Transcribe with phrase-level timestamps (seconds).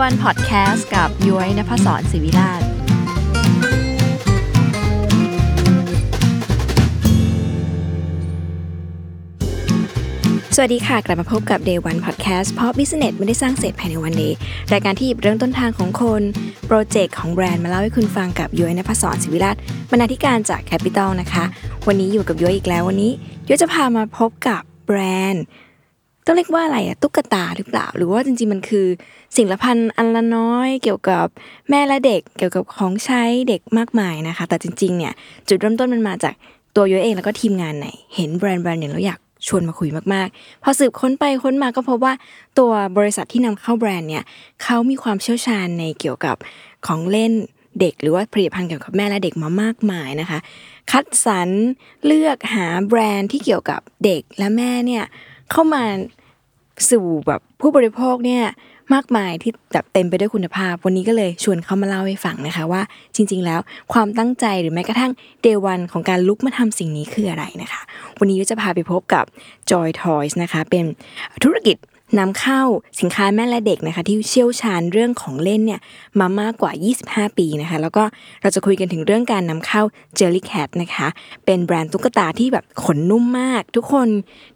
[0.00, 2.64] Day One Podcast กับย้อยนภศรศิวิราช ส
[10.60, 14.36] วัสดีค่ะ กลับมาพบกับ Day One Podcast เพราะ Business ไม่ได้สร้างเสร็จภายในวันเดย์
[14.72, 16.22] รายการที่หยิบเรื่องต้นทางของคน
[16.66, 19.56] โปรเจกต์ของแบรนด์มาเล่าให้คุณฟังกับย้อยนภศรศิวิราช
[19.90, 21.44] บรรณาธิการจาก Capital นะคะ
[21.86, 23.12] วันนี้อยู่กับย้อยอีกแล้ววันนี้
[23.48, 24.98] ย้อยจะพามาพบกับแบร
[25.32, 25.44] นด์
[26.30, 28.86] ต้องเรียกว่าอะไรอะตุ๊กตาหรือเปล่า หรือว่าจริงๆมันคือ
[29.36, 31.26] สิ่งละพันอันละน้อยเกี่ยวกับ
[31.70, 35.12] แม่และเด็ก เกี่ยวกับของใช้เด็กมากมายนะคะ แต่จริงๆเนี่ย
[35.48, 36.34] จุดเริ่มต้นมันมาจาก
[36.76, 42.14] ตัวย้อยเองแล้วก็ทีมงานไหน เห็นแบรนด์แบรนด์หนึ่งแล้วอยากชวนมาคุยมากๆ พอสืบค้นไปค้นมาก็พบว่า
[42.58, 44.24] ตัวบริษัทที่นำเข้าแบรนด์เนี่ย
[44.62, 46.36] เขามีความเชี่ยวชาญในเกี่ยวกับ
[46.86, 47.32] ของเล่น
[47.80, 50.38] เด็กหรือว่าผลิตภัณฑ์เกี่ยวกับแม่และเด็กมามากมายนะคะ
[50.90, 51.48] คัดสรร
[52.06, 55.04] เลือกหาแบรนด์ที่เกี่ยวกับเด็กและแม่เนี่ย
[55.50, 55.84] เข้ามา
[56.90, 58.44] สู่แบบผู้บริโภคเนี่ย
[58.94, 62.82] มากมายที่แบบเต็มไปด้วยคุณภาพ วันนี้ก็เลยชวนเขามาเล่าให้ฟังนะคะว่า
[63.16, 63.60] จริง ๆ แล้ว
[63.92, 67.80] ความตั้งใจหรือแม้กระทั่งเดวันของการลุกมาทำสิ่งนี้คืออะไรนะคะ
[68.18, 69.24] วันนี้ก็จะพาไปพบกับ
[69.70, 70.84] Joy Toys นะคะ เป็น
[71.44, 71.76] ธุรกิจ
[72.18, 72.62] นำเข้า
[73.00, 75.80] สินค้าแม่และเด็กนะคะที่เชี่ยวชาญเรื่องของเล่นเนี่ย
[76.20, 76.72] มามากกว่า
[77.06, 78.04] 25 ปีนะคะแล้วก็
[78.42, 79.82] เราจะคุยกันถึงเรื่องการนำเข้า
[80.18, 81.08] Jellycat นะคะ
[81.46, 84.08] เป็นแบรนด์ตุ๊กตาที่แบบขนนุ่มมาก ทุกคน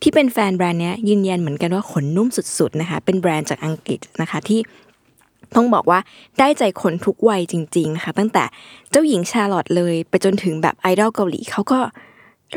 [0.03, 2.28] ที่เป็นแฟนแบรนด์เนี้ยยืนยันเหมือนกันว่าขนนุ่ม
[2.59, 4.60] สุดๆนะคะเป็นแบรนด์จากอังกฤษนะคะที่
[5.56, 5.98] ต้องบอกว่า
[6.38, 8.44] ได้ใจคนทุกวัยจริงๆนะคะตั้งแต่
[8.91, 11.81] เจ้าหญิงชาร์ลอตเลย ไปจนถึงแบบไอดอลเกาหลีเขาก็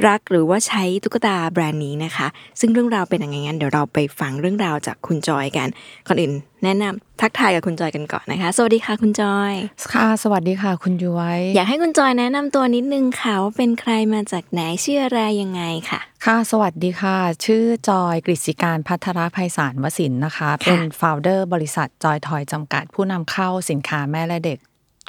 [0.06, 2.28] รักหรือว่าใช้ตุ๊กตาแบรนด์นี้นะคะ
[2.60, 5.68] ซึ่งเรื่องราวเป็นยังไงงั้นเดี๋ยวเราไปฟังเรื่องราวจากคุณจอยกัน
[6.08, 9.54] ก่อนอื่น แนะนำทักทายกับคุณจอยกันก่อนนะคะ สวัสดีค่ะคุณจอย
[9.94, 24.60] ค่ะ สวัสดีค่ะ คุณจอยอยากให้คุณจอยแนะนำตัวนิดนึงค่ะว่าเป็นใครมาจากไหนชื่ออะไรยังไงค่ะ ค่ะ สวัสดีค่ะ ชื่อจอยกฤษการพัทรภัยสารวสินนะคะ เป็น founder บริษัท JoyToys จำกัด ผู้นำเข้าสินค้าแม่และเด็ก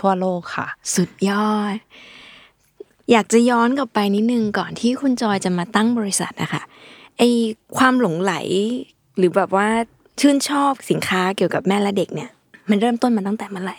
[0.00, 1.76] ทั่วโลกค่ะ สุดยอด
[3.10, 6.62] อยากจะย้อนกลับไปนิดนึงก่อนที่คุณจอยจะมาตั้งบริษัทนะคะ
[7.18, 7.22] ไอ
[7.78, 8.34] ความหลงไหล
[9.16, 9.68] หรือแบบว่า
[10.20, 12.30] ชื่นชอบสินค้าเกี่ยวกับแม่และเด็กเนี่ย
[12.70, 13.78] มันเริ่มต้นมาตั้งแต่เมื่อไหร่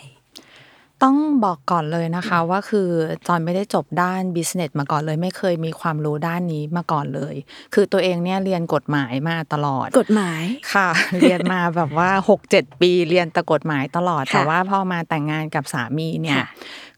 [1.04, 2.88] ต้องบอกก่อนเลยนะคะว่าคือ
[3.26, 7.34] จอยไม่ได้จบด้านบิสเนสมาก่อนเลย ไม่เคยมีความรู้ด้านนี้มาก่อนเลย
[7.74, 10.42] คือตัวเองเนี่ยเรียนกฎหมายมาตลอดกฎหมาย
[10.74, 10.88] ค่ะ
[11.20, 16.48] เรียนมาแบบว่า 6 7 ปีเรียนแต่กฎหมายตลอดค่ะแต่ว่าพอมาแต่งงานกับสามีเนี่ยค่ะ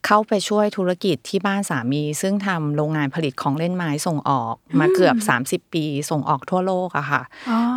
[0.07, 5.15] เข้าไปช่วยธุรกิจที่บ้านสามี ซึ่งทำโรงงานผลิตของเล่นไม้ส่งออก มาเกือบ
[5.65, 7.21] 30 ปีส่งออกทั่วโลกอะค่ะ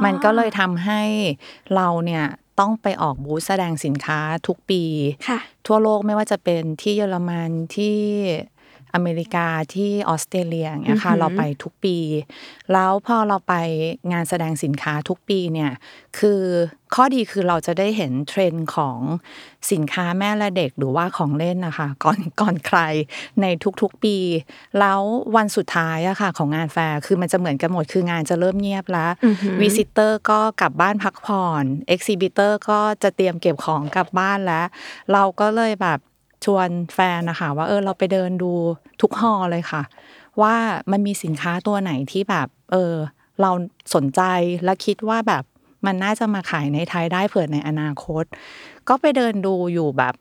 [0.05, 1.03] มันก็เลยทำให้
[1.75, 2.25] เราเนี่ย
[2.61, 4.83] ต้องไปออกบูธแสดงสินค้าทุกปี
[5.29, 7.99] ค่ะทั่วโลกไม่ว่าจะเป็นที่เยอรมันที่
[8.95, 11.99] อเมริกาที่ออสเตรเลียอย่างเงี้ยค่ะอือหือเราไปทุกปี
[12.73, 13.55] แล้วพอเราไป
[14.13, 15.73] งานแสดงสินค้าทุกปีเนี่ย
[16.19, 16.43] คือ
[16.95, 18.99] ข้อดีคือเราจะได้เห็นเทรนด์ของ
[19.73, 22.81] สินค้าแม่และเด็กหรือว่าของเล่นนะคะก่อนก่อนใคร
[23.43, 23.47] ใน
[23.83, 24.17] ทุกๆปี
[24.79, 25.01] แล้ว
[25.37, 34.67] วันสุดท้ายอะค่ะของงานแฟร์คือมันจะเหมือนกันหมดคืองานจะเริ่มเงียบแล้วอือหือวิสิเตอร์ก็กลับบ้านพักผ่อนเอ็กซิบิเตอร์ก็จะเตรียมเก็บของกลับบ้านแล้ว
[35.13, 35.99] เราก็เลยแบบ
[36.47, 38.53] ชวนแฟนนะคะว่าเออเราไปเดินดู
[39.01, 39.83] ทุกฮอเลยค่ะ
[40.43, 40.55] ว่า
[40.91, 42.95] มันมีสินค้าตัวไหนที่แบบเออ
[43.41, 43.51] เรา
[43.95, 44.21] สนใจ
[44.65, 45.45] และคิดว่าแบบ
[45.87, 48.25] มันน่าจะมาขายในไทยได้เผื่อในอนาคต
[48.89, 50.15] ก็ไปเดินดูอยู่แบบ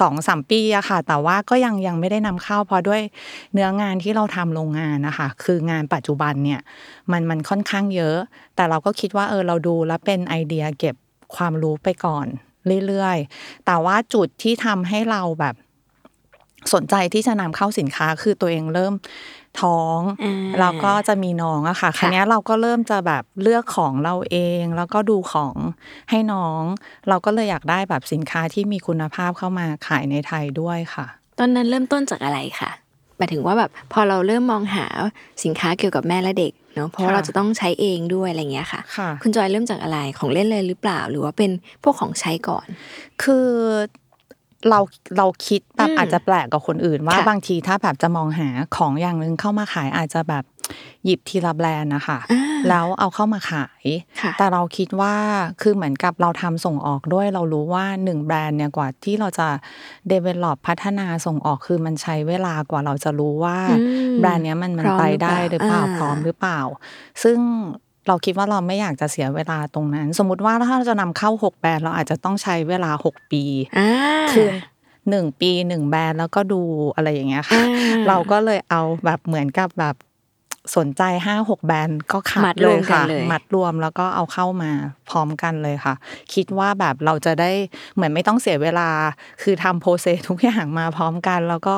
[0.00, 3.02] สองสามปีอะค่ะ แต่ว่าก็ยังยังไม่ได้นำเข้าเพราะด้วย
[3.52, 6.60] เนื้องานที่เราทำโรงงานนะคะ คืองานปัจจุบันเนี่ย
[7.12, 8.16] มันมันค่อนข้างเยอะ
[8.56, 10.94] แต่เราก็คิดว่าเออเราดูแล้วเป็นไอเดียเก็บ
[11.36, 12.26] ความรู้ไปก่อน
[12.86, 15.54] เรื่อยๆ แต่ว่าจุดที่ทำให้เราแบบ
[16.74, 18.94] สนใจที่จะนำเข้าสินค้าคือตัวเองเริ่ม
[19.60, 25.56] ท้องอ่าแล้วก็จะมีน้องอะค่ะค่ะครั้นี้ยเราก็เริ่มจะแบบเลือกของเราเอง แล้วก็ดูของ
[26.10, 26.62] ให้น้อง
[27.08, 31.06] เราก็เลยอยากได้แบบสินค้าที่มีคุณภาพเข้ามาขายในไทยด้วยค่ะ
[31.38, 32.70] ตอนนั้นเริ่มต้นจากอะไรคะ
[33.16, 34.86] หมายถึงว่าแบบพอเราเริ่มมองหา
[35.44, 41.50] สินค้าเกี่ยวกับแม่และเด็ก เนาะเพราะว่าค่ะเราจะต้องใช้เองด้วยอะไรเงี้ยค่ะค่ะ คุณจอยเริ่มจากอะไรของเล่นเลยหรือเปล่า หรือว่าเป็น
[41.82, 42.66] พวกของใช้ก่อน
[43.22, 43.48] คือ
[44.68, 44.80] เรา
[45.18, 50.44] เราคิดแบบอืมอาจจะแปลกกับคนอื่นว่าค่ะบางทีถ้าแบบจะมองหาของอย่างหนึ่งเข้ามาขายอาจจะแบบ
[51.04, 53.84] หยิบทีละแบรนด์นะคะอ่าแล้วเอาเข้ามาขาย
[54.20, 55.14] ค่ะแต่เราคิดว่า
[55.62, 59.48] คือเหมือนกับเราทำส่งออกด้วย เรารู้ว่าหนึ่งแบรนด์เนี่ยกว่าที่เราจะ
[60.12, 63.82] develop พัฒนาส่งออกคือมันใช้เวลากว่าเราจะรู้ว่าอื
[64.12, 66.60] มแบรนด์เนี้ยมันมันพร้อมไปได้หรือเปล่าหรือเปล่าพร้อมหรือเปล่า
[67.22, 67.38] ซึ่ง
[68.08, 73.42] เราคิดว่าเราไม่อยากจะเสียเวลาตรงนั้น สมมติว่าถ้าเราจะนำเข้าหกแบรนด์เราอาจจะต้องใช้เวลาหกปี
[73.78, 73.90] อ่า
[74.32, 74.48] คือ
[75.10, 76.60] หนึ่งปีหนึ่งแบรนด์แล้วก็ดู
[76.94, 79.96] อะไรอย่างเงี้ยค่ะอ่าเราก็เลยเอาแบบเหมือนกับแบบ
[80.76, 84.72] สนใจห้าหกแบรนด์ก็ขัมัดดเลรวยมกันค่ะเลยมัดรวมแล้วก็เอาเข้ามา
[85.10, 85.94] พร้อมกันเลยค่ะ
[86.34, 87.52] คิดว่าแบบเราจะได้
[87.94, 88.88] เหมือนไม่ต้องเสียเวลา
[89.42, 91.76] คือทำโปรเซสทุกอย่างมาพร้อมกัน แล้วก็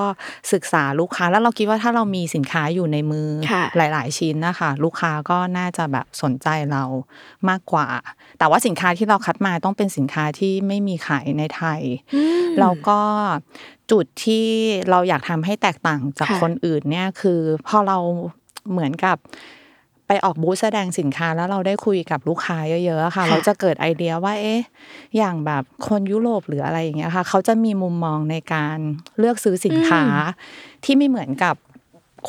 [0.53, 6.85] ศึกษาลูกค้า แล้วเราคิดว่าถ้าเรามีสินค้าอยู่ในมือค่ะหลาย ๆ ชิ้นนะคะลูกค้าก็น่าจะแบบสนใจเรา
[7.49, 7.89] มากกว่า
[8.39, 11.81] แต่ว่าสินค้าที่เราคัดมาต้องเป็นสินค้าที่ไม่มีขายในไทย
[12.61, 13.01] แล้วก็
[13.91, 14.47] จุดที่
[14.91, 17.99] เราอยากทำให้แตกต่างจากค่ะคนอื่นเนี่ยคือพอเรา
[18.71, 19.17] เหมือนกับ
[20.07, 24.61] ไปออกบูธแสดงสินค้าแล้วเราได้คุยกับลูกค้าเยอะๆอะค่ะค่ะ เราจะเกิดไอเดียว่าเอ๊ะ
[25.17, 28.79] อย่างแบบคนยุโรปหรืออะไรอย่างเงี้ยค่ะ เขาจะมีมุมมองในการ
[29.19, 30.05] เลือกซื้อสินค้า
[30.85, 31.55] ที่ไม่เหมือนกับ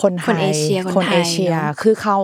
[0.01, 2.17] คนไทคนยเอเชียคนคนไทยเอเชียเนอะคือเขา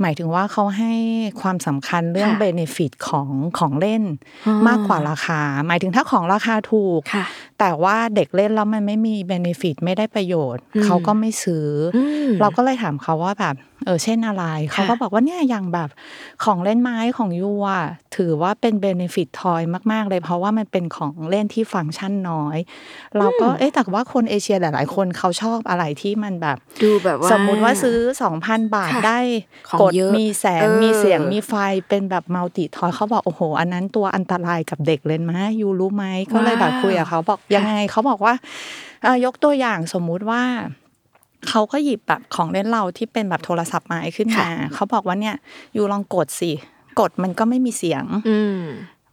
[0.00, 0.92] หมายถึงว่าเขาให้
[1.40, 3.28] ความสำคัญเรื่องค่ะ benefit ของ
[3.58, 4.02] ของเล่น
[4.46, 7.24] อ๋อมากกว่าราคา หมายถึงถ้าของราคาถูกค่ะ
[7.58, 11.66] แต่ว่าเด็กเล่นแล้วมันไม่มี benefit ไม่ได้ประโยชน์อืมเขาก็ไม่ซื้อ
[11.96, 15.88] อมเราก็เลยถามเขาว่าแบบ เออเช่นอะไร เขาก็บอกว่าเนี่ยอย่างแบบ
[16.44, 17.84] ของเล่นไม้ของ you อะ
[18.16, 19.62] ถือว่าเป็น benefit toy
[19.92, 22.58] มาก ๆ เลย เพราะว่ามันเป็นของเล่นที่ฟังก์ชันน้อย
[23.16, 27.98] เราก็เอ๊ะแต่ว่าคนเอเชียหลาย ๆ คนเขาชอบอะไรที่มันแบบ ดูแบบว่าสมมุติว่าซื้อ
[28.36, 29.20] 2,000บาทค่ะได้
[29.68, 31.54] ของกดเยอะมีแสงเออมีเสียงมีไฟ
[31.88, 38.34] เป็นแบบ multi toy เขาบอกโอ้โห อันนั้นตัวอันตรายกับเด็กเลยนะ you รู้ไหมก็เลยแบบคุยกับเขาบอกยังไงเขาบอกว่า
[39.02, 40.42] เอ่อยกตัวอย่างสมมุติว่า
[41.48, 45.36] เขาก็หยิบแบบของเล่นเราที่เป็นแบบโทรศัพท์ไม้ขึ้นมาเขาบอกว่าเนี่ย
[45.76, 46.52] you ลองกดสิ
[47.00, 48.62] กดมันก็ไม่มีเสียง อืม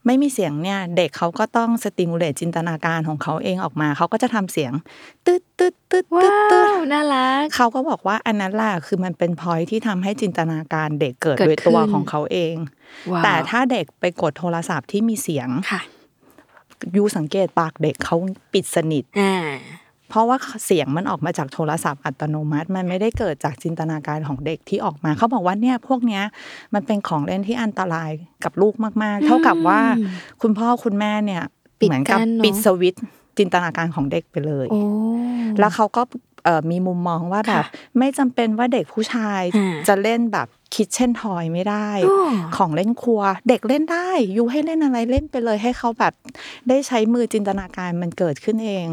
[0.06, 4.72] ไม่มีเสียงเนี่ย เด็กเขาก็ต้อง stimulate จินตนาการของเขาเองออกมา เขาก็จะทำเสียง
[5.26, 12.54] ตึ๊ดตึ๊ดตึ๊ดว้าตึ๊ดตึ๊ดวน่ารักเขาก็บอกว่าอันนั้นแหละคือมันเป็นพอยที่ทำให้จินตนาการเด็กเกิดเกิดโดยตัวขึ้นของเขาเอง
[13.12, 15.80] ว้าวแต่ถ้าเด็กไปกดโทรศัพท์ที่มีเสียงค่ะ
[16.96, 18.16] ยูสังเกตปากเด็กเขา
[18.52, 19.34] ปิดสนิทอ่า
[20.10, 26.22] เพราะว่าเสียงมันออกมาจากโทรศัพท์อัตโนมัติ มันไม่ได้เกิดจากจินตนาการของเด็กที่ออกมา เขาบอกว่าเนี่ยพวกเนี้ย
[26.74, 28.10] มันเป็นของเล่นที่อันตราย
[28.44, 29.80] กับลูกมาก ๆ เท่ากับว่า
[30.42, 31.42] คุณพ่อคุณแม่เนี่ย
[31.80, 33.04] ปิดเหมือนกับกั้นเนอะปิดสวิตช์
[33.38, 34.80] จินตนาการของเด็กไปเลยโอ้
[35.58, 36.29] แล้วเขาก็เอ่อ
[36.70, 46.12] มีมุมมองว่าแบบค่ะไม่จำเป็นว่าเด็กผู้ชายอ่าจะเล่นแบบคิดเช่นทอยไม่ได้อ๋อของเล่นครัว เด็กเล่นได้ยูให้เล่นอะไรเล่นไปเลยให้เขาแบบ
[46.68, 48.86] ได้ใช้มือจินตนาการมันเกิดขึ้นเอง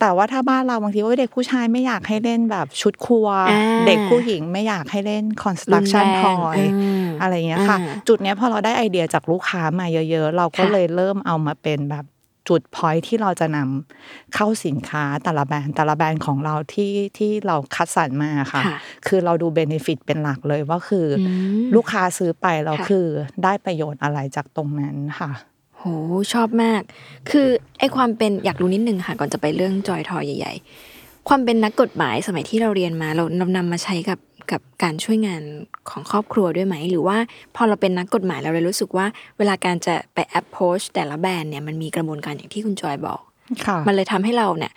[0.00, 12.04] แต่ว่าถ้าบ้านเราบางทีว่าเด็กผู้ชายไม่อยากให้เล่นแบบชุดครัวอ่าเด็กผู้หญิงไม่อยากให้เล่น construction รุนแรง toy อืมอะไรอย่างเงี้ยค่ะอ่าจุดเนี้ยพอเราได้ไอเดียจากลูกค้ามาเยอะ ๆ เราก็ค่ะเลยเริ่มเอามาเป็นแบบ
[12.48, 21.22] จุดพอยที่เราจะนำเข้าสินค้าแต่ละแบรนด์แต่ละแบรนด์ของเราที่ที่เราคัดสรรมาค่ะค่ะคือเราดูเบนฟิตเป็นหลักเลยว่าคืออ
[21.60, 23.06] มลูกค้าซื้อไปเราค่ะคือ
[23.44, 25.30] ได้ประโยชน์อะไรจากตรงนั้นค่ะ
[25.78, 25.84] โห
[26.32, 26.82] ชอบมาก
[27.30, 27.48] คือ
[27.78, 30.54] ไอความเป็นอยากรู้นิดนึงค่ะก่อนจะไปเรื่องจอยทอยใหญ่
[30.90, 34.18] ๆ ความเป็นนักกฎหมายสมัยที่เราเรียนมาเรานำนำมาใช้กับ
[34.52, 35.42] กับการช่วยงาน
[35.90, 37.16] ของครอบครัวด้วยไหม หรือว่า
[37.56, 39.06] พอเราเป็นนักกฎหมายเราเลยรู้สึกว่า
[39.38, 43.20] เวลาการจะไป approach แต่ละแบรนด์เนี่ยมันมีกระบวนการอย่างที่คุณจอยบอก
[43.66, 44.72] ค่ะมันเลยทำให้เราเนี่ย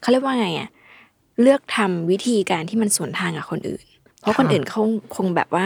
[0.00, 0.68] เขาเรียกว่าไงอะ
[1.42, 3.84] เลือกทำวิธีการที่มันสวนทางกับคนอื่น
[4.20, 4.82] เพราะค่ะคนอื่นเขา
[5.16, 5.64] คงแบบว่า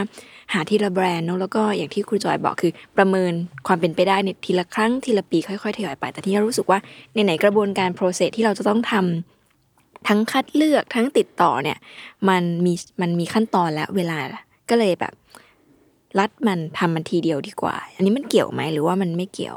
[0.52, 3.32] หาทีละแบรนด์เนอะแล้วก็อย่างที่ครูจอยบอกคือ ประเมิน
[3.66, 6.78] ความเป็นไปได้เนี่ยทีละครั้งทีละปีค่อยๆทยอยไป แต่ที่เรารู้สึกว่า
[7.14, 9.39] ในไหนๆกระบวนการ process ที่เราจะต้องทำ
[10.08, 11.78] ทั้งคัดเลือกทั้งติดต่อเนี่ย
[12.28, 14.18] มันมีมันมีขั้นตอนและเวลา
[14.70, 15.12] ก็เลยแบบ
[16.18, 19.56] รัดมันทำมันทีเดียวดีกว่า อันนี้มันเกี่ยวไหมหรือว่ามันไม่เกี่ยว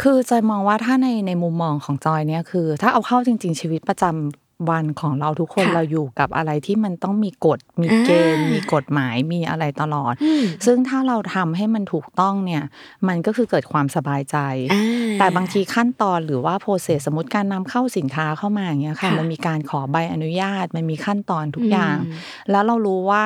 [0.00, 12.62] คือจอยมองว่าถ้าในในมุมมองของจอยเนี่ยคือ ถ้าเอาเข้าจริง ๆ ชีวิตประจำ วันของเราทุกคนค่ะเราอยู่กับอะไรที่มันต้องมีกฎมีเกณฑ์อ่ามีมีกฎหมายมีอะไรตลอดอืมซึ่งถ้าเราทำให้มันถูกต้องเนี่ย
[13.08, 14.36] มันก็คือเกิดความสบายใจ
[14.72, 14.82] อ่า
[15.18, 22.18] แต่บางทีขั้นตอนหรือว่าโปรเซสสมมติการนำเข้าสินค้าเข้ามาอย่างเงี้ยค่ะค่ะมันมีการขอใบอนุญาต มันมีขั้นตอนทุกอย่างอืม
[22.50, 23.24] แล้วเรารู้ว่า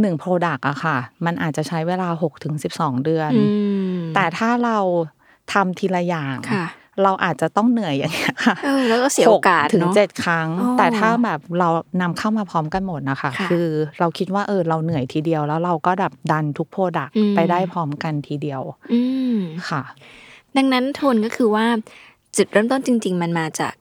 [0.00, 2.08] หนึ่ง product อะค่ะ มันอาจจะใช้เวลา
[2.56, 3.42] 6-12 เดือนอื
[3.94, 4.78] มแต่ถ้าเรา
[5.52, 6.66] ทำทีละอย่างค่ะ
[7.04, 11.68] เราอาจจะต้องเหนื่อยอย่างเงี้ยค่ะเออแล้วก็เสียโอกาสหถึงเนาะเจ็ดครั้งอ๋อแต่ถ้าแบบเรา
[12.02, 13.66] นำเข้ามาพร้อมกันหมดนะคะค่ะคือ
[14.00, 19.00] เราคิดว่าเออเราเหนื่อยทีเดียวแล้วเราก็ผลักดันทุก product อืมไปได้พร้อมกันทีเดียวอื
[19.36, 19.82] มค่ะ
[20.56, 21.66] ดังนั้นทวนก็คือว่า
[22.36, 23.74] จุดเริ่มต้นจริง ๆ มันมาจาก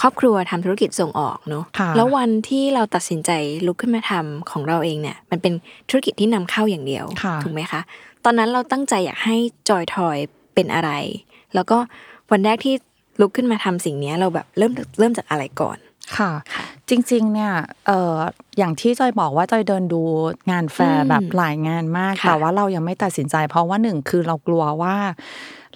[0.00, 3.30] ครอบครัวทำธุรกิจส่งออกเนาะค่ะแล้ววันที่เราตัดสินใจ
[3.66, 5.54] ลุกขึ้นมาทำของเราเองเนี่ย มันเป็น
[5.88, 7.80] ธุรกิจที่นำเข้าอย่างเดียวค่ะถูกไหมคะ
[8.24, 9.36] ตอนนั้นเราตั้งใจอยากให้
[9.68, 10.16] จอยทอย
[10.54, 10.90] เป็นอะไร
[11.54, 11.78] แล้วก็
[12.30, 12.74] วันแรกที่
[13.20, 15.78] ลุกขึ้นมาทำสิ่งเนี้ยเราแบบเริ่มเริ่มจากอะไรก่อน
[16.16, 16.32] ค่ะ
[16.88, 17.52] จริงๆเนี่ย
[17.86, 18.16] เอ่อ
[18.58, 20.02] อย่างที่จอยบอกว่าจอยเดินดู
[20.50, 24.94] งานแฟอืร์มแบบหลายงานมากค่ะแต่ว่าเรายังไม่ตัดสินใจ เพราะว่าหนึ่งคือเรากลัวว่า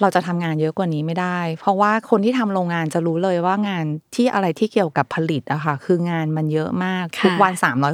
[0.01, 3.85] เราจะทำงานเยอะกว่านี้ไม่ได้ เพราะว่าคนที่ทำโรงงานจะรู้เลยว่างาน
[4.15, 7.53] ที่อะไรที่เกี่ยวกับผลิตอะค่ะคืองานมันเยอะมากค่ะทุกวัน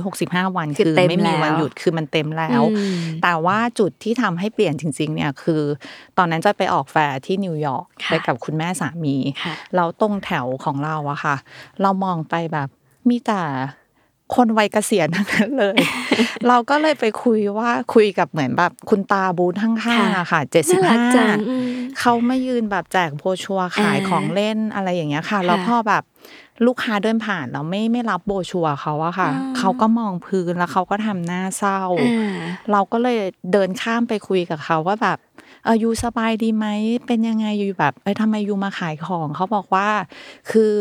[0.08, 5.62] 365 วันคือคือเต็มไม่มีวันแล้วหยุดคือมันเต็มแล้วอืมแต่ว่าจุดที่ทำให้เปลี่ยนจริง ๆ เนี่ยคือ
[6.18, 11.36] ตอนนั้นจะไปออกแฟร์ที่นิวยอร์กค่ะไปกับคุณแม่สามีค่ะแล้วตรงแถวของเราอะค่ะ
[11.82, 12.68] เรามองไปแบบ
[13.08, 13.42] มีแต่
[14.34, 15.76] คนวัยเกษียณทั้งนั้นเลย
[16.48, 21.66] เราก็เลยไปคุยว่าคุยกับเหมือนแบบคุณตาบูธข้างๆอะค่ะเจ็ดสิบน่ารัห้ากจังอืม
[21.98, 26.02] เขามายืนแบบแจกโบรชัวร์ขายอ่าของเล่นอะไรอย่างเงี้ยค่ะแล้วพอแบบ
[26.66, 32.36] ลูกค้าเดินผ่านแล้วไม่ไม่รับโบรชัวร์เขาอะค่ะอ่าเขาก็มองพื้นแล้วเขาก็ทำหน้าเศร้าอ่า
[32.72, 33.18] เราก็เลย
[33.52, 35.18] เดินข้ามไปคุยกับเขาว่าแบบ
[35.64, 36.66] เออยูสบายดีไหม
[37.06, 39.88] เป็นยังไงยูแบบเอ้ยทำไมยูมาขายของเขาบอกว่า
[40.50, 40.74] คือ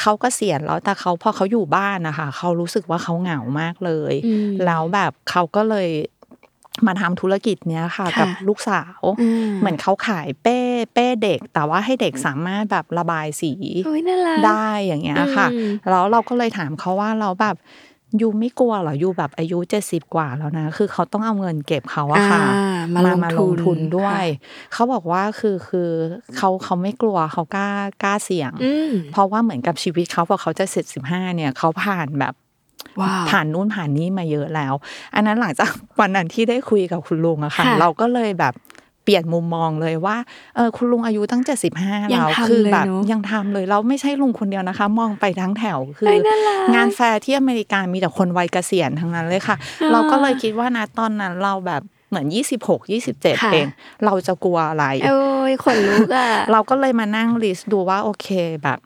[0.00, 5.88] เขาก็เสียณแล้วแต่เขาพอเขาอยู่บ้านนะคะเขารู้สึกว่าเขาเหงามากเลยอืมแล้วแบบเขาก็เลย
[6.86, 10.58] มาทำธุรกิจเนี้ยค่ะค่ะกับลูกสาวอืมเหมือนเขาขายเป้
[10.94, 13.52] เป้เด็ก แต่ว่าให้เด็กสามารถแบบระบายสี
[13.86, 17.56] โอ้ยน่ารักได้อย่างเงี้ยค่ะอืมแล้วเราก็เลยถามเขาว่าเราแบบ
[18.20, 25.90] ยูไม่กลัวเหรอยูแบบอายุเจ็ดสิบกว่าแล้วนะ คือเขาต้องเอาเงินเก็บเขาอะค่ะอ่ามาลงมาทุลนงทุนด้วยค่เขาบอกว่าคือคือ
[26.36, 27.68] เขาเขาไม่กลัวเขากล้า
[28.02, 32.34] กล้าเสี่ยงอืมเพราะว่าเหมือนกับชีวิตเขาพอเขาจะเสร็จสิบห้าเนี่ยเขาผ่านแบบ
[33.00, 34.74] ว้าวผ่านนู่นผ่านนี่มาเยอะแล้ว
[35.14, 35.70] อันนั้นหลังจาก
[36.00, 38.54] วันนั้นที่ได้คุยกับคุณลุงอะค่ะค่ะเราก็เลยแบบ
[39.06, 40.16] เปลี่ยนมุมมองเลยว่า
[40.56, 53.66] เออคุณลุงอายุตั้งเจ็ดสิบห้ายังแล้วทำคือเลยแบบเนอะยังทำเลยเราไม่ใช่ลุงคนเดียวนะคะ มองไปทั้งแถวคือเอ้ยน่ารักงานแฟร์ที่อเมริกามีแต่คนวัยเกษียณทั้งนั้นเลยค่ะอ่าเราก็เลยคิดว่านะตอนนั้นเราแบบเหมือนยี่สิบหกยี่สิบเจ็ดค่ะเอง
[54.04, 55.20] เราจะกลัวอะไรโอ้
[55.50, 58.28] ยขนลุกอะเราก็เลยมานั่ง list ดูว่าโอเค
[58.62, 58.78] แบบ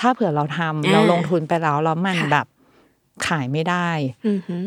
[0.00, 2.46] ถ้าเผื่อเราทำอ่าเราลงทุนไปแล้วแล้วมันค่ะแบบ
[3.26, 3.88] ขายไม่ได้
[4.26, 4.62] อือหือ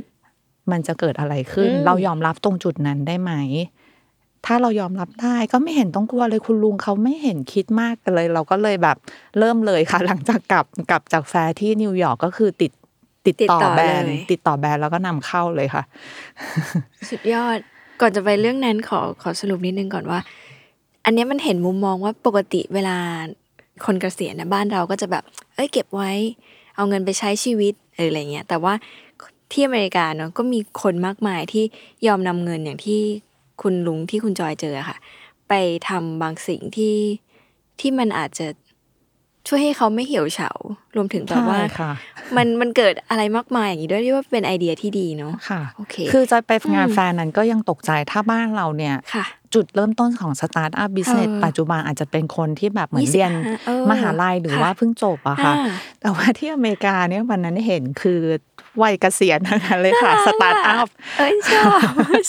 [0.71, 3.33] มันจะเกิดอะไรขึ้นอืมเรายอมรับตรงจุดนั้นได้ไหม
[4.45, 8.97] ถ้าเรายอมรับได้ก็ไม่เห็นต้องกลัวเลยคุณลุงเขาไม่เห็นคิดมากกันเลย เราก็เลยแบบ
[9.39, 12.71] เริ่มเลยค่ะ หลังจากกลับกลับจากแฟร์ที่นิวยอร์กก็คือติด
[13.25, 15.83] ติดติดต่อต่อแบรนด์เลยติดต่อแบรนด์แล้วก็นำเข้าเลยค่ะ
[17.09, 17.57] สุดยอด
[18.01, 20.19] ก่อนจะไปเรื่องนั้นขอขอสรุปนิดนึงก่อนว่า
[21.05, 22.97] อันเนี้ยมันเห็นมุมมองว่าปกติเวลา
[23.85, 25.23] คนเกษียณนะบ้านเราก็จะแบบ
[25.55, 26.11] เอ้ยเก็บไว้
[26.75, 28.73] เอาเงินไปใช้ชีวิตหรืออะไรเงี้ยแต่ว่า
[29.51, 31.63] ที่อเมริกาเนาะก็มีคนมากมายที่
[32.07, 33.01] ยอมนำเงินอย่างที่
[33.61, 34.97] คุณลุงที่คุณจอยเจออะค่ะ
[35.49, 35.53] ไป
[35.89, 36.97] ทำบางสิ่งที่
[37.79, 38.47] ที่มันอาจจะ
[39.47, 40.51] ช่วยให้เขาไม่เหี่ยวเฉา
[40.95, 41.91] รวมถึงแบบว่าใช่ค่ะ
[42.37, 53.31] มันมันเกิดอะไรมากมายอย่างนี้ด้วยที่ว่าเป็นไอเดียที่ดีเนาะค่ะโอเคคือจะไปงานอืมแฟร์นั้นก็ยังตกใจถ้าบ้านเราเนี่ยค่ะจุดเริ่มต้นของสตาร์ทอัพ business เออปัจจุบันอาจจะเป็นคนที่แบบเหมือน25เรียน
[53.65, 55.67] เออมหาลัยหรือค่ะว่าเพิ่งจบอะค่ะอ่า
[56.01, 58.21] แต่ว่าที่อเมริกาเนี่ยวันนั้นเห็นคือ
[58.81, 60.87] วัยเกษียณทั้งนั้นเลยค่ะสตาร์ทอัพ
[61.19, 61.79] เอ้ยชอบ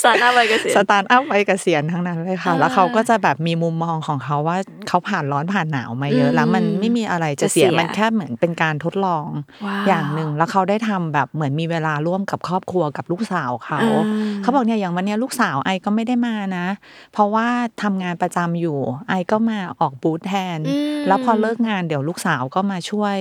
[0.03, 4.57] สตาร์ทอัพวัยเกษียณสตาร์ทอัพวัยเกษียณทั้งนั้นเลยค่ะอ่าแล้วเขาก็จะแบบมีมุมมองของเขาว่า
[4.89, 9.27] เขาผ่านร้อนผ่านหนาวมาเยอะอืมแล้วมันไม่มีอะไรจะจะเสีเสียยมันแค่เหมือนเป็นการทดลอง
[9.67, 14.05] ว้าวอย่างหนึ่งแล้วเขาได้ทำแบบเหมือนมีเวลาร่วมกับครอบครัวกับลูกสาวเขาอ่า
[14.43, 16.67] เขาบอกเนี่ยอย่างวันเนี้ยลูกสาว I ก็ไม่ได้มานะ
[17.13, 17.47] เพราะว่า
[17.83, 18.79] ทำงานประจำอยู่
[19.09, 23.19] I ก็มาออกบูธแทนอืมแล้วพอเลิกงานเดี๋ยวลูกสาวก็มาช่วย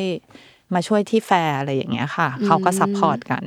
[0.74, 3.44] มาช่วยที่แฟร์อะไรอย่างเงี้ยค่ะเขาก็ support กัน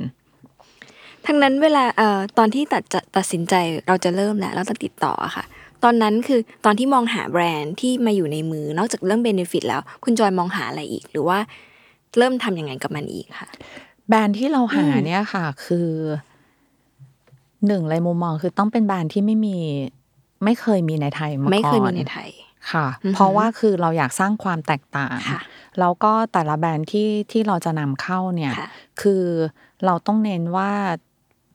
[1.27, 3.53] ทั้งนั้นเวลาเอ่อตอนที่ตัดจะตัดสินใจ
[3.87, 5.45] เราจะเริ่มแล้วเราจะติดต่ออะค่ะ
[5.83, 11.39] ตอนนั้นคือตอนที่มองหาแบรนด์ที่มาอยู่ในมือนอกจากเรื่อง benefit แล้ว คุณจอยมองหาอะไรอีก หรือว่า
[12.17, 13.49] เริ่มทำยังไงกับมันอีกค่ะ
[14.09, 15.89] แบรนด์ที่เราหาอืมเนี่ยค่ะ คือ
[17.67, 19.57] หนึ่งเลยมุมมองคือต้องเป็นแบรนด์ที่ไม่มี
[20.43, 22.29] ไม่เคยมีในไทยมาก่อนไม่เคยมีในไทย
[22.71, 25.41] ค่ะอือหือเพราะว่าคือเราอยากสร้างความแตกต่างค่ะ
[25.79, 28.67] แล้วก็แต่ละแบรนด์ที่ที่เราจะนำเข้าเนี่ยค่ะ
[29.01, 29.23] คือ
[29.85, 30.71] เราต้องเน้นว่า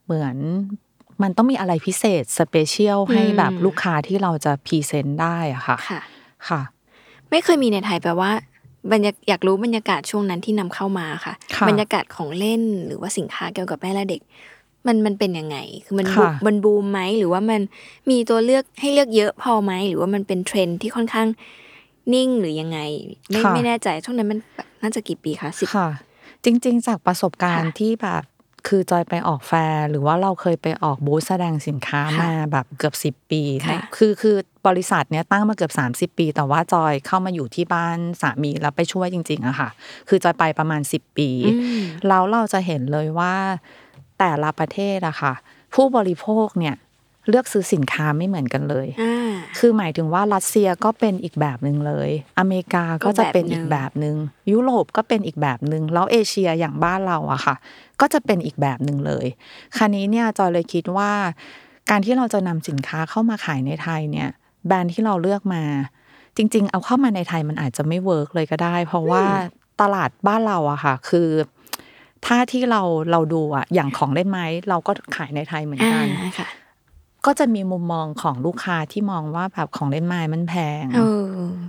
[0.04, 0.36] เหมือน
[1.22, 6.00] มันต้องมีอะไรพิเศษ special ให้แบบลูกค้าที่เราจะ present ได้อะค่ะ ค่ะ
[6.48, 6.60] ค่ะ
[7.30, 8.30] ไม่เคยมีในไทยแปลว่า
[8.92, 14.20] บรรยาอยากรู้บรรยากาศช่วงนั้นที่นำเข้ามาค่ะค่ะ บรรยากาศของเล่นหรือว่าสินค้าเกี่ยวกับแม่และเด็ก
[14.86, 17.60] มันมันเป็นยังไง คือมันค่ะบูมันบูมไหมหรือว่ามัน
[18.10, 21.28] มีตัวเลือกให้เลือกเยอะพอไหมหรือว่ามันเป็นเทรนด์ที่ค่อนข้าง
[22.14, 22.78] นิ่งหรือยังไง
[23.30, 25.88] ไม่ไม่แน่ใจช่วงนั้นมันแบบน่าจะกี่ปีคะสิบค่ะ
[26.44, 28.22] จริง ๆ จากประสบการณ์ค่ะที่แบบ
[28.68, 34.36] คือจอยไปออกแฟร์ หรือว่าเราเคยไปออกบูธแสดงสินค้าค่ะมาแบบเกือบสิบ10ปีค่ะในคือคือ
[34.66, 35.72] บริษัทเนี้ยตั้งมาเกือบ
[36.12, 39.68] 30 ปี แต่ว่าจอยเข้ามาอยู่ที่บ้านสามีแล้วไปช่วยจริงๆอะค่ะ
[40.08, 43.34] คือจอยไปประมาณ 10 ปีอืมแล้วเราจะเห็นเลยว่า
[44.18, 45.32] แต่ละประเทศอะค่ะ
[45.74, 46.74] ผู้บริโภคเนี่ย
[47.28, 54.16] เลือกซื้อสินค้าไม่เหมือนกันเลยอ่าคือหมายถึงว่ารัสเซียก็เป็นอีกแบบหนึ่งเลย อเมริกาก็จะเป็นอีกแบบหนึ่ง
[54.52, 57.54] ยุโรปก็เป็นอีกแบบหนึ่ง แล้วเอเชียอย่างบ้านเราอะค่ะ
[58.00, 59.26] ก็จะเป็นอีกแบบหนึ่งเลย
[59.76, 61.10] คราวนี้เนี่ยจอยเลยคิดว่า
[61.90, 64.28] การที่เราจะนำสินค้าเข้ามาขายในไทยเนี่ย
[64.66, 65.62] แบรนด์ที่เราเลือกมา
[66.36, 69.24] จริง ๆ เอาเข้ามาในไทยมันอาจจะไม่ work เลยก็ได้ เพราะว่า
[69.80, 71.28] ตลาดบ้านเราอะค่ะ คือ
[72.26, 76.06] ถ้าที่เราเราดูอะอย่างของเล่นไม้เราก็ขายในไทยเหมือนอ่ากัน
[76.38, 76.48] ค่ะ
[77.26, 81.26] ก็จะมีมุมมองของลูกค้าที่มองว่าแบบของเล่นไม้มันแพงเออ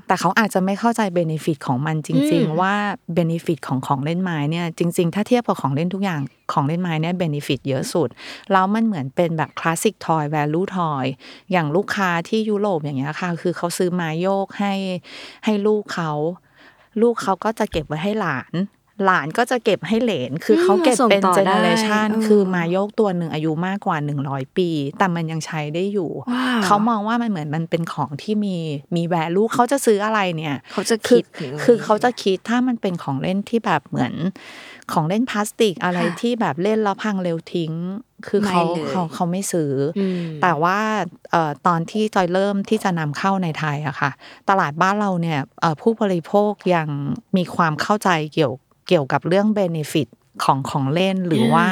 [0.08, 2.74] แต่เขาอาจจะไม่เข้าใจ benefit ของมันจริงอืมๆว่า
[3.14, 6.22] benefit ของของเล่นไม้เนี่ยจริง ๆ ถ้าเทียบกับของเล่นทุกอย่าง
[6.54, 8.10] ของเล่นไม้เนี่ย benefit เยอะสุด
[8.52, 11.06] แล้วมันเหมือนเป็นแบบ classic toy value toy
[11.52, 14.74] อย่างลูกค้าที่ยุโรปอย่างเงี้ยค่ะ คือเขาซื้อไม้โยกให้
[15.46, 16.12] ให้ลูกเขา
[17.02, 18.54] ลูกเขาก็จะเก็บไว้ให้หลาน
[19.06, 28.56] หลานก็จะเก็บให้เหลน คือเขาเก็บเป็นส่งต่อเจเนอเรชันได้เออคือไม้โยกตัวหนึ่งอายุมากกว่า100ปี แต่มันยังใช้ได้อยู่ว้าวเขามองว่ามันเหมือนมันเป็นของที่มี
[28.96, 34.14] มีแวลูเขาจะซื้ออะไรเนี่ย เขาจะคืคิอดถึงคือเขาจะคิดถ้ามันเป็นของเล่นที่แบบเหมือน
[34.94, 37.74] ของเล่นพลาสติกอะไรค่ะที่แบบเล่นแล้วพังเร็วทิ้ง
[38.28, 40.80] คือเขาไม่เลยเขาเขาไม่ซื้อออืมแต่ว่า
[41.32, 44.12] เอ่อตอนที่จอยเริ่มที่จะนำเข้าในไทยอะค่ะ
[44.50, 46.88] ตลาดบ้านเราเนี่ยเอ่อผู้บริโภคยัง
[47.38, 48.54] มีความเข้าใจเกี่ยว
[48.88, 50.08] เกี่ยวกับเรื่องเบนฟิต
[50.44, 51.68] ของของเล่นหรือว่า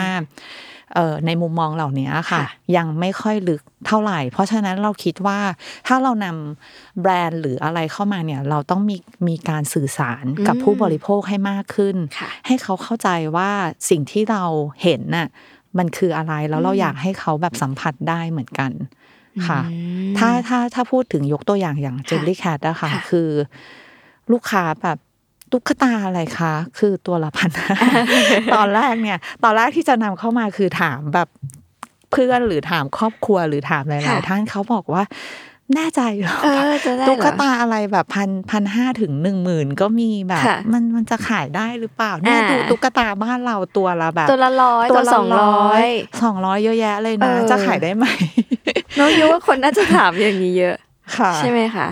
[0.95, 2.45] เอ่อในมุมมองเหล่านี้ค่ะค่ะ
[2.77, 5.39] ยังไม่ค่อยลึกเท่าไหร่ เพราะฉะนั้นเราคิดว่า
[5.88, 13.50] ถ้าเรานำแบรนด์หรืออะไรเข้ามาเนี่ย เราต้องมีมีการสื่อสารกับอืมผู้บริโภคให้มากขึ้นค่ะให้เขาเข้าใจว่า
[13.90, 14.44] สิ่งที่เรา
[14.83, 15.27] เห็นน่ะ
[15.77, 18.72] มันคืออะไรแล้วเราอยากให้เขาแบบสัมผัสได้เหมือนกัน
[19.48, 19.75] ค่ะอื
[20.11, 23.29] มถ้าถ้าถ้าพูดถึงยกตัวอย่างอย่างเจลลี่แคทอะค่ะค่ะคือ
[24.31, 24.98] ลูกค้าแบบ
[25.51, 27.75] ตุ๊กตาอะไรคะ คือตัวละพันห้า
[28.55, 31.27] ตอนแรกเนี่ย ตอนแรกที่จะนำเข้ามาคือถามแบบ
[32.12, 35.03] เพื่อนหรือถามครอบครัวหรือถามหลายค่ะๆท่านเขาบอกว่า
[35.75, 45.86] แน่ใจเหรอเออจะได้เหรอตุ๊กตาอะไรแบบพันพันห้าถึงหนึ่งหมื่นก็มีแบบค่ะมันมันจะขายได้หรือเปล่าเนี่ยอ่าดูตุ๊กตาบ้านเราตัวละแบบ ตัวละร้อยตัวสองร้อย
[46.24, 48.05] สองร้อยเยอะแยะเลยนะเออจะขายได้ไหม
[49.00, 50.75] น้องยูว่าคนน่าจะถามอย่างนี้เยอะ
[51.18, 51.88] ค่ะใช่ไหมคะ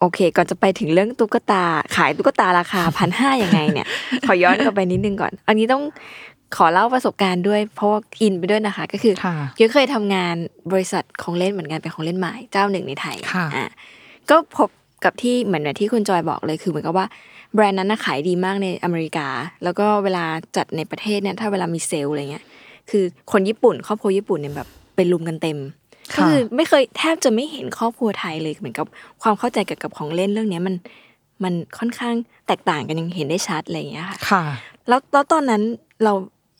[0.00, 1.64] โอเค ก่อนจะไปถึงเรื่องตุ๊กตา
[1.96, 3.88] ขายตุ๊กตาราคาพันห้ายังไงเนี่ย
[4.26, 5.82] ขอย้อนกลับไปนิดนึงก่อน อันนี้ต้อง
[6.56, 10.34] ขอเล่าประสบการณ์ด้วยเพราะว่าอินไปด้วยนะคะ ก็คือค่ะเกียวเคยทำงาน
[10.72, 13.68] บริษัทของเล่นเหมือนกันเป็นของเล่นไม้เจ้าหนึ่งในไทยค่ะอะ
[14.30, 14.68] ก็พบ
[15.04, 17.06] กับที่เหมือนอย่างที่คุณจอยบอกเลยคือเหมือนกับว่า
[17.54, 19.28] แบรนด์นั้นน่ะขายดีมากในอเมริกา
[19.64, 20.24] แล้วก็เวลา
[20.56, 22.44] จัดในประเทศเนี่ยถ้าเวลามีเซลล์อะไรเงี้ย
[22.90, 28.86] คือคนญี่ปุ่นครอบครัวญี่ปุ่นเนี่ยแบบเป็นลุมกันเต็มก็ ค่ะคือไม่เคยแทบจะไม่เห็นครอบครัวไทยเลยเหมือนกับ
[29.22, 30.74] ความเข้าใจเกี่ยวกับของเล่นเรื่องเนี้ยมัน
[31.44, 32.14] มันค่อนข้าง
[32.46, 34.44] แตกต่างกันยังเห็นได้ชัดอะไรอย่างเงี้ยค่ะ ค่ะ
[34.88, 35.62] แล้วแล้วตอนนั้น
[36.04, 36.12] เรา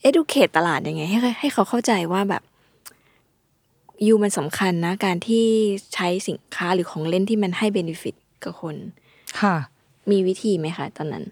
[0.09, 2.43] educate ตลาดยังไง ให้ให้เขาเข้าใจว่าแบบ
[4.07, 5.45] ยูมันสำคัญนะ การที่
[5.95, 8.77] ใช้สินค้าหรือของเล่นที่มันให้เบนฟิตกับคน
[9.41, 9.57] ค่ะ
[10.11, 11.25] มีวิธีไหมคะ ตอนนั้น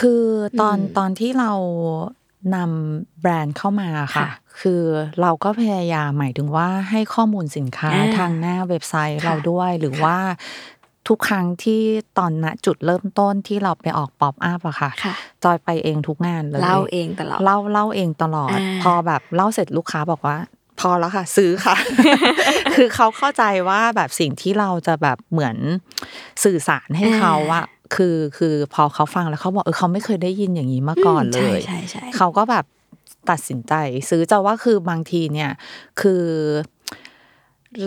[0.10, 0.22] ือ
[0.60, 1.52] ตอนอืมตอนที่เรา
[2.54, 4.28] นำแบรนด์เข้ามาค่ะค่ะ
[4.60, 4.82] คือ
[5.20, 10.18] เราก็พยายามหมายถึงว่าให้ข้อมูลสินค้าอ่าทางหน้าเว็บไซต์ค่ะเราด้วยหรือค่ะว่า
[11.08, 11.82] ทุกครั้งที่
[12.18, 20.36] ตอนณจุดเริ่มต้นที่เราไปออกป๊อปอัพอะค่ะค่ะจอยไปเองทุกงานเลยเล่าเองตลอดเล่าเล่าเองตลอดอ่าพอแบบเล่าเสร็จลูกค้าบอกว่า
[20.80, 21.76] พอแล้วค่ะ ซื้อค่ะ
[22.74, 25.56] คือเขาเข้าใจว่าแบบสิ่งที่เราจะแบบเหมือน
[26.44, 32.64] สื่อสารให้เขาอะ คือคือพอเขาฟังแล้วเขาบอกเออเขาไม่เคยได้ยินอย่างนี้มาก่อนเลยใช่ใช่ใช่เขาก็แบบ
[33.30, 33.74] ตัดสินใจ
[34.10, 35.50] ซื้อจะว่าคือบางทีเนี่ย
[36.00, 36.24] คือ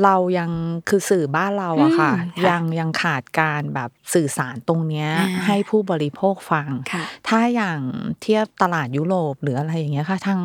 [0.04, 0.52] เรายัง
[0.90, 7.80] คือสื่อบ้านเราอะค่ะอืมค่ะยังยังขาดการแบบสื่อสารตรงเนี้ยอ่าให้ผู้บริโภคฟังค่ะถ้าอย่าง
[8.22, 10.42] เทียบตลาดยุโรปหรืออะไรอย่างเงี้ยค่ะ ทาง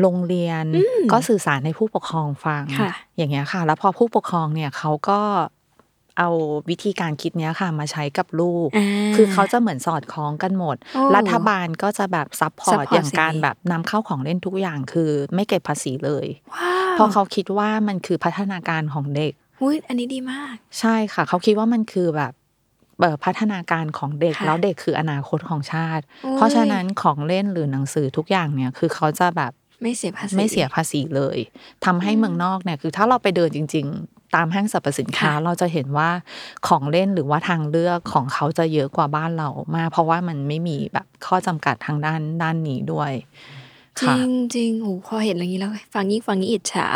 [0.00, 0.64] โรงเรียน
[1.12, 5.20] ก็สื่อสารให้ผู้ปกครองฟังค่ะอย่างเงี้ยค่ะ แล้วพอผู้ปกครองเนี่ยเขาก็
[6.18, 6.28] เอา
[6.70, 22.32] วิธีการคิดเนี้ยค่ะมาใช้กับลูกอ่าคือเขาจะเหมือนสอดคล้องกันหมดโอ้รัฐบาลก็จะแบบซัพพอร์ต support อย่างการสิ่งนี้แบบนำเข้าของเล่นทุกอย่างคือไม่เก็บภาษีเลยว้าวเพราะเขาคิดว่ามันคือพัฒนาการของเด็กอุ้ยอันนี้ดีมาก ใช่ค่ะ เขาคิดว่ามันคือแบบ
[23.00, 31.38] เอ่อพัฒนาการของเด็กค่ะแล้วเด็กคืออนาคตของชาติโอ้ยเพราะฉะนั้นของเล่นหรือหนังสือทุกอย่างเนี่ยคือเขาจะแบบไม่เสียภาษีไม่เสียภาษีเลย
[31.84, 36.10] ทำให้เมืองนอกเนี่ยคือถ้าเราไปเดินจริง ๆ ตามห้างสรรพสินค้าค่ะเราจะเห็นว่า
[36.68, 43.12] ของเล่นหรือว่าทางเลือกของเขาจะเยอะกว่าบ้านเรามาก เพราะว่ามันไม่มีแบบข้อจำกัดทางด้านด้านนี้ด้วย
[44.00, 46.88] จริค่ะงจริงโอ้พอเห็นอย่างนี้แล้วฟังยิ่งฟังยิ่งอิจฉา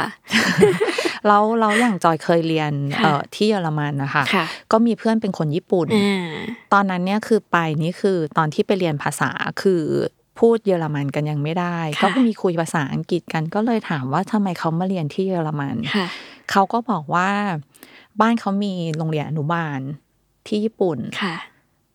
[1.27, 6.31] แล้วเราอย่างจอยเคยเรียนค่ะเอ่อที่เยอรมันนะคะค่ะก็มีเพื่อนเป็นคนญี่ปุ่นอ่า
[6.73, 9.31] ตอนนั้นเนี่ยคือไปนี่คือตอนที่ไปเรียนภาษา
[9.63, 9.83] คือ
[10.39, 16.07] พูดเยอรมันกันยังไม่ได้ค่ะก็มีคุยภาษาอังกฤษกันก็เลยถามว่าทำไมเขามาเรียนที่เยอรมันค่ะ
[16.51, 17.31] เขาก็บอกว่า
[18.21, 19.81] บ้านเขามีโรงเรียนอนุบาล
[20.47, 21.37] ที่ญี่ปุ่นค่ะ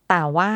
[0.09, 0.51] แต่ว่า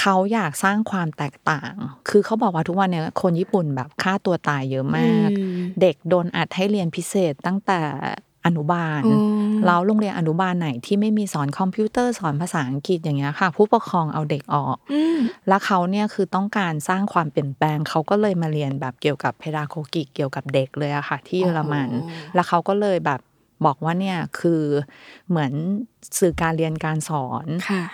[0.00, 1.72] เขาอยากสร้างความแตกต่าง
[2.08, 7.80] คือเขาบอกว่าทุกวันเนี่ยคนญี่ปุ่นแบบฆ่าตัวตายเยอะมากอืมเด็กโดนอัดให้เรียนพิเศษตั้งแต่
[8.46, 9.16] อนุบาลอ๋อ
[9.66, 23.20] แล้วโรงเรียนอนุบาลไหนที่ไม่มีสอนคอมพิวเตอร์สอนภาษาอังกฤษอย่างเงี้ยค่ะ ผู้ปกครองเอาเด็กออกอืมแล้วเขาเนี่ยคือต้องการสร้างความเปลี่ยนแปลงเขาก็เลยมาเรียนแบบเกี่ยวกับเพดาโกกิเกี่ยวกับเด็กเลยอะค่ะ ที่เยอรมันอ๋อแล้วเขาก็เลยแบบ
[23.66, 24.62] บอกว่าเนี่ยคือ
[25.28, 25.52] เหมือน
[26.18, 27.84] สื่อการเรียนการสอนค่ะ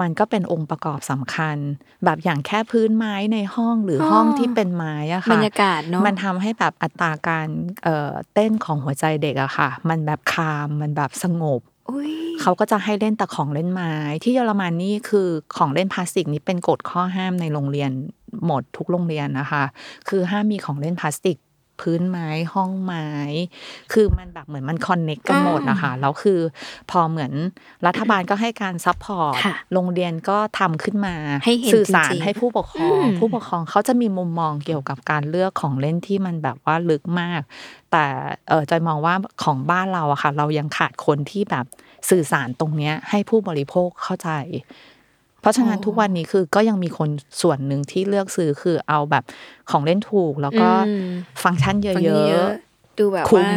[0.00, 1.56] มันก็เป็นองค์ประกอบสำคัญ
[2.04, 7.48] แบบอย่างแค่พื้นไม้ในห้องหรือออห้องที่เป็นไม้อะบรค่ะรยากาศเนาะมันทำให้แบบอัตราการ
[7.82, 17.90] เอ่อเต้นของหัวใจเด็กอะค่ะ มันแบบคามมันแบบสงบอุ้ยเขาก็จะให้เล่นแต่ของเล่นไม้ ที่เยอรมันนี่คือของเล่นพลาสติกนี่เป็นกฎข้อห้ามในโรงเรียน
[18.46, 19.64] หมดทุกโรงเรียนนะคะ
[20.08, 21.36] คือห้ามมีของเล่นพลาสติก
[21.80, 23.08] พื้นไม้ห้องไม้
[23.92, 26.40] คือมันแบบเหมือนมัน connect กันหมดนะคะแล้วคือ
[26.90, 27.32] พอเหมือน
[27.86, 37.40] รัฐบาลก็ให้การ support ค่ะโรงเรียนก็ทำขึ้นมาให้เห็นสื่อสารจริงๆให้ผู้ปกครองอืมผู้ปกครองเขาจะมีมุมมองเกี่ยวกับการเลือกของเล่นที่มันแบบว่าลึกมาก
[37.92, 38.04] แต่
[38.48, 41.66] เออจอยมองว่าของบ้านเราอะค่ะ เรายังขาดคนที่แบบ
[42.10, 44.30] สื่อสารตรงเนี้ยให้ผู้บริโภคเข้าใจ
[44.95, 44.95] เพ
[45.46, 47.08] ราะฉะนั้นอ๋อทุกวันนี้คือก็ยังมีคน
[47.42, 49.24] ส่วนหนึ่งที่เลือกซื้อคือเอาแบบ
[49.70, 51.08] ของเล่นถูก แล้วก็อืม
[51.42, 52.50] ฟังก์ชันเยฟังอะเยอะ
[52.98, 53.48] ดูแบบคุ้ว่าม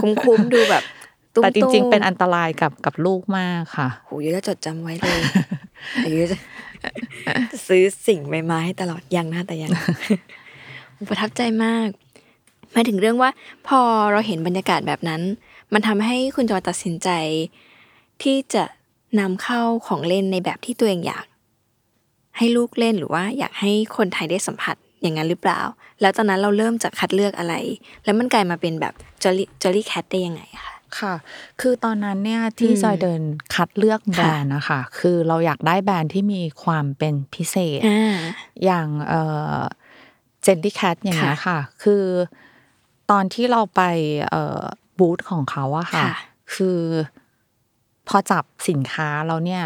[0.00, 5.20] คุ้มคุ้มๆดูแบบๆตุ้มแต่จริง ๆ เป็นๆอันตรายกับกับลูกมากค่ะโหยจะจดจำไว้เลย
[6.04, 6.38] อายุจะ
[7.52, 9.70] จะซื้อสิ่งใบไม้ให้ตลอดยังนะแต่ยัง
[11.08, 11.88] ประทับใจมาก
[12.74, 13.30] มาถึงเรื่องว่า
[13.68, 13.80] พอ
[14.12, 15.22] เราเห็นบรรยากาศแบบนั้น
[15.72, 17.08] มันทำให้คุณจอยตัดสินใจ
[18.22, 18.64] ที่จะ
[19.20, 21.26] นำเข้าของเล่นในแบบที่ตัวเองอยาก
[22.38, 25.60] ให้ลูกเล่นหรือว่าอยากให้คนไทยได้สัมผัสอย่างนั้นหรือเปล่า
[26.00, 27.54] แล้วตอนนั้นเราเริ่มจากคัดเลือกอะไร
[28.04, 31.14] แล้วมันกลายมาเป็นแบบจอลี่จอลี่แคทได้ยังไงอะคะค่ะ
[31.60, 33.22] คือตอนนั้นเนี่ยที่อืมจอยเดิน
[33.54, 38.16] คัดเลือกแบรนด์นะคะ คือเราอยากได้แบรนด์ที่มีความเป็นพิเศษอ่า
[38.64, 39.22] อย่างเอ่
[39.56, 39.58] อ
[40.42, 42.04] เจนดี้แคทอย่างเงี้ยค่ะ คือ
[43.10, 43.82] ตอนที่เราไป
[44.28, 44.62] เอ่อ
[44.98, 46.14] บูธของเขาอะค่ะค่ะ
[46.54, 46.80] คือ
[48.08, 49.64] พอจับสินค้าเราเนี่ย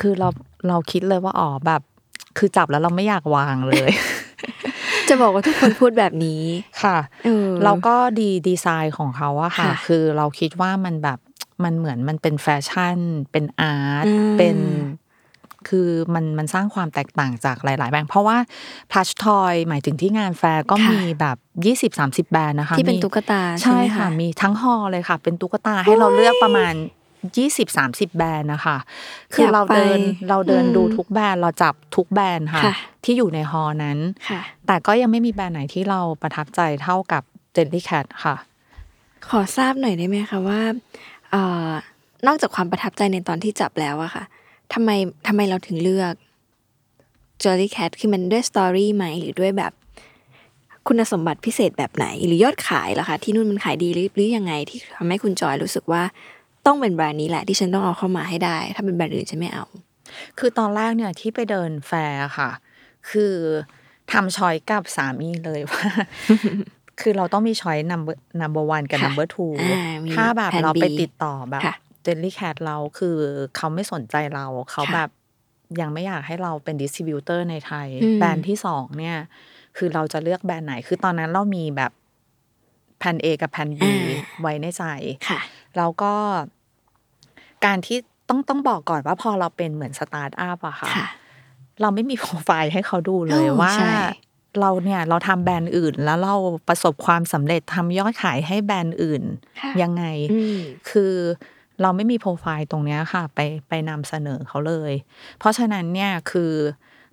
[0.00, 0.28] คือเรา
[0.68, 1.82] เราคิดเลยว่าอ๋อแบบ
[2.38, 3.90] คือจับแล้วเราไม่อยากวางเลย
[5.08, 6.42] จะบอกว่าทุกคนพูดแบบนี้
[6.82, 11.18] ค่ะเออเราก็ดีดีไซน์ของเขาอะค่ะค่ะ คือเราคิดว่ามันแบบ
[11.64, 12.98] มันเหมือนมันเป็นแฟชั่น
[13.32, 14.56] เป็น art อืมเป็น
[15.68, 18.36] คือมันมันสร้างความแตกต่างจากหลาย ๆ แบรนด์เพราะว่า
[18.90, 26.74] plush toy หมายถึงที่งานแฟร์ก็ค่ะมีแบบยี่สิบสามสิบแบรนด์นะคะที่เป็นมีตุ๊กตาใช่ใช่ไหมค่ะคะมีทั้ง hall เลยค่ะ เป็นตุ๊กตาให้เราเลือกประมาณ
[27.36, 28.76] ยี่สิบสามสิบแบรนด์นะคะ
[29.34, 38.36] คือเราเดินอยากไปเราเดินอืมดูทุกแบรนด์เราจับทุกแบรนด์ค่ะค่ะที่อยู่ใน hall นั้นค่ะแต่ก็ยังไม่มีแบรนด์ไหนที่เราประทับใจเท่ากับ Jellycat ค่ะ
[39.28, 40.60] ขอทราบหน่อยได้ไหมคะว่า
[41.30, 41.68] เอ่อ
[42.26, 44.24] นอกจากความประทับใจในตอนที่จับแล้วอะค่ะ
[44.72, 44.90] ทำไม
[45.26, 46.14] ทำไมเราถึงเลือก
[47.42, 49.72] Jellycat คือมันด้วย story ไหมหรือด้วยแบบ
[50.86, 56.02] คุณสมบัติพิเศษแบบไหน หรือยอดขายเหรอคะที่นู่นมันขายดีหรือหรือยังไงที่ทำให้คุณจอยรู้สึกว่า
[56.66, 59.64] ต้องเป็นแบรนด์นี้แหละ ที่ฉันต้องเอาเข้ามาให้ได้ ถ้าเป็นแบรนด์อื่นฉันไม่เอา
[60.38, 62.50] คือตอนแรกเนี่ยที่ไปเดินแฟร์ค่ะ
[63.10, 63.34] คือ
[64.12, 65.86] ทำ choice กับสามีเลยว่า
[67.00, 73.16] คือเราต้องมี choice number number one กับค่ะ number two อ่ามีถ้าแบบแผนเราไป B ติดต่อแบบค่ะ Jellycat เราคือ
[73.56, 75.10] เขาไม่สนใจเรา เขาค่ะแบบ
[75.80, 79.16] ยังไม่อยากให้เราเป็น distributor ในไทยอืมแบรนด์ที่สองเนี่ย
[79.76, 81.92] คือเราจะเลือกแบรนด์ไหน คือตอนนั้นเรามีแบบ
[82.98, 83.82] แผน A กับแผน B
[84.40, 84.84] ไว้ในใจ
[85.28, 85.40] ค่ะ
[85.76, 86.14] แล้วก็
[87.64, 91.06] การที่ต้องต้องบอกก่อนว่าพอเราเป็นเหมือนสตาร์ทอัพอะค่ะค่ะ
[91.80, 93.96] เราไม่มีโปรไฟล์ให้เขาดูเลยโอ้ว่าใช่
[94.60, 96.34] เราเนี่ยเราทำแบรนด์อื่นแล้วเรา
[96.68, 99.22] ประสบความสำเร็จทำยอดขายให้แบรนด์อื่น
[99.60, 100.58] ค่ะยังไงอืม
[100.90, 101.14] คือ
[101.82, 104.92] เราไม่มีโปรไฟล์ตรงเนี้ยค่ะ ไปไปนำเสนอเขาเลย
[105.38, 106.52] เพราะฉะนั้นเนี่ยคือ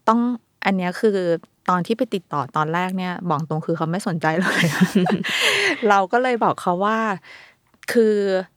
[0.08, 0.20] ต้อง
[0.66, 1.18] อันเนี้ยคือ
[1.70, 4.64] ตอนที่ไปติดต่อตอนแรกเนี่ย บอกตรงคือเขาไม่สนใจเลย
[5.90, 7.00] เราก็เลยบอกเขาว่า
[7.92, 8.16] คือ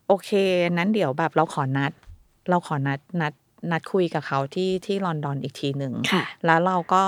[0.08, 0.30] โอเค
[0.72, 1.92] นั้นเดี๋ยวแบบเราขอนัด
[2.50, 3.32] เราขอนัดนัด
[3.70, 7.04] นัดคุยกับเขาที่ที่ลอนดอนอีกทีหนึ่งค่ะแล้วเราก็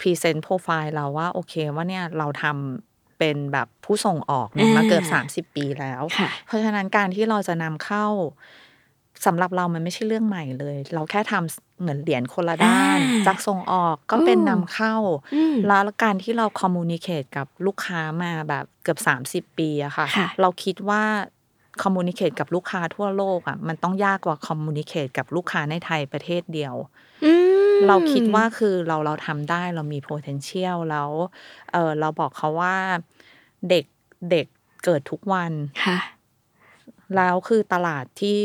[0.00, 8.06] present โปรไฟล์เราว่าโอเคว่าเนี่ยเราทำเป็นแบบผู้ส่งออกเนี่ยมาเกือบอ่า30 ปีแล้วค่ะเพราะฉะนั้นการที่เราจะนำเข้า
[9.26, 14.94] สำหรับเรามันไม่ใช่เรื่องใหม่เลย เราแค่ทำเหมือนเหรียญคนละด้านอ่าจากส่งออกก็เป็นอืมนำเข้า
[15.34, 18.98] อืมแล้วการที่เรา communicate กับลูกค้ามาแบบเกือบ
[19.46, 21.02] 30 ปีอะค่ะค่ะเราคิดว่า
[21.82, 26.74] communicate กับลูกค้าทั่วโลกอะมันต้องยากกว่า communicate กับลูกค้าในไทยประเทศเดียว
[27.24, 27.32] อื
[27.72, 31.10] มเราคิดว่าคือเราเราทำได้เรามี potential แล้ว
[31.72, 32.76] เออเราบอกเขาว่า
[33.68, 33.84] เด็ก
[34.30, 34.46] เด็ก
[34.84, 35.52] เกิดทุกวัน
[35.84, 35.98] ค่ะ
[37.16, 38.40] แล้วคือตลาดที่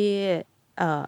[0.78, 1.04] เอ่อ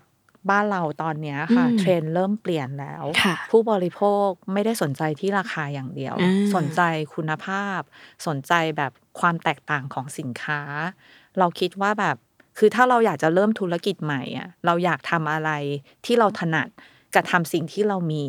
[0.49, 6.82] บ้านเราตอนเนี้ยค่ะอืมเทรนด์เริ่มเปลี่ยนแล้วค่ะผู้บริโภคไม่ได้สนใจที่ราคาอย่างเดียวอ่าสนใจ
[7.15, 7.80] คุณภาพ
[8.27, 10.62] สนใจแบบความแตกต่างของสินค้า
[11.39, 12.15] เราคิดว่าแบบ
[12.58, 15.52] คือถ้าเราอยากจะเริ่มธุรกิจใหม่อะเราอยากทำอะไร
[16.06, 16.69] ที่เราถนัด
[17.15, 18.23] กับทำสิ่งที่เรามี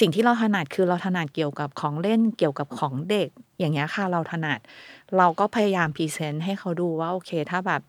[0.00, 4.58] สิ่งที่เราถนัดคือเราถนัดเกี่ยวกับของเล่นเกี่ยวกับของเด็ก อย่างเงี้ยค่ะเราถนัด
[5.18, 7.82] เราก็พยายามพรีเซนต์ให้เขาดูว่าโอเค ถ้าแบบ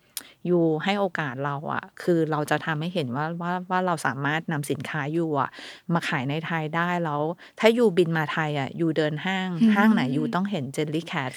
[0.49, 5.49] ยูให้โอกาสเราอะคือเราจะทำให้เห็นว่าว่าว่าเราสามารถนำสินค้ายูอะ
[5.93, 7.21] มาขายในไทยได้แล้ว
[7.59, 11.31] ถ้า you บินมาไทยอะยูเดินห้างอืมห้างไหน you ต้องเห็น Jellycat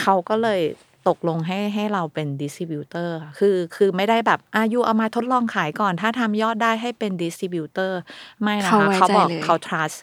[0.00, 0.60] เขาก็เลย
[1.08, 7.98] ตกลงให้ให้เราเป็น distributor คือคือไม่ได้แบบอ่ะ you เอามาทดลองขายก่อน ถ้าทำยอดได้ให้เป็น distributor
[8.42, 9.98] ไม่นะเขาคะไว้เขาบอกใจเลยเขา trust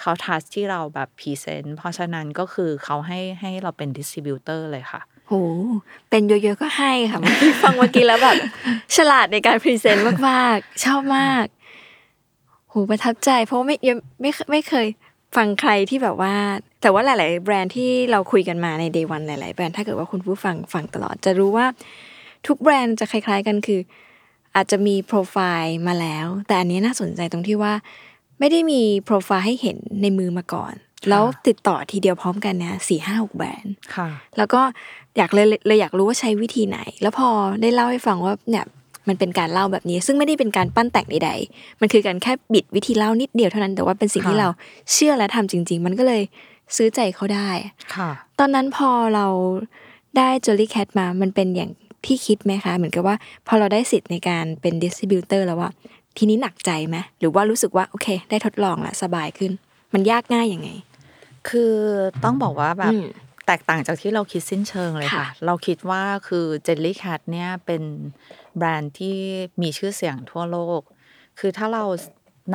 [0.00, 5.32] เขา trust ที่เราแบบ present เพราะฉะนั้นก็คือเขาให้ให้เราเป็น distributor เลยค่ะโห
[6.10, 8.36] เป็นเยอะๆก็ให้ค่ะเมื่อกี้ฟังเมื่อกี้แล้วแบบ
[8.96, 11.46] ฉลาดในการ present มากๆ ชอบมาก
[12.70, 14.86] โหประทับใจเพราะว่าไม่ยังไม่ไม่เคย
[15.36, 16.34] ฟังใครที่แบบว่า
[16.82, 21.66] แต่ว่าหลาย ๆ แบรนด์ที่เราคุยกันมาใน day one หลาย ๆ แบรนด์ถ้าเกิดว่าคุณผู้ฟังฟังตลอดจะรู้ว่า
[22.46, 23.80] ทุกแบรนด์จะคล้าย ๆ กันคือ
[24.56, 27.72] อาจจะมีโปรไฟล์มาแล้ว แต่อันนี้น่าสนใจตรงที่ว่า
[28.38, 30.74] ไม่ได้มีโปรไฟล์ให้เห็นในมือมาก่อน
[31.08, 34.60] แล้วติดต่อทีเดียวพร้อมกันเนี่ยสี่ห้าหกแบรนด์ค่ะแล้วก็
[35.16, 37.28] อยากเลยเลยอยากรู้ว่าใช้วิธีไหน แล้วพอ
[37.62, 38.64] ได้เล่าให้ฟังว่าเนี่ย
[39.08, 44.48] มันเป็นการเล่าแบบนี้ ซึ่งไม่ได้เป็นการปั้นแต่งใดๆ มันคือการแค่บิดวิธีเล่านิดเดียวเท่านั้น แต่ว่าเป็นสิ่งที่ค่ะเรา
[44.92, 46.22] เชื่อและทำจริง ๆ มันก็เลย
[46.76, 47.50] ซื้อใจเขาได้
[47.94, 49.26] ค่ะ ตอนนั้นพอเรา
[50.16, 51.70] ได้ Jolly Cat มา มันเป็นอย่าง
[52.06, 55.70] ที่คิดไหมคะ เหมือนกับว่า พอเราได้สิทธิ์ในการเป็นดิสติบิวเตอร์แล้วว่า
[56.16, 59.52] ทีนี้หนักใจไหมหรือว่ารู้สึกว่าโอเค ได้ทดลองละสบายขึ้น
[59.94, 60.70] มันยากง่ายยังไง
[61.48, 61.74] คือ
[62.24, 63.06] ต้องบอกว่าแบบอืม
[63.46, 67.82] แตกต่างจากที่เราคิดสิ้นเชิงเลยค่ะค่ะเราคิดว่าคือเจลลี่แคทเนี่ยเป็น
[68.58, 69.16] แบรนด์ที่
[69.62, 70.80] มีชื่อเสียงทั่วโลก
[71.38, 71.84] คือถ้าเรา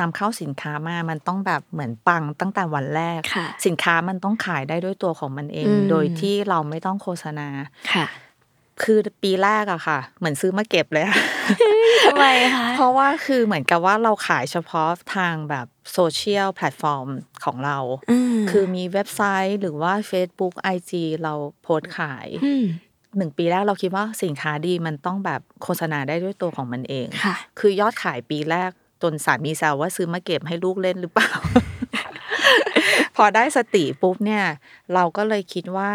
[0.00, 7.48] นำเข้าสินค้ามา มันต้องแบบเหมือนปังตั้งแต่วันแรกค่ะสินค้ามันต้องขายได้ด้วยตัวของมันเองอืมโดยที่เราไม่ต้องโฆษณา
[7.92, 8.06] ค่ะ
[8.82, 11.18] คือปีแรกอะค่ะ เหมือนซื้อมาเก็บเลยอะ
[12.04, 17.08] ทำไมคะเพราะว่าคือเหมือนกับว่าเราขายเฉพาะทางแบบ social platform
[17.44, 22.64] ของเราคือมีเว็บไซต์หรือว่า Facebook IG เราโพสต์ขายอืม
[23.16, 28.70] หนึ่งปีแรกเราคิดว่าสินค้าดีมันต้องแบบโฆษณาได้ด้วยตัวของมันเองค่ะ คือยอดขายปีแรก
[29.02, 31.32] จนสามีแซวว่าซื้อมาเก็บให้ลูกเล่นหรือเปล่า
[33.16, 34.44] พอได้สติปุ๊บเนี่ย
[34.94, 35.90] เราก็เลยคิดว่า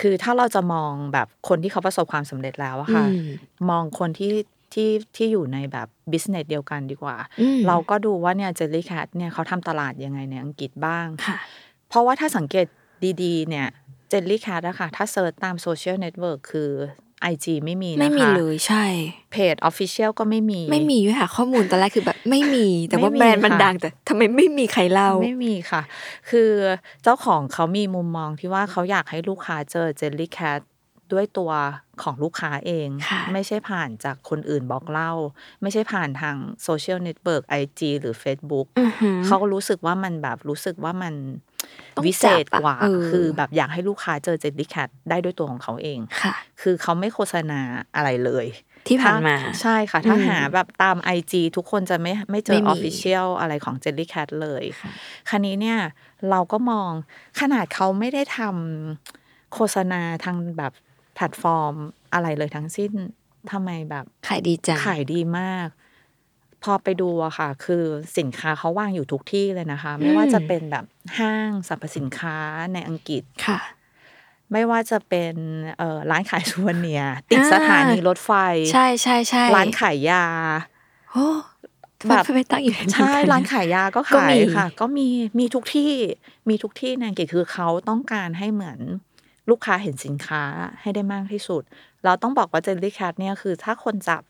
[0.00, 3.26] คือถ้าเราจะมองแบบคนที่เขาประสบความสำเร็จแล้วอะค่ะอืม
[3.70, 4.32] มองคนที่
[4.74, 11.38] ที่ที่อยู่ในแบบ business เดียวกันดีกว่าอืมเราก็ดูว่าเนี่ย Jellycat เนี่ยเขาทำตลาดยังไงในอังกฤษบ้างค่ะ
[11.88, 12.66] เพราะว่าถ้าสังเกต
[13.22, 13.68] ดีๆ เนี่ย
[14.08, 16.70] Jellycat อะค่ะ ถ้า search ตาม social network คือ
[17.32, 18.84] IG ไม่มีนะคะ ไม่มีเลยใช่
[19.32, 25.82] เพจ official ก็ไม่มี ไม่มีด้วยค่ะข้อมูลตอนแรกคือแบบไม่มี แต่ว่าไม่มีแบรนด์มันค่ะดังแต่ทำไมไม่มีใครเล่า ไม่มีค่ะ
[26.30, 26.50] คือ
[27.02, 30.60] เจ้าของเขามีมุมมองที่ว่าเขาอยากให้ลูกค้าเจอ Jellycat
[31.12, 31.52] ด้วยตัว
[32.02, 35.12] ของลูกค้าเองค่ะไม่ใช่ผ่านจากคนอื่นบอกเล่า
[35.62, 41.14] ไม่ใช่ผ่านทาง social network IG หรือ Facebook อือหือเขาก็รู้สึกว่ามันแบบรู้สึกว่ามัน
[41.96, 47.60] ต้องวิเศษจับอะกว่าเออคือแบบอยากให้ลูกค้าเจอ Jellycat ได้ด้วยตัวของเขาเองค่ะ คือเขาไม่โฆษณา
[47.96, 48.46] อะไรเลย
[48.88, 54.64] ที่ผ่านมาถ้ใช่ค่ะ ถ้าอืมหาแบบตาม IG ทุกคนจะไม่ไม่เจอไม่มี official อะไรของ Jellycat เลย
[55.28, 55.78] คราวนี้เนี่ย
[56.30, 56.90] เราก็มอง
[57.40, 60.72] ขนาดเขาไม่ได้ทำโฆษณาทางแบบ
[61.16, 61.74] แพลตฟอร์ม
[62.14, 62.92] อะไรเลยทั้งสิ้น
[63.52, 65.68] ทำไมแบบขายดีจังขายดีมาก
[66.62, 67.84] พอไปดูอะค่ะ คือ
[68.18, 70.84] สินค้าเขาวางอยู่ทุกที่เลยนะคะ ไม่ว่าจะเป็นแบบ
[71.18, 72.38] ห้างสรรพสินค้า
[72.72, 73.60] ในอังกฤษค่ะ
[74.52, 75.34] ไม่ว่าจะเป็น
[75.78, 78.30] เอ่อร้านขาย souvenir ติดอ่าสถานีรถไฟ
[78.72, 80.24] ใช่ใช่ใช่ร้านขายยา
[81.12, 81.26] โอ้
[82.08, 85.92] แบบไปตั้งอีเวนต์ใช่เหมือนกันร้านขายยาก็ก็ขายมีค่ะ ก็มีมีทุกที่
[86.48, 88.78] มีทุกที่ในอังกฤษคือเขาต้องการให้เหมือน
[89.50, 90.42] ลูกค้าเห็นสินค้า
[90.80, 91.62] ให้ได้มากที่สุด
[92.04, 94.22] เราต้องบอกว่าเจลลี่แคทเนี่ยคือถ้าคนจับ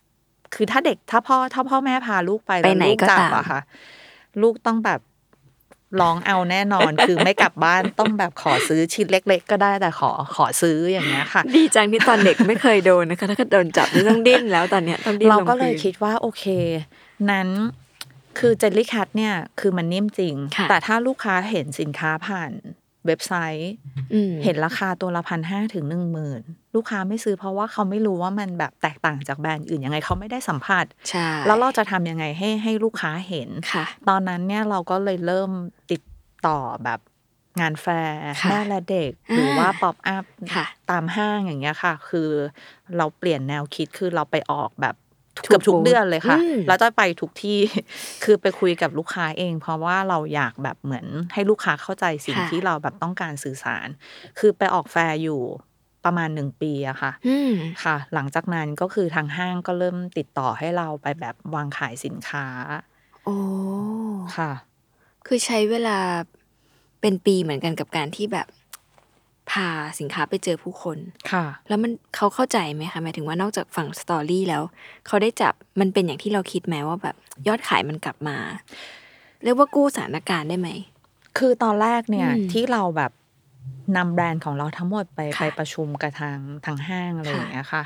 [0.55, 3.61] คือถ้าเด็กถ้าพ่อถ้าพ่อแม่พาลูกไปไปแล้วไหนลูกก็จับตามอะค่ะ
[4.43, 5.01] ลูกต้องแบบ
[6.01, 16.45] ร้องเอาแน่นอนคือไม่กลับบ้านต้องแบบขอซื้อชิ้นเล็ก ๆ ก็ได้แต่ขอขอซื้ออย่างเงี้ยค่ะ ดีจังที่ตอนเด็กไม่เคยโดนนะคะถ้าเกิดโดนจับนี่ต้องดิ้นแล้วตอนเนี้ยต้องดิ้นเราก็งเลยพื้นคิดว่าโอเค
[17.31, 17.49] นั้น
[18.39, 22.53] คือ Jellycat เนี่ยคือมันนิ่มจริงค่ะแต่ถ้าลูกค้าเห็นสินค้าผ่าน
[23.07, 23.73] เว็บไซต์
[24.15, 26.43] อืมเห็นราคาตัวละพันห้าถึงหนึ่งหมื่น
[26.75, 35.51] ลูกค้าไม่ซื้อเพราะว่าเขาไม่รู้ว่ามันแบบแตกต่างจากแบรนด์อื่นยังไงเขาไม่ได้สัมผัสใช่แล้วเราจะทำยังไงให้ให้ลูกค้าเห็นค่ะตอนนั้นเนี่ยเราก็เลยเริ่ม
[35.91, 36.03] ติด
[36.47, 37.01] ต่อแบบ
[37.61, 42.31] งานแฟร์ค่ะแม่และเด็ก หรือว่า pop-up ค่ะตามห้างอย่างเงี้ยค่ะ คือ
[42.97, 45.06] เราเปลี่ยนแนวคิดคือเราไปออกแบบทุก
[45.45, 47.59] เกือบทุกบูธเดือนเลยค่ะอืมแล้วจะไปทุกที่
[48.25, 53.89] คือไปคุยกับลูกค้าเอง เพราะว่าเราอยากแบบเหมือนให้ลูกค้าเข้าใจสิ่งที่เราแบบต้องการสื่อสาร
[54.39, 55.41] คือไปออกแฟร์อยู่
[56.05, 57.53] ประมาณหนึ่งปีอะค่ะอืม
[57.85, 62.47] ค่ะ หลังจากนั้นก็คือทางห้างก็เริ่มติดต่อให้เราไปแบบวางขายสินค้า
[63.25, 63.37] โอ้
[64.37, 64.53] ค่ะ
[65.27, 65.99] คือใช้เวลา
[67.01, 68.47] เป็นปีเหมือนกันกับการที่แบบ
[69.51, 70.99] พาสินค้าไปเจอผู้คน
[71.33, 74.63] ค่ะ แล้วมันเขาเข้าใจไหมคะหมายถึงว่านอกจากฝั่งสตอรี่แล้ว
[75.07, 77.17] เขาได้จับมันเป็นอย่างที่เราคิดไหมว่าแบบ
[77.49, 78.37] ยอดขายมันกลับมา
[79.43, 80.69] เรียกว่ากู้สถานการณ์ได้ไหม
[81.39, 83.13] คือตอนแรกเนี่ยอืมที่เราแบบ
[83.97, 87.85] นำแบรนด์ของเราทั้งหมดไปค่ะไปประชุมกับทางทางห้างอะไรค่ะอย่างเงี้ยค่ะ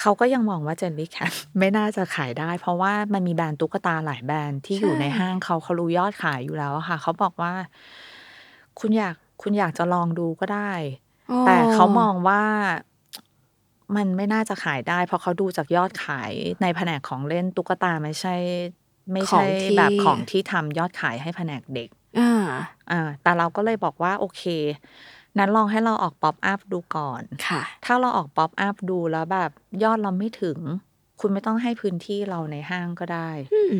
[0.00, 7.52] เขาก็ยังมองว่าเจนลี่แคทไม่น่าจะขายได้ เพราะว่ามันมีแบรนด์ตุ๊กตาหลายแบรนด์ที่อยู่ในห้างเขาเขารู้ยอดขายอยู่แล้วอะค่ะ เขาบอกว่า
[8.78, 10.72] คุณอยาก คุณอยากจะลองดูก็ได้
[11.28, 12.42] โอ้แต่เขามองว่า
[13.96, 18.36] มันไม่น่าจะขายได้ เพราะเขาดูจากยอดขายในแผนกของเล่นตุ๊กตาไม่ใช่
[19.12, 22.46] ไม่ใช่ของที่แบบของที่ทำยอดขายให้แผนกเด็กอ่า
[22.90, 24.42] อ่าแต่เราก็เลยบอกว่าโอเค
[25.38, 29.50] นั้นลองให้เราออก pop-up ดูก่อนค่ะ ถ้าเราออก pop-up ดูแล้วแบบ
[29.84, 30.58] ยอดเราไม่ถึง
[31.20, 33.76] คุณไม่ต้องให้พื้นที่เราในห้างก็ได้อืม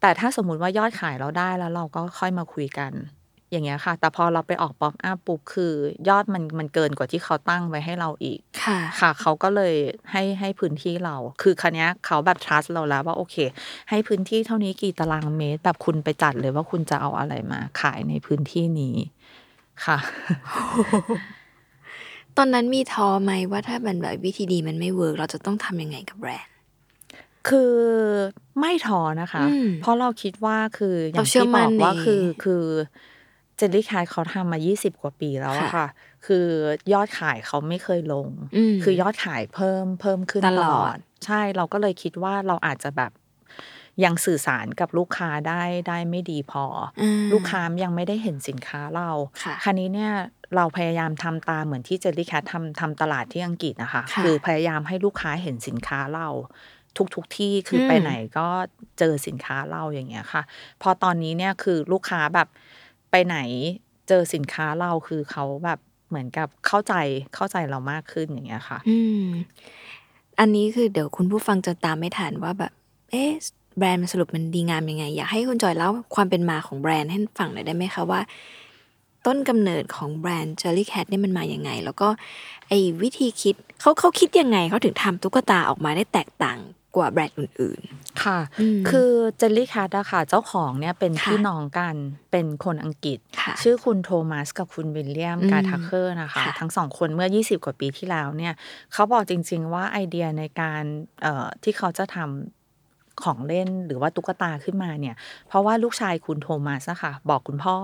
[0.00, 2.92] แต่ถ้าสมมุติว่ายอดขายเราได้แล้วเราก็ค่อยมาคุยกัน
[3.50, 5.72] อย่างเงี้ยค่ะ แต่พอเราไปออก pop-up ปุ๊บคือ
[6.08, 9.74] ยอดมันมันเกินกว่าที่เขาตั้งไว้ให้เราอีก ค่ะ ค่ะ เขาก็เลย
[10.12, 13.36] ให้ให้พื้นที่เรา คือคราวนี้เขาแบบ trust เราแล้วว่าโอเค
[13.90, 18.96] ให้พื้นที่เท่านี้กี่ตารางเมตร แบบคุณไปจัดเลยว่าคุณจะเอาอะไรมา ขายในพื้นที่นี้
[19.84, 19.98] ค่ะ
[22.36, 26.54] ตอนนั้นมีท้อไหมว่าถ้ามันแบบวิธีนี้มันไม่ work เราจะต้องทำยังไงกับแบรนด์
[27.48, 27.74] คือ
[28.60, 32.64] ไม่ท้อนะคะอืมเพราะเราคิดว่าคืออย่าเรางเชื่อที่มั่บนอกว่าในคือคือ
[33.58, 35.86] เจลลี่คายเขาทำมา 20 กว่าปีแล้วอะค่ะค่ะ
[36.26, 36.46] คือ
[36.92, 43.12] ยอดขายเขาไม่เคยลงอืมคือยอดขายเพิ่มเพิ่มขึ้นตตลลออดดใช่เราก็เลยคิดว่าเราอาจจะแบบ
[44.04, 46.64] ยังสื่อสารกับลูกค้าได้ได้ไม่ดีพอ
[47.00, 49.10] ออ่าลูกค้ายังไม่ได้เห็นสินค้าเรา
[49.42, 50.12] ค่ะราวนี้เนี่ย
[50.56, 56.28] เราพยายามทำตามเหมือนที่เจลลี่แคททำทำตลาดที่อังกฤษนะคะค่ะคือพยายามให้ลูกค้าเห็นสินค้าเรา
[56.96, 58.48] ทุกทุกๆที่คืออมไปไหนก็
[58.98, 60.42] เจอสินค้าเราอย่างเงี้ยค่ะ
[60.82, 62.48] พอตอนนี้เนี่ยคือลูกค้าแบบ
[63.10, 63.36] ไปไหน
[64.08, 66.94] เจอสินค้าเราคือเขาแบบเหมือนกับเข้าใจ
[67.34, 69.26] เข้าใจเรามากขึ้นอย่างเงี้ยค่ะ อืม
[70.38, 72.72] อันนี้คือเดี๋ยวคุณผู้ฟังจะตามไม่ทันว่าแบบ
[73.10, 73.30] เอ๊ะ
[73.78, 78.20] แบรนด์มันสรุปมันดีงามยังไง อยากให้คุณจอยเล่าความเป็นมาของแบรนด์ให้ฟังหน่อยได้ไหมคะว่า
[79.26, 82.08] ต้นกำเนิดของแบรนด์ Jellycat เนี่ยมันมาอย่างไง แล้วก็
[82.68, 86.58] ไอ้วิธีคิดเขาเขาคิดยังไงเขาถึงทำตุ๊กตาออกมาได้แตกต่าง
[86.98, 87.80] กว่าแบรนด์อื่น
[88.24, 91.94] ค่ะอืมคือ Jellycat อะค่ะ เจ้าของเนี่ยเป็นค่ะพี่น้องกัน
[92.32, 98.54] เป็นคนอังกฤษค่ะชื่อคุณโทมัสกับคุณวิลเลียมอืม Gatacre นะคะค่ะทั้งสองคนเมื่อ 20 กว่าปีที่แล้วเนี่ย
[98.92, 100.82] เขาบอกจริง ๆ ว่าไอเดียในการ
[101.22, 105.14] เอ่อที่เขาจะทำของเล่นหรือว่าตุ๊กตาขึ้นมาเนี่ย
[105.48, 107.76] เพราะว่าลูกชายคุณโทมัสอะค่ะ บอกคุณพ่อ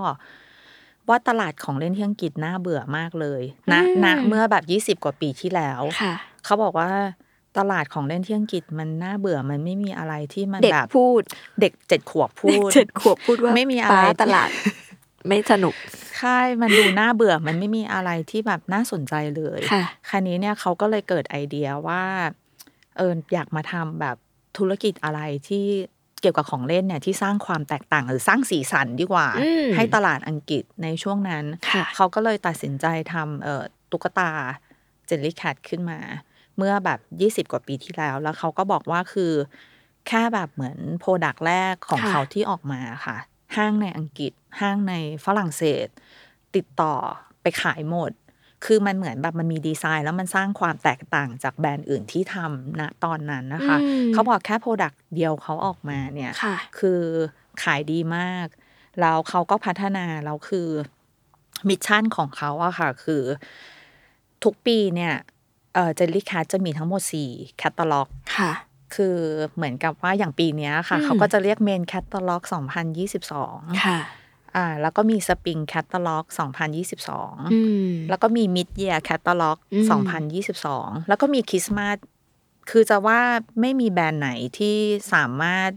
[1.09, 4.57] ว่าตลาดของเล่นที่อังกฤษน่าเบื่อมากเลยณอืมณเมื่อแบ
[4.89, 6.91] บ20กว่าปีที่แล้วๆค่ะเขาบอกว่า
[7.59, 11.23] ตลาดของเล่นที่อังกฤษมันน่าเบื่อมันไม่มีอะไรที่มันเด็กแบบพูด
[11.61, 14.49] เด็กเจ็ดขวบพูเด็กดเจ็ดขวบพูดว่าไม่มีอะไรป๊าตลาด
[15.29, 15.75] ไม่สนุก
[16.19, 22.03] ใช่มันดูน่าเบื่อมันไม่มีอะไรที่แบบน่าสนใจเลยค่ะคราวนี้เนี่ยเขาก็เลยเกิดไอเดียว่า
[22.97, 24.17] เอออยากมาทำแบบ
[24.59, 25.67] ธุรกิจอะไรที่
[26.21, 34.31] เกี่ยวกับของเล่นเนี่ยที่สร้างความแตกต่างหรือสร้างสีสันดีกว่าอืมให้ตลาดอังกฤษในช่วงนั้นค่ะเขาก็เลยตัดสินใจทำเอ่อตุ๊กตา
[35.07, 35.99] Jellycat ขึ้นมา
[36.57, 39.33] เมื่อแบบ 20 กว่าปีที่แล้ว แล้วเขาก็บอกว่าคือ
[40.09, 43.17] แค่แบบเหมือน product แรกของค่ะเขาที่ออกมาค่ะ
[43.57, 44.95] ห้างในอังกฤษ ห้างใน
[45.25, 45.87] ฝรั่งเศส
[46.55, 46.95] ติดต่อ
[47.43, 48.11] ไปขายหมด
[48.65, 57.01] คือมันเหมือนแบบมันมีดีไซน์แล้วมันสร้างความแตกต่างจากแบรนด์อื่นที่ทำณตอนนั้นนะคะอืมเขาบอกแค่ product เดียวเขาออกมาเนี่ยค่ะคือ
[57.63, 58.47] ขายดีมาก
[59.01, 60.69] แล้วเขาก็พัฒนาแล้วคือ
[61.69, 63.23] mission ของเขาอะค่ะ คือ
[64.45, 65.15] ทุกปีเนี่ย
[65.75, 68.53] เออ Jellycat จะมีทั้งหมดสี่แคตตาล็อกค่ะ
[68.95, 69.17] คือ
[69.55, 72.43] เหมือนกับว่าอย่างปีเนี้ยค่ะอืมเขาก็จะเรียก main แคตตาล็อก
[73.13, 73.99] 2022 ค่ะ
[74.57, 76.25] อ่าแล้วก็มีสปริงแคตตาล็อก
[76.89, 79.87] 2022อืมแล้วก็มี mid-year แคตตาล็อกอืม
[80.43, 81.97] 2022 แล้วก็มีคริสต์มาส
[82.71, 83.21] คือจะว่า
[83.61, 84.77] ไม่มีแบรนด์ไหนที่
[85.13, 85.71] สามารถ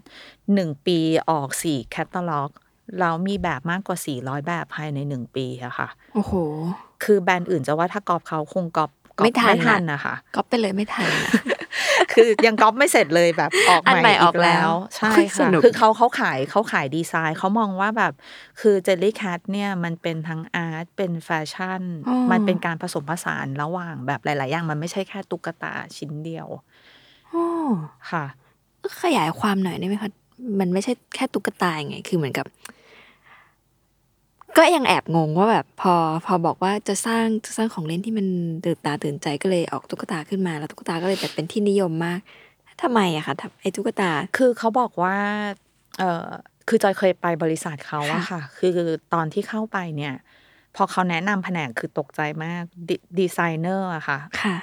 [0.53, 2.51] หนึ่งปีออกสี่แคตตาล็อก
[2.99, 6.33] แล้วมีแบบมากกว่า 400 แบบภายในหนึ่งปีอะค่ะ โอ้โห
[7.03, 11.31] คือแบรนด์อื่นจะว่าถ้าก๊อปเขาคงก๊อปกอบ ไม่ทันไม่ทันอะนะคะก็ไปเลยไม่ทันนะ
[12.13, 18.13] คือยังก๊อปไม่เสร็จเลยแบบออกอันใหใหม่ม่ออีอกกแล้แล้ววใช่สค่ะนุกคือเขาเขาขายเขาขายดีไซน์เขามองว่าแบบ
[18.61, 26.47] คือ Jellycat เนี่ยมันเป็นทั้ง art เป็นแฟชั่นอ๋อมันเป็นการผสมผสานระหว่างแบบหลาย ๆ อย่างมันไม่ใช่แค่ตุ๊กตาชิ้นเดียว
[27.29, 27.45] โอ้
[28.11, 28.25] ค่ะ
[29.03, 30.11] ขยายความหน่อยได้ไหมคะ
[30.59, 32.45] มันไม่ใช่แค่ตุ๊กตาไง คือเหมือนกับ
[34.57, 35.93] ก็ยังแอบงงว่าแบบพอ
[36.25, 38.27] พอบอกว่าจะสร้างจะสร้างของเล่นที่มัน
[38.65, 42.19] ตื่นตาตื่นใจก็เลยออกตุ๊กตาขึ้นมา แล้วตุ๊กตาก็เลยแบบเป็นที่นิยมมาก
[42.81, 45.17] ทำไมอะคะทำไอ้ตุ๊กตา คือเขาบอกว่า
[45.97, 46.27] เออ
[46.67, 48.77] คือจอยเคยไปบริษัทเขาอะค่ะ คือ
[49.13, 50.15] ตอนที่เข้าไปเนี่ย
[50.75, 54.55] พอเขาแนะนำแผนกคือตกใจมาก ดีไซเนอร์อะค่ะค่ะ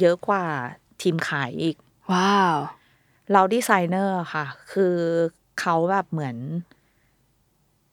[0.00, 0.44] เยอะกว่า
[1.02, 1.76] ทีมขายอีก
[2.12, 2.56] ว้าว
[3.32, 4.94] เราดีไซเนอร์อะค่ะ คือ
[5.60, 6.36] เขาแบบเหมือน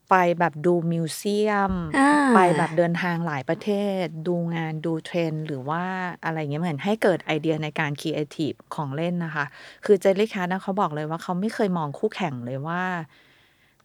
[0.09, 3.69] ไปแบบดู museum อ่า ไปแบบเดินทางหลายประเท
[4.03, 5.83] ศ ดูงานดูเทรนด์หรือว่า
[6.23, 9.45] อะไรเงี้ยเหมือนให้เกิดไอเดียในการครีเอทีฟของเล่นนะคะ
[9.85, 12.83] คือ Jellycat นะเขาบอกเลยว่าเขาไม่เคยมองคู่แข่งเลยว่า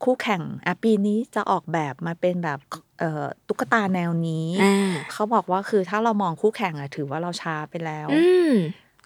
[0.04, 2.58] คู่แข่งอะปีนี้จะออกแบบมาเป็นแบบ
[2.98, 8.54] เอ่อตุ๊กตาแนวนี้ อ่าเขาบอกว่าคือถ้าเรามองคู่แข่งอะถือว่าเราช้าไปแล้ว อืม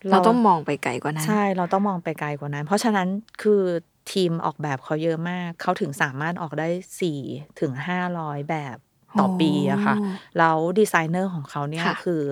[0.08, 3.08] เราเราต้องมองไปไกลกว่านั้น ใช่เราต้องมองไปไกลกว่านั้น เพราะฉะนั้น
[3.42, 3.62] คือ
[4.10, 6.68] ทีมออกแบบเขาเยอะมาก เขาถึงสามารถออกได้
[7.00, 7.20] สี่
[7.60, 8.76] ถึงห้าร้อยแบบ
[9.20, 12.22] ต่อปีอะค่ะโอ้แล้วดีไซเนอร์ของเขาเนี่ยค่ะคือ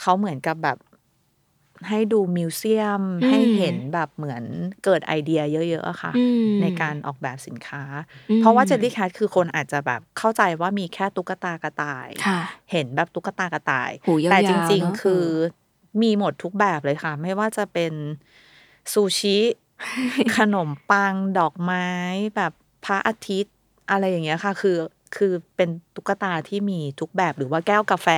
[0.00, 0.78] เขาเหมือนกับแบบ
[1.88, 4.44] ให้ดู museum อืมให้เห็นแบบเหมือน
[4.84, 7.82] เกิดไอเดียเยอะๆอะค่ะอืมในการออกแบบสินค้า
[8.30, 12.40] อืมเพราะว่าเจลลี่แคทคือคนอาจจะแบบเข้าใจว่ามีแค่ตุ๊กตากระต่ายค่ะ
[12.72, 15.24] เห็นแบบตุ๊กตากระต่ายหูยาวๆแต่จริงเนอะๆคือ
[16.02, 17.92] มีหมดทุกแบบเลยค่ะ ไม่ว่าจะเป็น
[18.92, 19.38] ซูชิ
[20.36, 21.86] ขนมปังดอกไม้
[22.36, 22.52] แบบ
[22.84, 23.54] พระอาทิตย์
[23.90, 24.76] อะไรอย่างเงี้ยค่ะ คือ
[25.16, 28.08] คือเป็นตุ๊กตาที่มีทุกแบบหรือว่าแก้วกาแฟ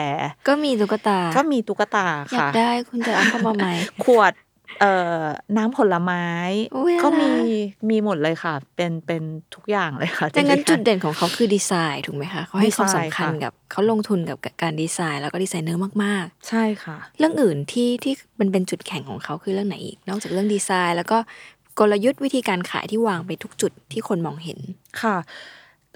[0.48, 3.68] ก็มีตุ๊กตา ก็มีตุ๊กตาอยากค่ะได้คุณจะเอาเข้ามาไหม
[4.04, 4.32] ขวด
[4.80, 4.92] เอ่
[5.22, 5.24] อ
[5.56, 6.24] น้ำผลไม้
[6.76, 9.22] อุ๊ยก็มีน่ารัก มีหมดเลยค่ะ เป็นเป็น
[9.54, 21.18] ทุกอย่างเลยค่ะจริงๆ ดังนั้นจุงดเด่นของเขาคือดีไซน์ถูกไหมคะเขาให้ความดีไซน์สำคัญค่ะกับเขาลงทุนกับการดีไซน์แล้วก็ดีไซเนอร์มากใช่ค่ะๆเรื่องอื่นที่ที่มันเป็นจุดแข็งของเขาคือเรื่องไหนอีก นอกจากเรื่องดีไซน์ แล้วก็
[21.78, 24.58] กลยุทธ์วิธีการขายที่วางไปทุกจุดที่คนมองเห็น
[25.02, 25.16] ค่ะ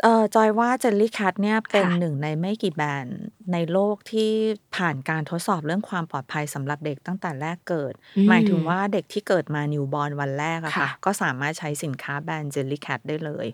[0.03, 3.19] เอ่อ จอยว่า Jellycat เนี่ยเป็นค่ะหนึ่งในไม่กี่แบรนด์
[3.53, 4.31] ในโลกที่
[4.77, 13.47] ผ่านการทดสอบเรื่องความปลอดภัยสำหรับเด็กตั้งแต่แรกเกิด อืมหมายถึงว่าเด็กที่เกิดมานิวบอ r นวันแรกอะค่ะ ค่ะ ก็สามารถใช้สินค้าแบรนด์เจลลี่แคทได้เลย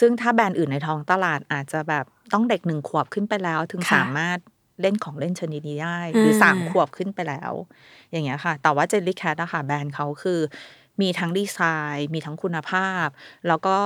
[0.00, 4.38] ซึ่งถ้าแบรนด์อื่นในท้องตลาดอาจจะแบบต้องเด็กหนึ่งขวบขึ้นไปแล้ว ถึงค่ะ สามารถ
[4.80, 7.52] เล่นของเล่นชนิดนี้ได้หรือมสามขวบขึ้นไปแล้ว
[8.10, 10.40] อย่างเงี้ยค่ะ แต่ว่าเจลลี่แคทอะค่ะ แบรนด์เขาคือ
[11.00, 11.58] มีทั้งดีไซ
[11.94, 13.06] น์ มีทั้งคุณภาพ
[13.48, 13.76] แล้วก็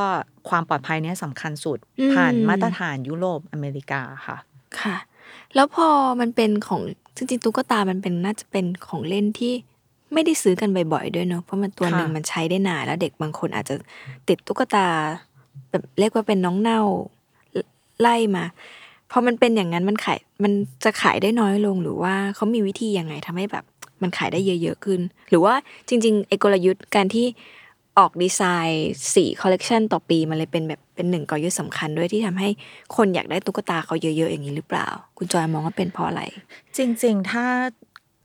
[0.49, 4.37] ความปลอดภัยเนี่ยสำคัญสุดอืมผ่านมาตรฐานยุโรปอเมริกาค่ะ
[4.81, 4.97] ค่ะ
[5.55, 5.89] แล้วพอ
[6.21, 6.83] มันเป็นของ
[7.17, 9.53] จริงๆตุ๊กตามันเป็นน่าจะเป็นของเล่นที่
[10.13, 13.75] ไม่ได้ซื้อกันบ่อยๆด้วยเนอะเพราะมันตัวหนึ่งค่ะมันใช้ได้นานแล้วเด็กบางคนอาจจะ
[14.29, 14.87] ติดตุ๊กตา
[15.71, 16.81] แบบเรียกว่าเป็นน้องเน่า
[18.01, 18.45] ไล่มา
[19.11, 20.53] พอมันเป็นอย่างนั้นมันขายมัน
[20.85, 23.65] จะขายได้น้อยลงหรือว่าเขามีวิธียังไงทำให้แบบ
[24.03, 25.01] มันขายได้เยอะๆขึ้น
[25.31, 25.55] หรือว่า
[25.89, 27.27] จริงๆไอ้กลยุทธ์การที่
[27.99, 32.49] ออกดีไซน์สี่คอลเลกชันต่อปีมันเลยเป็นแบบเป็นหนึ่งกลยุทธ์สำคัญด้วยที่ทำให้
[32.97, 34.89] คนอยากได้ตุ๊กตาเขาเยอะๆอย่างนี้หรือเปล่า
[35.19, 36.23] คุณจอยมองว่าเป็นเพราะอะไร
[36.77, 37.45] จริง ๆ ถ้า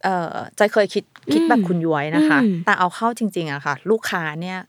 [0.03, 4.59] เอ่อจอยเคยคิดคิดแบบคุณย้อยนะคะอืมแต่เอาเข้าจริง ๆอะค่ะ ลูกค้าเนี่ย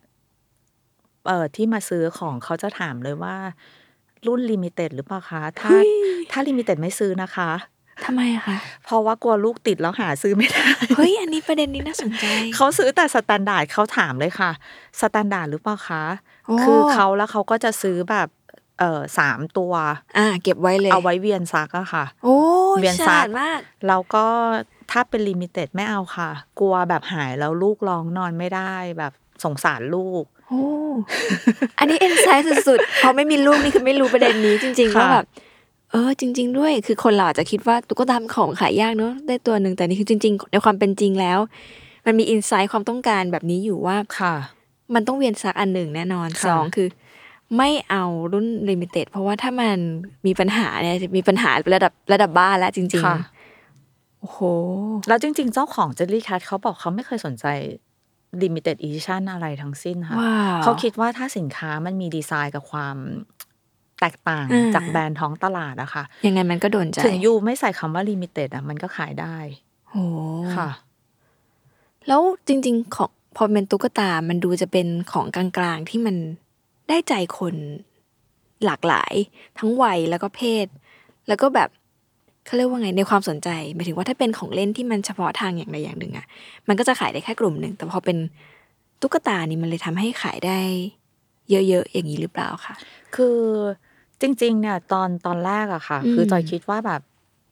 [1.26, 3.36] เอ่อที่มาซื้อของเขาจะถามเลยว่า
[4.26, 5.72] รุ่น limited หรือเปล่าคะ ถ้า
[6.30, 7.50] ถ้า limited ไม่ซื้อนะคะ
[8.04, 12.24] ทำไมอะคะ เพราะว่ากลัวลูกติดแล้วหาซื้อไม่ได้ เฮ้ย อันนี้ประเด็นนี้น่าสนใจ
[12.56, 14.50] เขาซื้อแต่ standard เขาถามเลยค่ะ
[15.00, 16.04] standard หรือเปล่าคะ
[16.46, 18.28] โอ้คือเขาแล้วเขาก็จะซื้อแบบ
[18.78, 19.72] เอ่อสามตัว
[20.18, 22.36] อ่า เก็บไว้เลย เอาไว้เวียนซักอะค่ะ โอ้
[22.80, 24.26] เวียนซัลาดมากแล้วก็
[24.90, 26.30] ถ้าเป็น limited ไม่เอาค่ะ
[26.60, 29.12] กลัวแบบหายแล้วลูกร้องนอนไม่ได้แบบ
[29.44, 30.62] สงสารลูกโอ้
[31.78, 35.26] อันนี้ insight สุดๆ พอไม่มีลูกนี่คือไม่รู้ประเด็นนี้จริงๆค่ะว่าแบบ
[35.90, 41.38] เออ จริง ๆ ด้วย คือคนเราอาจจะคิดว่าตุ๊กตาเป็นของขายยากเนอะได้ตัวหนึ่งแต่นี่คือจริง ๆ ในความเป็นจริงแล้ว
[42.06, 44.34] มันมี insight ความต้องการแบบนี้อยู่ว่าค่ะ
[44.94, 46.88] มันต้องเวียนซักอันหนึ่งแน่นอนค่ะสองคือ
[47.56, 49.78] ไม่เอารุ่น limited เพราะว่าถ้ามัน
[50.26, 54.38] มีปัญหาเนี่ยจะมีปัญหาระดับระดับบ้านแล้วจริงค่ะๆโอ้โห
[55.08, 57.46] แล้วจริง ๆ เจ้าของ Jellycat เขาบอกเขาไม่เคยสนใจ
[58.42, 62.96] limited edition อะไรทั้งสิ้นค่ะว้าวเขาคิดว่าถ้าสินค้ามันมีดีไซน์กับความ
[64.00, 69.36] แตกต่างอ่าจากแบรนด์ท้องตลาดอะค่ะ ยังไงมันก็โดนใจ ถึง you ไม่ใส่คำว่า limited อะมันก็ขายได้
[69.90, 70.04] โอ้
[70.56, 70.68] ค่ะ
[72.06, 76.16] แล้วจริง ๆ ของพอเป็นตุ๊กตา มันดูจะเป็นของกลางๆที่มัน
[76.88, 77.54] ได้ใจคน
[78.64, 79.12] หลากหลาย
[79.58, 80.66] ทั้งวัยแล้วก็เพศ
[81.28, 81.68] แล้วก็แบบ
[82.44, 86.26] เขาเรียกว่าไงในความสนใจหมายถึงว่าถ้าเป็นของเล่นที่มันเฉพาะทางอย่างใดอย่างหนึ่งอะ
[86.68, 88.18] มันก็จะขายได้แค่กลุ่มหนึ่ง แต่พอเป็น
[89.00, 90.60] ตุ๊กตานี่มันเลยทำให้ขายได้
[91.50, 92.74] เยอะๆอย่างนี้หรือเปล่าคะ
[93.14, 93.38] คือ
[94.22, 97.00] จริงๆ เนี่ยตอนตอนแรกอะค่ะอืมคือจอยคิดว่าแบบ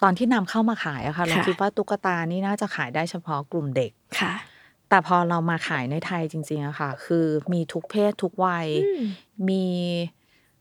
[0.03, 4.35] ตอนที่นำเข้ามาขายอะค่ะ เราค่ะคิดว่าตุ๊กตานี่น่าจะขายได้เฉพาะกลุ่มเด็กค่ะ
[4.89, 9.05] แต่พอเรามาขายในไทยจริงๆอะค่ะ คือมีทุกเพศทุกวัยอืม
[9.49, 9.67] มี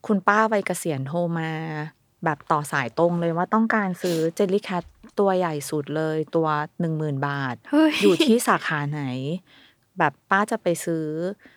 [0.08, 1.52] คุณป้าวัยเกษียณโทรมา
[2.24, 4.84] แบบต่อสายตรงเลยว่าต้องการซื้อเจลลี่แคท
[5.20, 6.48] ตัวใหญ่สุดเลยตัว
[6.80, 9.04] หนึ่งหมื่นบาทเฮ้ยอยู่ที่สาขาไหน
[9.98, 11.08] แบบป้าจะไปซื้อ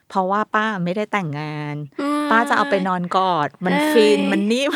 [0.09, 1.77] เพราะว่าป้าไม่ได้แต่งงาน
[2.31, 4.73] ป้าจะเอาไปนอนกอด มันเอ้ยฟินมันนิ่ม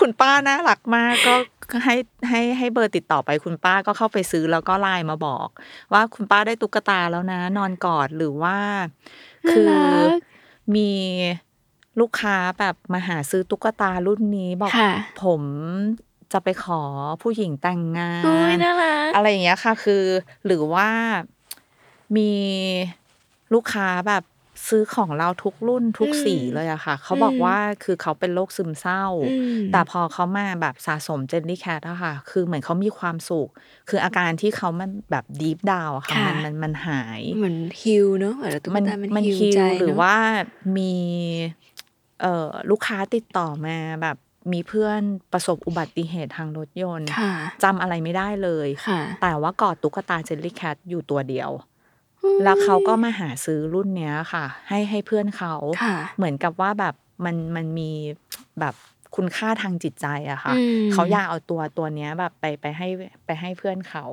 [0.00, 1.34] คุณป้าน่ารักมากก็
[1.70, 1.96] ก็ให้
[2.28, 5.48] ให้ให้เบอร์ติดต่อไปคุณป้าก็เข้าไปซื้อแล้วก็ไลน์มาบอก
[5.92, 8.56] ว่าคุณป้าได้ตุ๊กตาแล้วนะ นอนกอดหรือว่า
[9.50, 10.08] คือน่ารัก
[10.76, 10.90] มี
[12.00, 14.92] ลูกค้าแบบมาหาซื้อตุ๊กตารุ่นนี้บอกค่ะ
[15.24, 15.42] ผม
[16.32, 16.82] จะไปขอ
[17.22, 20.04] ผู้หญิงแต่งงาโอ้ยนน่ารักอะไรอย่างเงี้ยค่ะ คือ
[20.46, 20.88] หรือว่า
[22.16, 22.32] มี
[23.54, 24.24] ลูกค้าแบบ
[24.68, 29.34] ซื้อของเราทุกรุ่นทุกอืมสีเลยอะค่ะ เขาบอกอืมว่าคือเขาเป็นโรคซึมเศร้าอื
[29.64, 33.48] มแต่พอเขามาแบบสะสม Jellycat อะค่ะ คือเหมือนเขามีความสุข
[33.88, 40.16] คืออาการที่เขามันแบบ deep down อะค่ะค่ะมันมันมันหาย เหมือน heal เนอะเหมือนตุ๊กตามันมันมัน heal heal ใจหรือเนอะว่า
[40.76, 40.94] มี
[42.20, 44.16] เอ่อลูกค้าติดต่อมาแบบ
[44.52, 45.00] มีเพื่อน
[45.32, 47.32] ประสบอุบัติเหตุทางรถยนต์ค่ะ
[47.62, 51.50] จำอะไรไม่ได้เลยค่ะแต่ว่ากอดตุ๊กตาเจลลี่แคทอยู่ตัวเดียว
[52.44, 56.94] แล้วเขาก็มาหาซื้อรุ่นเนี้ยค่ะ ให้ให้เพื่อนเขาค่ะเหมือนกับว่าแบบ
[57.24, 57.90] มันมันมี
[58.60, 58.74] แบบ
[59.16, 62.88] คุณค่าทางจิตใจอะค่ะอืมเขาอยากเอาตัวตัวเนี้ยแบบไปไปให้
[63.26, 64.06] ไปให้เพื่อนเขา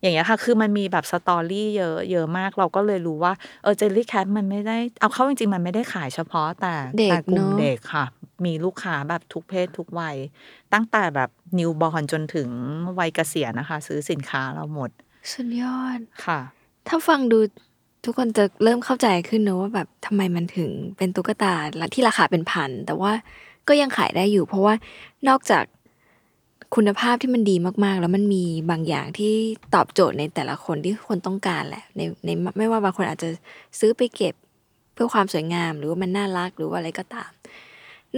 [0.00, 3.32] อย่างเงี้ยค่ะ คือมันมีแบบสตอรี่เยอะเยอะมาก เราก็เลยรู้ว่า
[3.62, 8.04] เออเจลลี่แคทมันไม่ได้เอาเข้าจริงๆ มันไม่ได้ขายเฉพาะแต่เด็กแต่กลุ่มเนอะเด็กค่ะ
[8.44, 10.16] มีลูกค้าแบบทุกเพศทุกวัย
[10.72, 12.48] ตั้งแต่แบบนิวบอลจนถึง
[12.98, 14.90] วัยเกษียณนะคะ ซื้อสินค้าเราหมด
[15.32, 16.40] สุดยอดค่ะ
[16.88, 17.38] ถ้าฟังดู
[18.04, 21.54] ทุกคนจะเริ่มเข้าใจขึ้นเนอะว่าแบบทำไมมันถึงเป็นตุ๊กตา
[21.94, 23.12] ที่ราคาเป็นพัน แต่ว่า
[23.68, 24.74] ก็ยังขายได้อยู่ เพราะว่า
[25.28, 25.64] นอกจาก
[26.74, 29.32] คุณภาพที่มันดีมากๆ แล้วมันมีบางอย่างที่
[29.74, 32.28] ตอบโจทย์ในแต่ละคนที่คนต้องการแหละในใน
[32.58, 33.28] ไม่ว่าบางคนอาจจะ
[33.78, 34.34] ซื้อไปเก็บ
[34.94, 37.30] เพื่อความสวยงาม หรือว่ามันน่ารักหรือว่าอะไรก็ตาม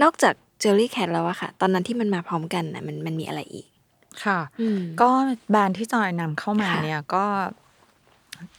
[0.01, 3.67] นอกจาก Jellycat แล้วอะค่ะ ตอนนั้นที่มันมาพร้อมกันนะมันมันมีอะไรอีก
[4.25, 5.09] ค่ะอืมก็
[5.51, 7.25] แบรนด์ที่จอยนำเข้ามาค่ะเนี่ยก็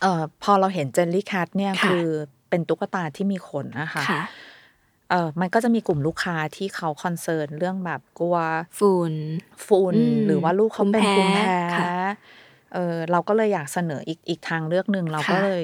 [0.03, 2.07] เอ่อพอเราเห็น Jellycat เนี่ยค่ะ คือ
[2.51, 4.23] เป็นตุ๊กตาที่มีขนนะคะค่ะ
[5.11, 8.37] เออมันก็จะมีกลุ่มลูกค้าที่เขา concern เรื่องแบบกลัว
[8.79, 9.13] ฝุ่น
[9.67, 11.89] ฝุ่นอืมหรือว่าลูกเขาเป็นภูมิแพ้ ภูมิแพ้ค่ะ
[12.75, 15.63] เออเราก็เลยอยากเสนออีกอีกทางเลือกหนึ่งเราก็ค่ะเลย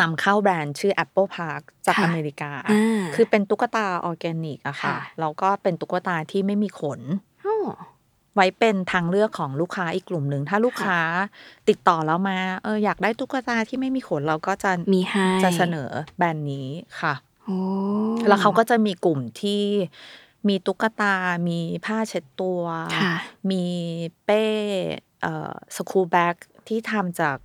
[0.00, 7.00] นำเข้าแบรนด์ชื่อ Apple Park จากค่ะอเมริกา อ่าคือเป็นตุ๊กตาออร์แกนิกอะค่ะค่ะ แล้วก็เป็นตุ๊กตาที่ไม่มีขน
[7.46, 7.56] อ้อ
[8.34, 11.00] ไว้เป็นทางเลือกของลูกค้าอีกกลุ่มหนึ่ง ถ้าลูกค้า
[11.68, 16.68] ติดต่อเรามา เอออยากได้ตุ๊กตาที่ไม่มีขนเราก็จะมีให้จะเสนอแบรนด์นี้
[17.00, 17.14] ค่ะ
[17.44, 17.58] โอ้
[18.28, 19.62] แล้วเขาก็จะมีกลุ่มที่
[20.48, 21.14] มีตุ๊กตา
[21.48, 22.62] มีผ้าเช็ดตัว
[23.00, 23.14] ค่ะ
[23.50, 23.64] มี
[24.24, 24.44] เป้
[25.22, 26.36] เอ่อ school bag
[26.68, 27.36] ที่ทำจาก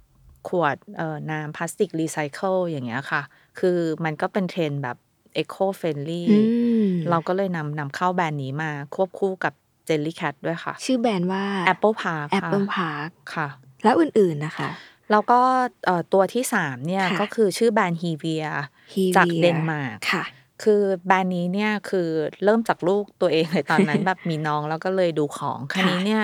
[0.47, 3.21] ขวดเอ่อน้ำพลาสติกรีไซเคิลอย่างเงี้ยค่ะ
[3.59, 4.97] คือมันก็เป็นเทรนด์แบบ
[5.33, 6.39] เอ o คเฟรนลี่อื
[6.85, 9.53] มเราก็เลยนำนำเข้าแบรนด์นี้มาควบคู่กับ
[9.85, 13.47] Jellycat ด้วยค่ะ ชื่อแบรนด์ว่า Apple Park ค่ะ Apple Park ค่ะ
[13.83, 14.69] แล้วอื่นๆนะคะ
[15.11, 15.39] แล้วก็
[15.85, 20.23] เอ่อตัวที่สามเนี่ยค่ะก็คือชื่อแบรนด์ Hevea Hevea จากเดนมาร์กค่ะ
[20.63, 22.09] คือแบรนด์นี้เนี่ยคือ
[22.43, 26.23] เริ่มจากลูกตัวเองเลยตอนนั้นแบบมีน้องแล้วก็เลยดูของคันนี้เนี่ย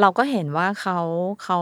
[0.00, 0.98] เราก็เห็นว่าเขา
[1.44, 1.60] เขา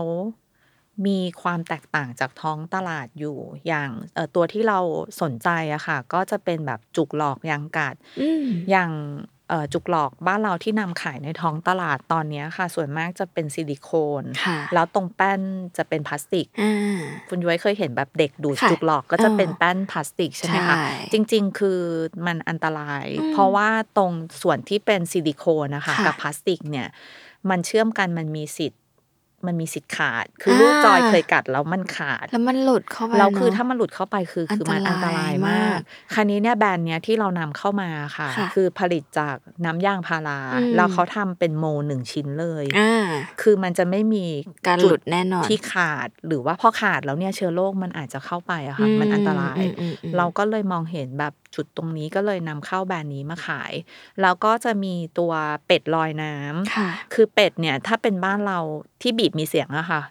[1.05, 3.37] มีความแตกต่างจากท้องตลาดอยู่
[3.67, 4.79] อย่างเอ่อตัวที่เรา
[5.21, 9.38] สนใจอะค่ะ ก็จะเป็นแบบจุกหลอกยางกัดอืมอย่างเอ่อ
[9.73, 13.89] จุกหลอกบ้านเราที่นำขายในท้องตลาดตอนเนี้ยค่ะ ส่วนมากจะเป็นซิลิโค
[14.21, 15.41] นค่ะแล้วตรงแป้น
[15.77, 21.79] จะเป็นพลาสติกอ่าคุณย้อยเคยเห็นแบบเด็กดูดค่ะจุกหลอกก็จะเออเป็นแป้นพลาสติกใช่ไหมคะใช่จริง ๆ คือ
[22.25, 26.87] มันอันตรายอืมเพราะว่าตรงส่วนที่เป็นซิลิโคนนะคะค่ะกับพลาสติกเนี่ย
[27.49, 28.81] มันเชื่อมกันมันมีสิทธิ์
[29.47, 35.79] มันมีสิทธิ์ขาด คืออาลูกจอยเคยกัดแล้วมันขาด แล้วมันหลุดเข้าไปแล้วคือเนะถ้ามันหลุดเข้าไปคือคือมันอัอันนตตรารายยมามากก
[36.13, 39.35] คราวนี้เนี่ยแบรนด์เนี้ยที่เรานำเข้ามาค่ะค่ะ คือผลิตจาก
[39.65, 43.07] น้ำยางพาราอืมแล้วเขาทำเป็นโมหนึ่งชิ้นเลยอ่า
[43.41, 44.25] คือมันจะไม่มี
[44.67, 53.73] การจุหลุดแน่นอนที่ขาดหรือว่าพอขาดแล้วเนี่ยเชื้อโรคมันอาจจะเข้าไปอะค่ะมันอันตรายอืมอืมอืมเราก็เลยมองเห็นแบบจุดตรงนี้ก็เลยนำเข้าแบรนด์นี้มาขาย
[54.21, 55.33] แล้วก็จะมีตัว
[55.65, 58.59] เป็ดลอยน้ำค่ะคือเป็ดเนี่ย ถ้าเป็นบ้านเรา
[59.01, 60.01] ที่บีบมีเสียงอะค่ะ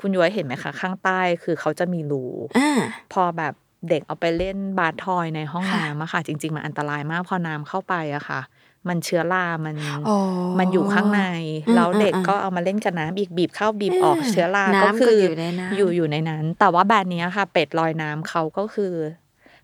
[0.00, 2.24] คุณย้อยเห็นไหมคะ ข้างใต้คือเขาจะมีรู
[2.58, 2.80] อ่า
[3.12, 3.54] พอแบบ
[3.88, 8.40] เด็กเอาไปเล่นบาร์ทอยในห้องค่ะน้ำอะค่ะ จริง ๆ มันอันตรายมากพอน้ำเข้าไปอะค่ะ
[8.88, 9.76] มันเชื้อรา มัน
[10.08, 10.18] อ๋อ
[10.58, 11.22] มันอยู่ข้างใน
[11.66, 18.92] อืมแล้วเด็กอืมก็เอามาเล่นกับน้ำอีกบีบเข้าบีบออกอืมเชื้อราน้ำก็คือก็อยู่ในน้ำอยู่อยู่ในนั้น แต่ว่าแบรนด์เนี้ยค่ะ เป็ดลอยน้ำเขาก็คือ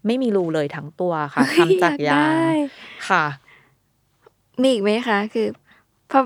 [0.07, 2.49] ไม่มีรูเลยทั้งตัวค่ะทำจากยางได้
[3.09, 3.25] ค่ะ
[4.61, 5.47] มีอีกไหมคะ คือ
[6.11, 6.21] พอ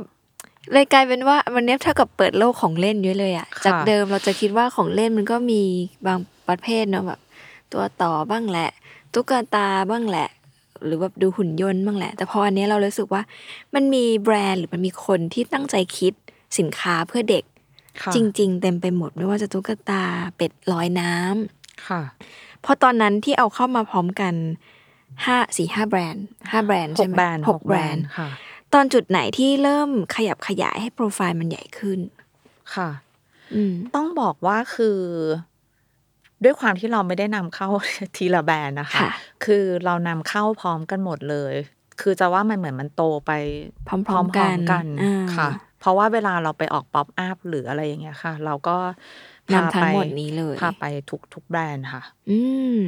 [0.72, 5.62] เลยกลายเป็นว่าวันนี้เท่ากับเปิดโลกของเล่นเยอะเลยอะค่ะจากเดิมเราจะคิดว่าของเล่นมันก็มี
[6.06, 6.18] บาง
[6.48, 7.20] ประเภทเนอะแบบ
[7.72, 8.70] ตัวต่อบ้างแหละ
[9.14, 10.28] ตุ๊กตาบ้างแหละ
[10.84, 13.22] หรือแบบดูหุ่นยนต์บ้างแหละ แต่พออันเนี้ยเรารู้สึกว่า
[13.74, 16.12] มันมีแบรนด์หรือมันมีคนที่ตั้งใจคิด
[16.58, 17.44] สินค้าเพื่อเด็ก
[18.02, 20.04] ค่ะจริง ๆ เต็มไปหมดไม่ว่าจะตุ๊กตา
[20.36, 22.02] เป็ดลอยน้ำค่ะ
[22.62, 24.34] เพราะตอนนั้นที่เอาเข้ามาพร้อมกัน
[25.26, 28.28] ห้าสี่ห้าแบรนด์ห้าแบรนด์หใช่กไหมแบรนด์หกแบรนด์ค่ะ
[28.74, 32.00] ตอนจุดไหนที่เริ่มขยับขยายให้โปรไฟล์มันใหญ่ขึ้น
[32.74, 32.90] ค่ะ
[33.54, 34.98] อืมต้องบอกว่าคือ
[36.44, 37.68] ด้วยความที่เราไม่ได้นำเข้า
[38.16, 39.10] ทีละแบรนด์นะคะค่ะ
[39.44, 41.54] คือเรานำเข้าพร้อมกันหมดเลย
[42.00, 43.32] คือจะว่ามันเหมือนมันโตไป
[43.88, 45.48] พร้อมๆกันกันอ่าค่ะ
[45.80, 52.38] เพราะว่าเวลาเราไปออกป๊อปอัพหรืออะไรอย่างเงี้ยค่ะ เราก็พา นำทั้งไปหมดนี้เลยพาไปทุกทุกแบรนด์ค่ะ อื
[52.80, 52.82] ม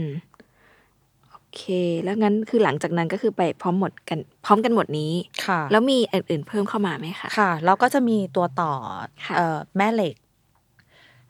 [1.31, 1.63] โอเค
[2.03, 5.13] แล้วงั้นคือหลังจากนั้นก็คือไปพร้อมหมดกัน พร้อมกันหมดนี้
[5.47, 8.73] ค่ะ แล้วมีอันอื่นเพิ่มเข้ามาไหมคะค่ะ แล้วก็จะมีตัวต่อ
[9.27, 10.15] ค่ะเอ่อแม่เหล็ก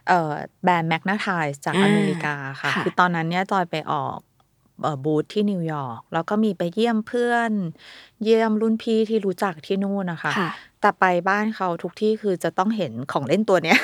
[0.08, 0.32] เอ่อ
[0.64, 4.18] แบรนด์แมกนาไทส์จากอ่าอเมริกาค่ะค่ะ คือตอนนั้นเนี่ยจอยไปออก
[4.82, 7.52] เอ่อบูธที่นิวยอร์กแล้วก็มีไปเยี่ยมเพื่อน
[8.22, 10.50] เยี่ยมรุ่นพี่ที่รู้จักที่นู่นนะคะค่ะ
[10.84, 13.78] แต่ไปบ้านเขาทุกที่คือจะต้องเห็นของเล่นตัวเนี้ย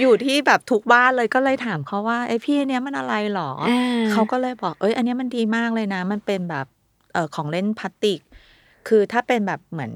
[0.00, 6.66] อยู่ที่แบบทุกบ้านเลยก็เลยถามเขาว่าไอ้ยพี่อันเนี้ยมันอะไรหรออ่าเขาก็เลยบอกเอ้ย อันเนี้ยมันดีมากเลยนะ มันเป็นแบบ
[7.12, 8.20] เอ่อของเล่นพลาสติก
[8.88, 9.92] คือถ้าเป็นแบบเหมือน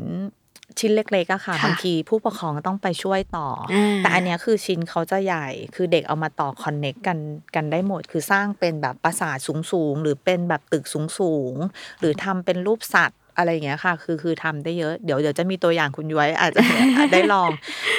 [0.79, 7.19] ชิ้นเล็กๆอะค่ะค่ะบางทีผู้ปกครองต้องไปช่วยต่อออ่าแต่อันเนี้ยคือชิ้นเขาจะใหญ่ คือเด็กเอามาต่อคอนเน็กกัน
[7.55, 9.37] กันได้หมด คือสร้างเป็นแบบปราสาท
[9.73, 10.85] สูงๆ หรือเป็นแบบตึก
[11.19, 16.61] สูงๆ หรือทำเป็นรูปสัตว์ อะไรอย่างเงี้ยค่ะ คือคือทำได้เยอะ เดี๋ยวเดี๋ยวจะมีตัวอย่างคุณย้อยอาจจะ
[16.97, 17.51] อาจได้ลอง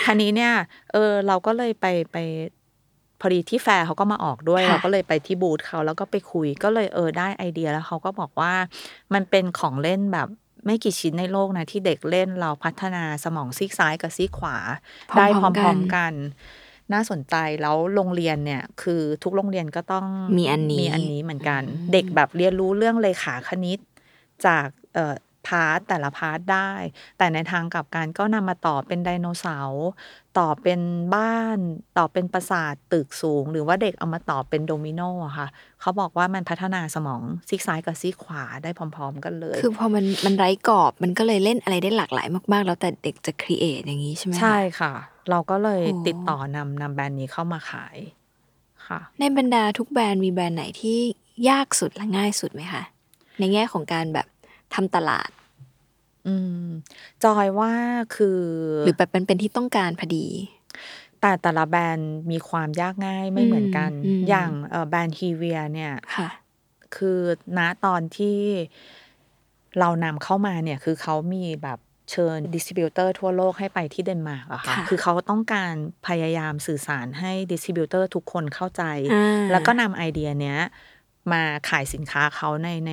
[0.06, 0.54] คันนี้เนี่ย
[0.94, 2.18] เออ เราก็เลยไปไป
[3.22, 8.54] พอดีที่แฟร์เขาก็มาออกด้วยค่ะเราก็เลยไปที่บูธเขาแล้วก็ไปคุยก็เลยเออได้ไอเดียแล้วเขาก็บอกว่า
[9.14, 10.28] มันเป็นของเล่นแบบ
[10.66, 14.58] ไม่กี่ชิ้นในโลกนะที่เด็กเล่นเราพัฒนาสมองซีกซ้ายกับซีกขวา
[15.18, 16.14] ได้พร้อมๆกัน
[16.94, 20.06] น่าสนใจแล้วโรงเรียนเนี่ย คือทุกโรงเรียนก็ต้อง
[20.38, 21.62] มีอันนี้มีอันนี้เหมือนกัน
[21.94, 23.80] เด็กแบบเรียนรู้เรื่องเรขาคณิต
[24.46, 25.14] จากเอ่อ
[25.48, 26.72] part แต่ละ part ได้
[27.18, 29.88] แต่ในทางกลับกันก็นำมาต่อเป็นไดโนเสาร์
[30.40, 30.80] ต่อเป็น
[31.16, 31.58] บ้าน
[31.98, 35.48] ต่อเป็นปราสาทตึกสูง หรือว่าเด็กเอามาต่อเป็นโดมิโนอะค่ะ
[35.82, 44.94] เขาบอกว่ามันพัฒนาสมองซีกซ้ายกับซีกขวาได้พร้อม ๆ กันเลย คือพอมันมันไร้กรอบมันก็เลยเล่นอะไรได้หลากหลายมากๆ แล้วแต่เด็กจะครีเอทอย่างนี้ใช่ไหมคะใช่ค่ะ
[45.30, 47.98] เราก็เลยโอ้ติดต่อนำนำแบรนด์นี้เข้ามาขาย
[48.88, 51.00] ค่ะ ในบรรดาทุกแบรนด์มีแบรนด์ไหนที่
[51.50, 52.84] ยากสุดและง่ายสุดไหมคะ
[53.40, 54.28] ในแง่ของการแบบ
[54.74, 55.30] ทำตลาด
[56.28, 56.36] อื
[56.66, 56.68] ม
[57.24, 57.72] จอยว่า
[58.16, 58.42] คือ
[58.86, 60.28] หรือแบบเป็นเป็นที่ต้องการพอดี
[61.22, 66.30] แต่แต่ละแบรนด์มีความยากง่ายไม่เหมือนกันอืมอย่างเอ่อแบรนด์ฮีเวียเนี่ยค่ะ
[66.96, 67.20] คือ
[67.58, 68.40] ณตอนที่
[69.80, 71.80] เรานำเข้ามาเนี่ย คือเขามีแบบ
[72.12, 75.74] เชิญ distributor ทั่วโลกให้ไปที่เดนมาร์กอะค่ะค่ะคือเขาต้องการ
[76.08, 80.60] พยายามสื่อสารให้ distributor ทุกคนเข้าใจอ่าแล้วก็นำไอเดียเนี้ย
[81.32, 82.92] มาขายสินค้าเขาในใน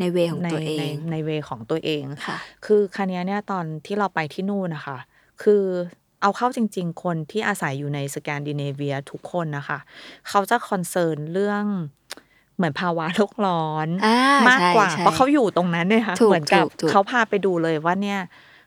[0.00, 2.36] ใน way ของในตัวเองใน way ของตัวเองค่ะ
[2.66, 4.98] คืออันเนี้ยเนี่ยตอนที่เราไปที่นู่นนะคะ
[5.42, 5.64] คือ
[6.22, 9.78] เอาเข้าจริง ๆ คนที่อาศัยอยู่ในสแกนดิเนเวียทุกคนนะคะ
[10.28, 11.64] เขาจะ concern เรื่อง
[12.56, 14.16] เหมือนภาวะโลกร้อนอ่า
[14.48, 18.20] มากกว่าใช่ใช่เพราะเขาอยู่ตรงนั้นเนี่ยค่ะถูกเหมือนกับถูกถูกเขาพาไปดูเลยว่าเนี่ย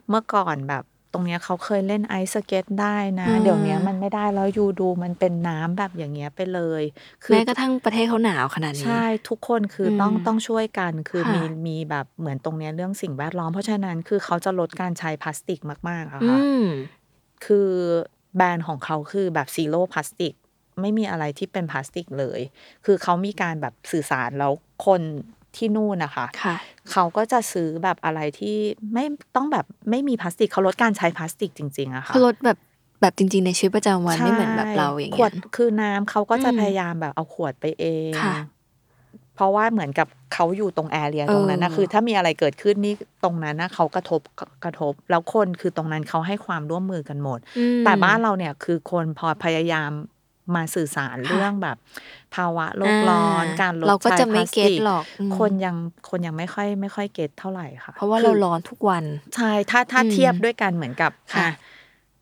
[0.09, 0.83] เมื่อก่อนแบบ
[1.17, 6.83] ตรงเนี้ยเขาเคยเล่นไอซ์สเก็ตได้นะ อืม เดี๋ยวเนี้ยมันไม่ได้แล้ว you ดูมันเป็นน้ำแบบอย่างเงี้ยไปเลย
[7.31, 15.59] แม้กระทั่งประเทศเขาหนาวขนาดนี้ ใช่ทุกคนคืออมต้องต้องช่วยกันคือค่ะ มีมีแบบเหมือนตรงเนี้ยเรื่องสิ่งแวดล้อมเพราะฉะนั้นคือเขาจะลดการใช้พลาสติก
[15.89, 16.65] มากๆอะอืค่ะ ม
[17.45, 17.69] คือ
[18.37, 20.33] แบรนด์ของเขาคือแบบ zero plastic
[20.81, 22.39] ไม่มีอะไรที่เป็นพลาสติกเลย
[22.85, 24.53] คือเขามีการแบบสื่อสารแล้ว
[24.85, 25.01] คน
[25.57, 26.55] ที่นู่นนะคะค่ะ
[26.91, 28.57] เขาก็จะซื้อแบบอะไรที่
[28.93, 29.05] ไม่
[29.35, 32.57] ต้องแบบไม่มีพลาสติกเขาลดการใช้พลาสติกจริงๆอะค่ะคือลดแบบ
[33.01, 38.35] แบบจริง ๆ ในชีวิตประจำวันไม่เหมือนแบบเราอย่างขวเงี้ยคือน้ำเขาก็จะอืมพยายามแบบเอาขวดไปเองค่ะ
[39.35, 42.93] เพราะว่าเหมือนกับเขาอยู่ตรง area ตรงนั้นนะเออคือ ถ้ามีอะไรเกิดขึ้นนี่
[43.23, 44.21] ตรงนั้นนะเขากระทบ
[44.63, 49.91] กระทบ แล้วคนคือตรงนั้นเขาให้ความร่วมมือกันหมดอืมแต่บ้านเราเนี่ยคือคนพอพยายาม
[50.55, 51.77] มาสื่อสารค่ะเรื่องแบบ
[52.35, 55.75] ภาวะโลกร้อนอ่าการลดเราก็ใช้จะไม่พลาสเก็ตติหรอกอืมคนยัง
[56.09, 59.03] คนยังไม่ค่อยไม่ค่อย get เท่าไหร่ค่ะ เพราะว่าคืเราร้อนทุกวัน
[59.35, 61.49] ใช่ถ้าถ้าอืมเทียบด้วยกันเหมือนกับค่ะอะ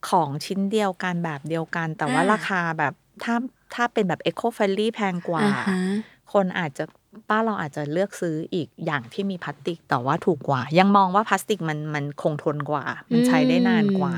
[0.10, 3.36] ของชิ้นเดียวกันแบบเดียวกัน แต่ว่าอ่าราคาแบบถ้า
[3.76, 5.76] ถ้าเป็นแบบ eco friendly แพงกว่าอ่าฮะ
[6.34, 6.84] คนอาจจะ
[7.30, 14.16] ป้านเราอาจจะเลือกซื้ออีกอย่างที่มีพลาสติกแต่ว่าถูกกว่า ยังมองว่าพลาสติกมันมันคงทนกว่า มันใช้ได้นานกว่า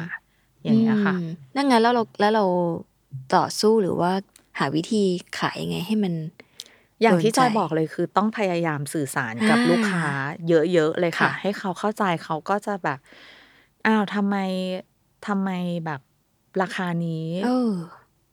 [0.64, 2.44] อย่างเงี้ยค่ะอืมนั่นงั้นแล้วเราแล้วเรา
[3.36, 4.12] ต่อสู้หรือว่า
[4.60, 5.04] หาวิธี
[5.40, 6.14] ขายยังไงให้มัน
[7.02, 10.06] อย่างที่โดนจใจอยบอกเลยคือต้องพยายามสื่อสารกับอ่าลูกค้า
[10.48, 13.00] เยอะๆเลยค่ะค่ะ ให้เขาเข้าใจเขาก็จะแบบ
[13.86, 14.36] อ้าวทำไม
[15.28, 15.50] ทำไม
[15.86, 16.02] แบบ
[16.62, 17.74] ราคานี้เออ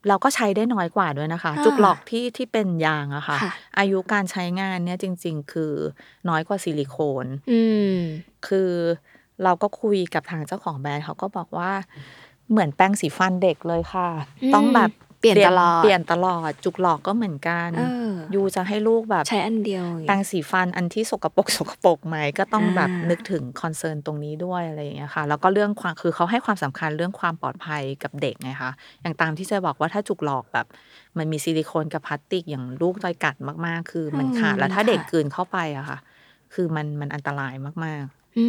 [0.07, 5.73] เราก็ใช้ได้น้อยกว่าด้วยนะคะอ่าจุกหลอกที่ที่เป็นยางอะค่ะค่ะ อายุการใช้งานเนี่ยจริง ๆ คือ
[6.29, 7.61] น้อยกว่าซิลิโคนอื
[7.95, 7.97] ม
[8.47, 8.71] คือ
[9.43, 11.71] เราก็คุยกับทางเจ้าของแบรนด์เขาก็บอกว่า
[12.51, 14.07] เหมือนแปรงสีฟันเด็กเลยค่ะ
[14.43, 28.71] อืมต้องแบบเปลี่ยนตลอดเปลี่ยนตลอด จุกหลอกก็เหมือนกันเออ you จะให้ลูกแบบใช้อันเดียวอย่างแปรเงี้ยแปรงสีฟันอันที่สกปรกสกปรกไหมก็ต้องแบบอ่านึนึกถึง concern ตรงนี้ด้วยอะไรอย่างเงี้ยค่ะ แล้วก็เรื่องความคือเขาให้ความสำคัญเรื่องความปลอดภัยกับเด็กไงคะ
[29.01, 30.67] อย่างตามที่จะบอกว่าถ้าจุกหลอกแบบ
[31.17, 33.35] มันมีซิลิโคนกับพลาสติกอย่างลูกจอยกัด
[33.65, 35.97] มากๆ คือมันขาดแล้วถ้าเด็กกลืนเข้าไปอะค่ะ
[36.53, 37.53] คือมันมันอันตราย
[37.85, 38.05] มาก
[38.37, 38.47] อื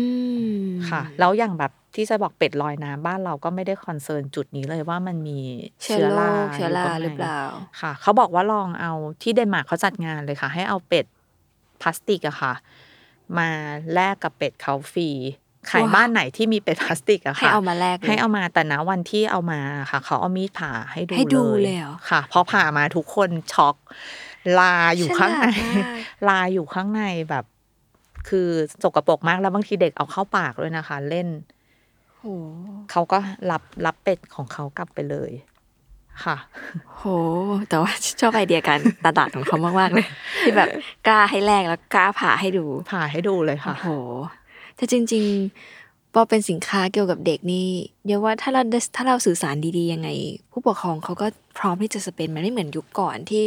[0.67, 5.41] มๆค่ะ แล้วอย่างแบบ ที่จะบอกเป็ดลอยน้ำบ้านเราก็ไม่ได้ concern จุดนี้เลยว่ามันมี
[5.83, 7.41] เชื้อโรคราเชื้อราอยู่ข้งในหรือเปล่า
[7.81, 8.93] ค่ะ เขาบอกว่าลองเอา
[9.23, 11.07] ที่เดนมาร์กเขาจัดงานเลยค่ะ ให้เอาเป็ด
[11.81, 12.53] พลาสติกอะค่ะ
[13.39, 13.49] มา
[13.95, 15.11] แลกกับเป็ดเขาฟรี
[15.71, 23.77] ขายว้าวบ้านไหนที่มีเป็ดพลาสติกอะค่ะให้เอามาแลกเลยให้เอามาแต่นะวันที่เอามาค่ะ เขาเอามีดผ่าให้ดูให้ดูเลยเลยเหรอค่ะพอผ่ามาทุกคนช็อก
[24.59, 27.45] ลาอยู่ข้างในฉลาดมากลาอยู่ข้างในแบบ
[28.29, 28.49] คือ
[28.83, 31.56] สกปรกมากแล้วบางทีเด็กเอาเข้าปากด้วยนะคะ เล่นโห
[32.91, 33.19] เขาก็
[33.51, 35.33] รับรับเป็ดของเขากลับไปเลย
[36.25, 36.37] ค่ะ
[36.97, 37.05] โห
[37.69, 40.07] แต่ว่าชอบไอเดียการตลาดของเขามากๆเลย
[40.41, 40.69] ที่แบบ
[41.09, 43.89] กล้าให้แลกแล้วกล้าผ่าให้ดู ผ่าให้ดูเลยค่ะโอ้โห
[44.77, 45.25] แต่จริง
[45.71, 47.67] ๆ พอเป็นสินค้าเกี่ยวกับเด็กนี่
[48.05, 48.63] เดี๋ยวว่าถ้าเรา
[48.97, 50.09] ถ้าเราสื่อสารดีๆยังไง
[50.53, 51.27] ผู้ปกครองเขาก็
[51.59, 53.43] พร้อมที่จะสเปนมันไม่เหมือนยุคก่อนที่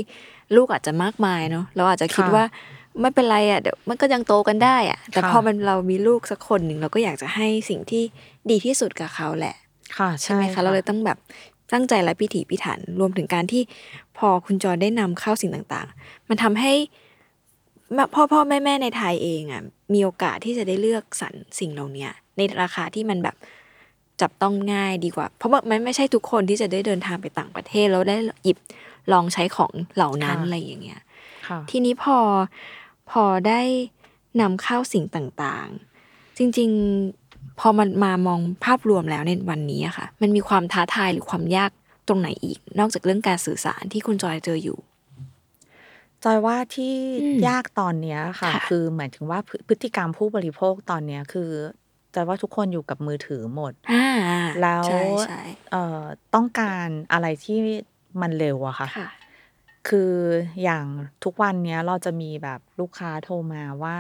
[0.56, 2.46] ลูกอาจจะมากมายเนาะเราอาจจะคิดค่ะว่า
[3.02, 8.04] ไม่เป็นไรอะเดี๋ยวมันก็ยังโตกันได้อะ แต่ค่ะพอมันเรามีลูกสักคนหนึ่งเราก็อยากจะให้สิ่งที่
[8.50, 9.56] ดีที่สุดกับเขาแหละ
[9.98, 11.18] ค่ะใช่ไหมคะเราเลยต้องแบบ
[11.74, 13.62] ตั้งใจและพิถีพิถันรวมถึงการที่
[14.18, 16.74] พอคุณจอได้นำเข้าสิ่งต่างๆ มันทำให้
[18.14, 19.62] พ่อพ่อแม่แม่ในไทยเองอะ
[19.94, 23.36] มีโอกาสที่จะได้เลือกสรรสิ่งเหล่าเนี้ยในราคาที่มันแบบ
[24.22, 28.58] จับต้องง่ายดีกว่า เพราะว่ามันไม่ใช่ทุกคนที่จะได้เดินทางไปต่างประเทศแล้วได้หยิบ
[29.14, 31.08] ลองใช้ของเหล่านั้นค่ะอะไรอย่างเงี้ยค่ะ
[31.72, 32.18] ทีนี้พอ
[33.12, 33.62] พอได้
[34.42, 41.72] นำเข้าสิ่งต่างๆ จริงๆพอมันมามองภาพรวมแล้วในวันนี้อะค่ะ มันมีความท้าทายหรือความยาก
[42.08, 44.78] ตรงไหนอีก นอกจากเรื่องการสื่อสารที่คุณจอยเจออยู่
[46.24, 51.50] จอยว่าที่อืมยากตอนเนี้ยค่ะค่ะ คือหมายถึงว่าพฤพฤติกรรมผู้บริโภคตอนเนี้ยคือ
[52.14, 54.08] จอยว่าทุกคนอยู่กับมือถือหมดอ่า
[54.62, 55.42] แล้วใช่ใช่
[55.72, 56.02] เอ่อ
[56.36, 57.58] ต้องการอะไรที่
[58.22, 58.88] มันเร็วอะค่ะ
[59.90, 60.14] ค่ะคือ
[60.64, 60.86] อย่าง
[61.24, 64.00] ทุกวันเนี้ย เราจะมีแบบลูกค้าโทรมาว่า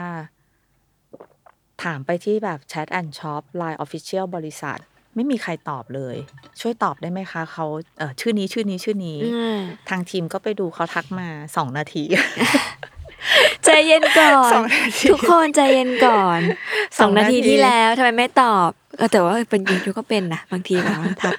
[1.84, 4.80] ถามไปที่แบบ chat and shop LINE Official บริษัท
[5.16, 6.16] ไม่มีใครตอบเลย
[6.62, 7.66] ช่วยตอบได้ไหมคะ เขา
[8.00, 9.60] เออชื่อนี้ชื่อนี้ชื่อนี้ อืม
[9.90, 12.04] ทางทีมก็ไปดูเขาทักมาสองนาที
[13.66, 16.40] ใจเย็นก่อนสองนาทีทุกคนใจเย็นก่อน
[16.98, 21.34] สสอองงนานาทีทีที่แล้วทำไมไม่ตอบเออแต่ว่าเป็นยูทูบก็เป็นนะบางทีแบบมันทัก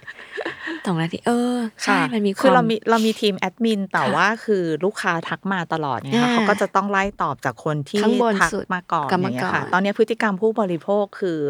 [0.87, 11.41] สองนาทีเออใช่ค่ะมันมีควาคือเรามมีเรามีทีมแอดมินแต่ค่ะว่าคือลูกค้าทักมาตลอดเนี่ยค่ะอ่าเขาก็จะต้องไล่ตอบจากคนที่ข้างบนทักสุดมาก่อนกรรมอย่างเงี้ยค่ะกรตอนนี้พฤติกรรมผู้บริโภคคือ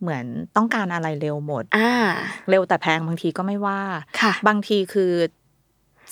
[0.00, 0.24] เหมือน
[0.56, 1.92] ต้องการอะไรเร็วหมดอ่า
[2.50, 3.80] เร็วแต่แพงบางทีก็ไม่ว่า
[4.20, 5.12] ค่ะบางทีคือ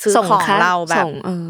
[0.02, 1.48] ซื้อส่งของค่ะเราแบบส่งเออ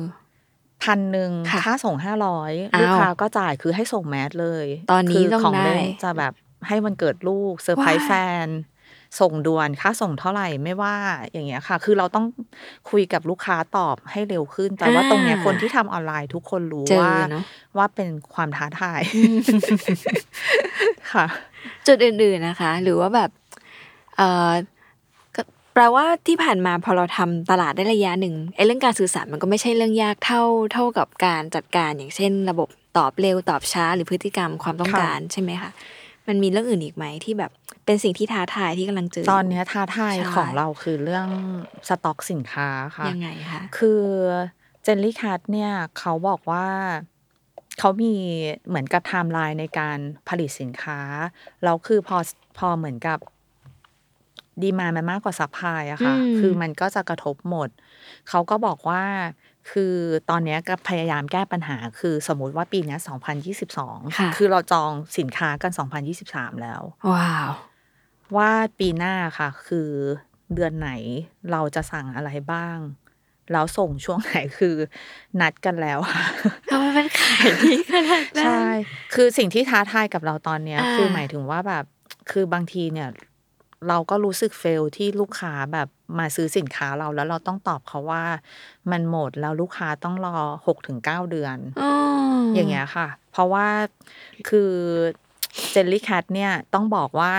[0.84, 6.32] พันหนึ่งค่ะค่าส่งห้าร้อยอ้าวลูกค้าก็จ่ายคือให้ส่ง mess เลยตอนนี้คือต้องของเล่นได้จะแบบ
[6.68, 8.12] ให้วันเกิดลูกเซอร์ไพรส์ว้ายแฟ
[8.46, 8.48] น
[9.20, 10.96] ส่งด่วนค่าส่งเท่าไหร่ไม่ว่า
[11.32, 12.26] อย่างเงี้ยค่ะ คือเราต้อง
[12.90, 17.44] คุยกับลูกค้าตอบให้เร็วขึ้น แต่ว่าตรงเนี้ยอ่าคนที่ทำออนไลน์ทุกคนรู้เจอว่าเนอะ
[17.76, 19.02] ว่าเป็นความท้าทาย
[21.12, 21.26] ค่ะ
[21.86, 23.30] จุดอื่นๆนะคะ หรือว่าแบบ
[24.16, 24.75] เออก็
[25.76, 35.70] แปลว่าที่ผ่านมาพอเราทำตลาดได้ระยะหนึ่งไอ้เรื่องการสื่อสารมันก็ไม่ใช่เรื่องยากเท่าเท่ากับการจัดการอย่างเช่น ระบบตอบเร็วตอบช้าหรือพฤติกรรมความต้องค่ะการใช่ไหมคะ
[36.28, 37.50] มันมีเรื่องอื่นอีกไหมที่แบบ
[37.84, 41.26] เป็นสิ่งที่ท้าทายที่กำลังเจอ ตอนเนี้ยท้าทายใช่ของเราคือเรื่อง
[41.88, 44.02] สต็อกสินค้าค่ะยังไงคะคือ
[44.82, 46.66] Jellycat เนี่ยเขาบอกว่า
[47.78, 48.14] เขามี
[48.68, 49.98] เหมือนกับไทม์ไลน์ในการ
[50.28, 51.00] ผลิตสินค้า
[51.64, 52.16] แล้วคือพอ
[52.58, 53.18] พอเหมือนกับ
[54.62, 57.68] demand มันมากกว่า supply อะค่ะอืมคือมันก็จะกระทบหมด
[58.28, 59.02] เขาก็บอกว่า
[59.70, 59.94] คือ
[60.30, 63.16] ตอนเนี้ยก็พยายามแก้ปัญหา คือสมมุติว่าปีเนี้ยค่ะ
[63.74, 65.72] 2022 คือเราจองสินค้ากัน
[66.16, 66.82] 2023 แล้ว
[67.12, 67.50] ว้าว
[68.36, 69.90] ว่าปีหน้าค่ะ คือ
[70.54, 70.90] เดือนไหน
[71.52, 72.78] เราจะสั่งอะไรบ้าง
[73.52, 74.76] แล้วส่งช่วงไหนคือ
[75.40, 76.24] นัดกันแล้วค่ะ
[76.70, 78.62] ทำไมมันขายดีขนาดนั้นใช่
[79.14, 81.84] คือสิ่งที่ท้าทายกับเราตอนเนี้ยอ่าคือหมายถึงว่าแบบ
[82.30, 83.08] คือบางทีเนี่ย
[83.88, 88.24] เราก็รู้สึกเฟลที่ลูกค้าแบบมาซื้อสินค้าเราแล้วเราต้องตอบเขาว่า
[88.90, 91.92] มันหมดแล้วลูกค้าต้องรอหกถึงเก้าเดือนอ๋อ
[92.54, 93.66] ออย่างเงี้ยค่ะ เพราะว่า
[94.48, 94.72] คือ
[95.72, 97.32] เจลลี่แคทเนี่ยต้องบอกว่า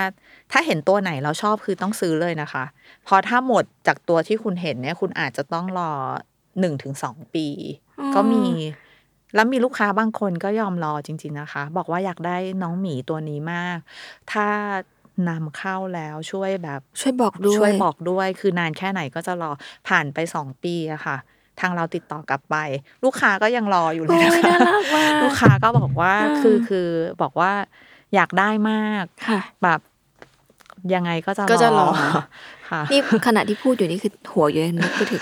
[0.52, 2.66] ถ้าเห็นตัวไหนเราชอบคือต้องซื้อเลยนะคะ
[3.04, 5.92] เพราะถ้าหมดจากตัวที่คุณเห็นเนี่ย คุณอาจจะต้องรอ
[6.60, 7.48] หนึ่งถึงสองปี
[8.16, 8.44] ก็มี
[9.36, 13.78] แล้วมีลูกค้าบางคนก็ยอมรอจริง ๆนะคะ บอกว่าอยากได้น้องหมีตัวนี้มาก
[14.32, 14.48] ถ้า
[15.30, 19.52] นำเข้าแล้วช่วยแบบ ช่วยบอกด้วย ช่วยบอกด้วย คือนานแค่ไหนก็จะรอ
[19.88, 21.18] ผ่านไปสองปีอะค่ะ
[21.60, 22.56] ทางเราติดต่อกลับไป
[23.04, 26.88] ลูกค้าก็ยังรออยู่เลยโอ้นะยคะน่ารักมากลูกค้าก็บอกว่าอ่าคือคือ
[27.22, 27.52] บอกว่า
[28.16, 29.80] อยากได้มากค่ะแบบ
[30.94, 31.88] ยังไงก็จะก็จะรอ
[32.72, 35.22] ค่ะนี่ขณะที่พูดอยู่นี่คือหัวอยู่ในนึกไปถึง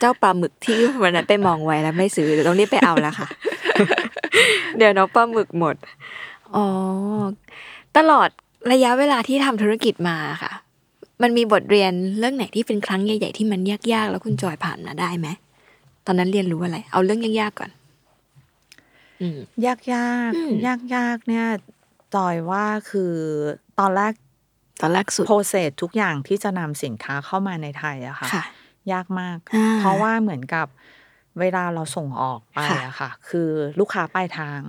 [0.00, 3.28] เจ้าปลาหมึกที่วันนั้นไปมองไว้แล้วไม่ซื้อเดี๋ยวต้องรีบไปเอาแล้วค่ะ
[4.76, 5.74] เดี๋ยวน้องปลาหมึกหมด
[6.56, 6.66] อ๋อ
[7.96, 8.28] ตลอด
[8.72, 10.52] ระยะเวลาที่ทำธุรกิจมาค่ะ
[11.22, 15.28] มันมีบทเรียนเรื่องไหนที่เป็นครั้งใหญ่ ๆ ที่มันยากๆ แล้วคุณจอยผ่านมาได้ไหม
[16.06, 17.70] ตอนนั้นเรียนรู้อะไร เอาเรื่องยากๆก่อน
[19.20, 21.46] อืมยากยากอืมยากยากๆเนี่ย
[22.14, 23.14] จอยว่าคือ
[23.78, 24.12] ตอนแรก
[24.80, 28.44] ตอนแรกสุดโปรเซสทุกอย่างที่จะนำสินค้าเข้ามาในไทยอะค่ะค่ะ
[28.92, 30.66] ยากมากอ่าเพราะว่าเหมือนกับ
[31.40, 33.48] เวลาเราส่งออกไปค่ะอะค่ะ คือ
[33.80, 34.60] ลูกค้าปลายทาง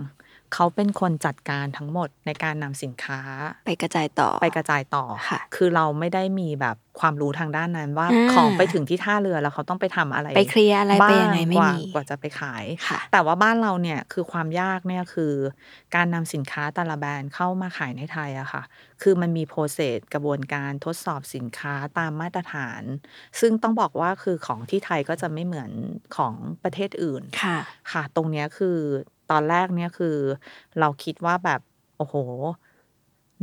[0.53, 3.19] เขาเป็นคนจัดการทั้งหมดในการนำสินค้า
[3.65, 15.33] ไปกระจายต่อไปกระจายต่อค่ะ คือเราไม่ได้มีแบบความรู้ทางด้านนั้นว่าอ่าของไปถึงที่ท่าเรือแล้วเขาต้องไปทำอะไร ไปเคลียร์อะไรไปบ้ายังไงไม่กว่ามีกว่าจะไปขายค่ะแต่ว่าบ้านเราเนี่ยคือความยากเนี่ยคือ
[15.95, 18.63] การนำสินค้าแต่ละแบรนด์เข้ามาขายในไทยอะค่ะ
[19.01, 22.81] คือมันมีโปรเซสกระบวนการทดสอบสินค้าตามมาตรฐาน
[23.39, 25.71] ซึ่งต้องบอกว่าคือของที่ไทยก็จะไม่เหมือน
[26.15, 26.33] ของ
[26.63, 27.57] ประเทศอื่นค่ะ
[27.91, 28.77] ค่ะ ตรงเนี้ยคือ
[29.31, 30.17] ตอนแรกเนี่ยคือ
[30.79, 31.61] เราคิดว่าแบบ
[31.97, 32.15] โอ้โห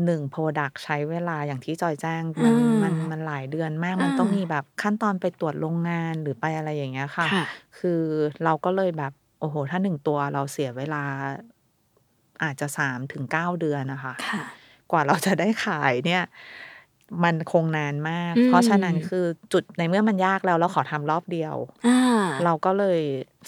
[0.05, 7.45] หนึ่งโปรดักใช้เวลาอย่างที่จอยแจ้ง มันอืมมันมันหลายเดือนมาก มันอ่าต้องมีแบบขั้นตอนไปตรวจโรงงานหรือไปอะไรอย่างเงี้ยค่ะค่ะ
[7.78, 8.03] คือ
[8.45, 11.03] เราก็เลยแบบ โอ้โห ถ้าหนึ่งตัวเราเสียเวลา
[12.43, 14.43] อาจจะสามถึงเก้าเดือนนะคะค่ะ
[14.91, 16.22] กว่าเราจะได้ขายเนี่ย
[17.24, 21.57] มันคงนานมากอืมเพราะฉะนั้นคือจุดในเมื่อมันยากแล้วเราขอทำรอบเดียว
[21.87, 23.01] อ่าเราก็เลย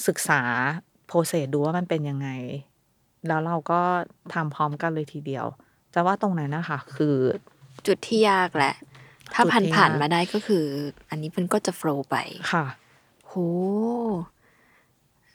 [0.07, 0.43] ศึกษา
[1.07, 2.29] โปรเซสดูว่ามันเป็นยังไง
[3.27, 3.81] แล้วเราก็
[4.35, 5.47] ทำพร้อมกันเลยทีเดียว
[5.95, 7.17] จะว่าตรงนั้นนะคะคือ
[7.87, 8.75] จุดที่ยากแหละ
[9.35, 10.65] ถ้าจุดผ่านที่ผ่านยากมาได้ก็คือ
[11.11, 12.17] อันนี้มันก็จะโฟล์ไป
[12.53, 12.65] ค่ะ
[13.27, 13.33] โห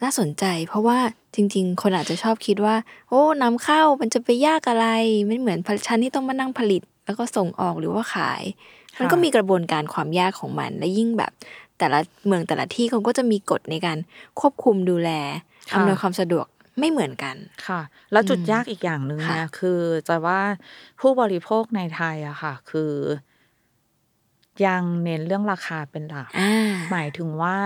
[0.04, 1.00] น่าสนใจ เพราะว่า
[1.36, 2.76] จริง ๆ คนอาจจะชอบคิดว่า
[3.10, 4.88] โอ้นำเข้ามันจะไปยากอะไร
[5.28, 8.44] ไม่เหมือนผลิตชันที่ต้องมานั่งผลิต แล้วก็ส่งออกหรือว่าขาย
[9.00, 11.32] มันก็มีกระบวนการความยากของมัน และยิ่งแบบ
[11.82, 13.98] แต่ละเมืองแต่ละที่เขาก็จะมีกฎในการ
[14.40, 15.10] ควบคุมดูแล
[15.72, 16.46] ค่ะอำนวยความสะดวก
[16.80, 17.36] ไม่เหมือนกัน
[17.68, 20.42] ค่ะ แล้วจุดอืมยากอีกอย่างหนึ่งค่ะเนี่ยคือจอยว่า
[21.00, 22.94] ผู้บริโภคในไทยอะค่ะ คือ
[24.66, 27.58] ยังเน้นเรื่องราคาเป็นหลักอ่าหมายถึงว่า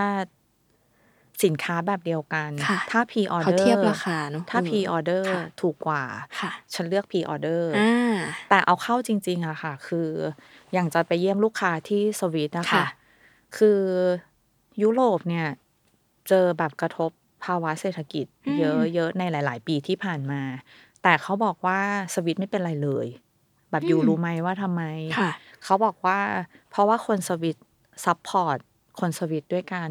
[1.44, 6.02] สินค้าแบบเดียวกันค่ะถ้าเขา pre-order เทียบราคาเนอะถ้าอืม pre-order ค่ะถูกกว่า
[6.40, 8.16] ค่ะฉันเลือก pre-order อ่า
[8.48, 10.08] แต่เอาเข้าจริง ๆอะค่ะ คือ
[10.72, 12.86] อย่างจะไปเยี่ยมลูกค้าที่สวิสนะคะ
[13.56, 13.80] ค่ะคือ
[14.82, 15.46] ยุโรปเนี่ย
[16.28, 17.10] เจอแบบกระทบ
[17.44, 20.42] ภาวะเศรษฐกิจอืมเยอะเยอะในหลาย ๆ ปีที่ผ่านมา
[21.02, 21.80] แต่เขาบอกว่า
[22.14, 23.06] สวิสไม่เป็นไรเลย
[23.70, 24.82] แบบ you รู้ไหมว่าทำไม
[25.18, 25.30] ค่ะ
[25.64, 26.18] เขาบอกว่า
[26.70, 27.56] เพราะว่าคนสวิส
[28.04, 28.58] support
[29.00, 29.88] คนสวิสด้วยกัน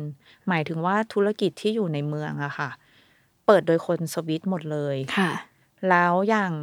[0.48, 2.70] หมายถึงว่าธุรกิจที่อยู่ในเมืองอะค่ะ
[3.46, 5.32] เปิดโดยคนสวิสหมดเลยค่ะ
[5.90, 6.54] แล้วอย่าง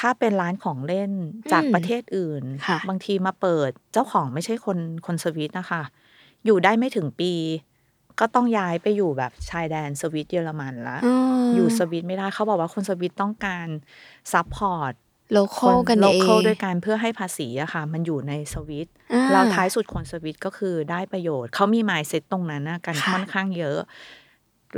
[0.00, 1.12] ถ้าเป็นร้านของเล่น
[1.52, 5.82] จากอืมประเทศอื่นค่ะบางทีมาเปิดเจ้าของไม่ใช่คนคนสวิสนะคะ
[6.44, 7.32] อยู่ได้ไม่ถึงปี
[8.20, 10.98] ก็ต้องย้ายไปอยู่แบบชายแดนสวิสเยอรมันละ
[11.54, 13.68] อยู่สวิสไม่ได้เขาบอกว่าคนสวิสต้องการ
[14.32, 14.92] support
[15.32, 23.78] local กันเอง local ด้วยกันเพื่อให้ภาษีอะค่ะ มันอยู่ในสวิสอ่าแล้วท้ายสุดคนสวิสก็คือได้ประโยชน์ เขามี mindset ตรงนั้นนะกันค่ะค่อนข้างเยอะ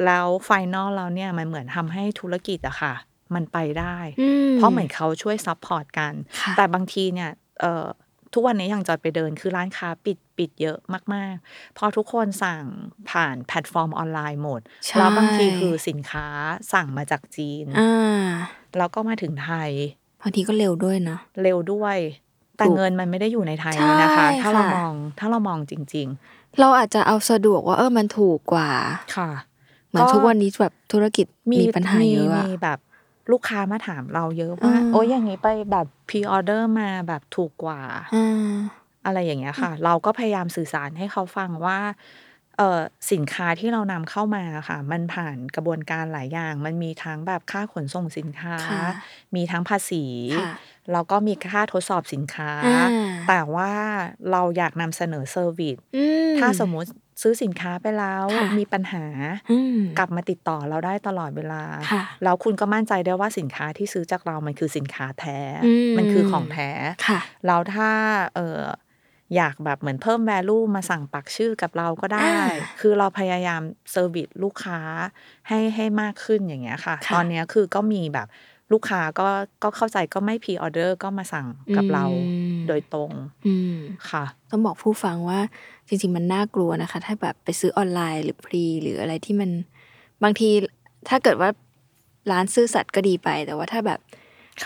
[0.04, 2.94] แล้ว final เราเนี่ยมันเหมือนทำให้ธุรกิจอะค่ะ
[3.34, 7.86] มันไปได้อืมเพราะเหมือนเขาช่วย support กันค่ะแต่บางทีเนี่ยเอ่อ
[8.34, 10.78] ทุกวันนี้อย่างจอยไปเดินคือร้านค้าปิดปิดเยอะ
[11.14, 12.64] มากๆเพราะทุกคนสั่ง
[13.10, 16.26] ผ่านแพลตฟอร์มออนไลน์หมดใช่แล้วบางทีคือสินค้า
[16.72, 18.24] สั่งมาจากจีนอ่า
[18.78, 19.70] แล้วก็มาถึงไทย
[20.22, 21.98] บางทีก็เร็วด้วยเนาะเร็วด้วย
[22.56, 26.08] แต่ถูกเงินมันไม่ได้อยู่ในไทยใช่นะคะ ถ้าเราค่ะมองถ้าเรามองจริง
[26.60, 29.30] เราอาจจะเอาสะดวกว่าเออมันถูกกว่าๆค่ะ
[29.88, 32.78] เหมือนทุกวันนี้แบบธุรกิจมีปัญหาเยอะอะมีแบบ
[33.32, 37.80] ลูกค้ามาถามเราเยอะว่าอืมโอ้ยอย่างนี้ไปแบบพ r ออเดอร์มาแบบถูกกว่า
[38.14, 38.52] อ่า
[39.06, 41.78] อะไรอย่างเงี้ยค่ะ เราก็พยายามสื่อสารให้เขาฟังว่า
[42.56, 42.80] เออ
[43.12, 48.86] สินค้าที่เรานำเข้ามาค่ะ มันผ่านกระบวนการหลายอย่าง มันมีทั้งแบบค่าขนส่งสินค้าค่ะ
[49.36, 50.04] มีทั้งภาษี
[50.38, 50.52] ค่ะ
[50.92, 52.88] แล้วก็มีค่าทดสอบสินค้าอ่า
[53.28, 53.72] แต่ว่า
[54.30, 56.88] เราอยากนำเสนอ service อืมถ้าสมมุติ
[57.22, 59.04] ซื้อสินค้าไปแล้วค่ะมีปัญหา
[59.50, 66.70] อืมกลับมาติดต่อเราได้ตลอดเวลาค่ะแล้วคุณก็มั่นใจได้ว่าสินค้าที่ซื้อจากเรามันคือสินค้าแท้อืมมันคือของแท้
[67.06, 67.90] ค่ะแล้วถ้า
[68.36, 68.60] เออ
[69.36, 72.46] อยากแบบเหมือนเพิ่ม value มาสั่งปักชื่อกับเราก็ได้อ่า
[72.80, 73.62] คือเราพยายาม
[73.92, 74.80] service ลูกค้า
[75.48, 78.28] ให้ให้มากขึ้นอย่างเงี้ยค่ะค่ะตอนเนี้ยคือก็มีแบบ
[78.72, 79.28] ลูกค้าก็
[79.62, 81.46] ก็เข้าใจก็ไม่พ r ออเดอร์ก็มาสั่ง
[81.76, 83.10] กับเราอืมโดยตรง
[83.46, 83.76] อืม
[84.10, 85.40] ค่ะ ต้องบอกผู้ฟังว่า
[85.88, 89.50] จริง ๆ มันน่ากลัวนะคะ ถ้าแบบไปซื้อออนไลน์หรือพรีหรืออะไรที่มัน
[90.22, 90.48] บางที
[91.08, 91.50] ถ้าเกิดว่า
[92.30, 94.17] ร้านซื่อสัตย์ก็ดีไป แต่ว่าถ้าแบบค่ะ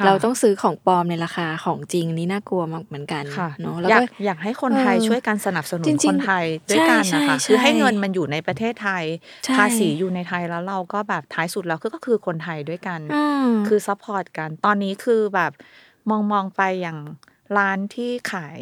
[0.07, 9.05] เราต้องซื้อของปลอมในราคาของจริงนี่น่ากลัวมากเหมือนกันค่ะเนาะแล้วอยาก็กอยากให้คนไทยเออช่วยกันสนับสนุนจริงๆคนไทยด้วยกันใช่นะคะใช่คือให้ใช่เงินมันอยู่ในประเทศไทย
[9.45, 15.53] ใช่ภาษีอยู่ในไทยแล้วเราก็แบบท้ายสุดแล้วก็คือคนไทยด้วยกันอืมคือ support กัน ตอนนี้คือแบบ
[16.11, 16.99] มองมองไปอย่าง
[17.59, 18.59] ร้านที่ขาย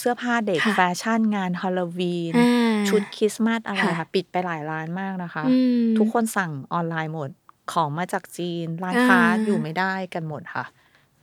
[0.00, 7.30] เสื้อผ้าเด็กค่ะแฟชั่นงานฮอลโลวีนอ่าชุดคริสต์มาสอะไรค่ะค่ะ ปิดไปหลายร้านมากนะคะอืมทุกคนสั่งออนไลน์หมด
[7.72, 10.64] ของมาจากจีนร้านค้าอ่าอยู่ไม่ได้กันหมดค่ะ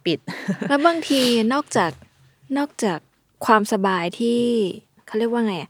[0.06, 0.20] ปิด
[0.70, 1.22] แล้วบางที
[1.54, 1.92] นอกจาก
[2.58, 3.00] นอกจาก
[3.46, 4.42] ความสบายที่
[5.06, 5.70] เขาเรียกว่าไงอะ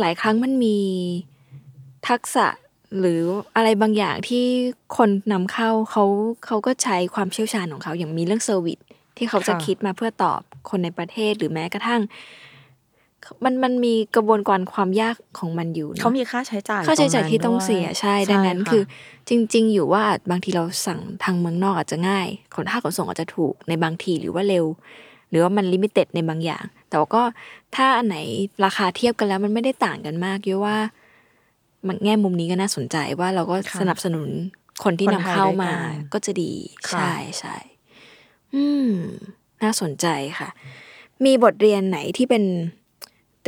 [0.00, 0.78] หลายครั้งมันมี
[2.08, 2.46] ทักษะ
[2.98, 3.22] หรือ
[3.56, 4.44] อะไรบางอย่างที่
[4.96, 6.04] คนนำเข้าเขา
[6.46, 8.78] เขาก็ใช้ความเชี่ยวชาญของเขาอย่างมีเรื่อง service
[9.16, 10.40] ที่เขาจะค่ะคิดมาเพื่อตอบ
[10.70, 12.02] คนในประเทศหรือแม้กระทั่ง
[13.44, 18.82] มันมันมีกระบวนการความยากของมันอยู่นะเขามีค่าใช้จ่ายค่าใช้จ่ายตรงนั้นที่ต้องเสียด้วยใช่ ดังนั้นคือ
[19.28, 24.66] จริง ๆ อยู่ว่าบางทีเราสั่งทางเมืองนอกอาจจะง่าย ขนค่าขนส่งอาจจะถูกในบางทีหรือว่าเร็ว
[25.30, 27.22] หรือว่ามันลิมิเต็ดในบางอย่าง แต่ว่าก็
[27.76, 28.16] ถ้าอันไหน
[28.64, 30.78] ราคาเทียบกันแล้วมันไม่ได้ต่างกันมากเยอะว่า
[31.86, 34.28] มันแง่มุมนี้ก็น่าสนใจว่าเราก็ค่ะสนับสนุน
[34.84, 36.52] คนที่คนนำไทยเข้าด้วยมากันก็จะดี
[36.88, 37.56] ค่ะใช่ใช่
[38.54, 38.92] อืม
[39.62, 40.06] น่าสนใจ
[40.38, 40.48] ค่ะ
[41.24, 42.44] มีบทเรียนไหนที่เป็น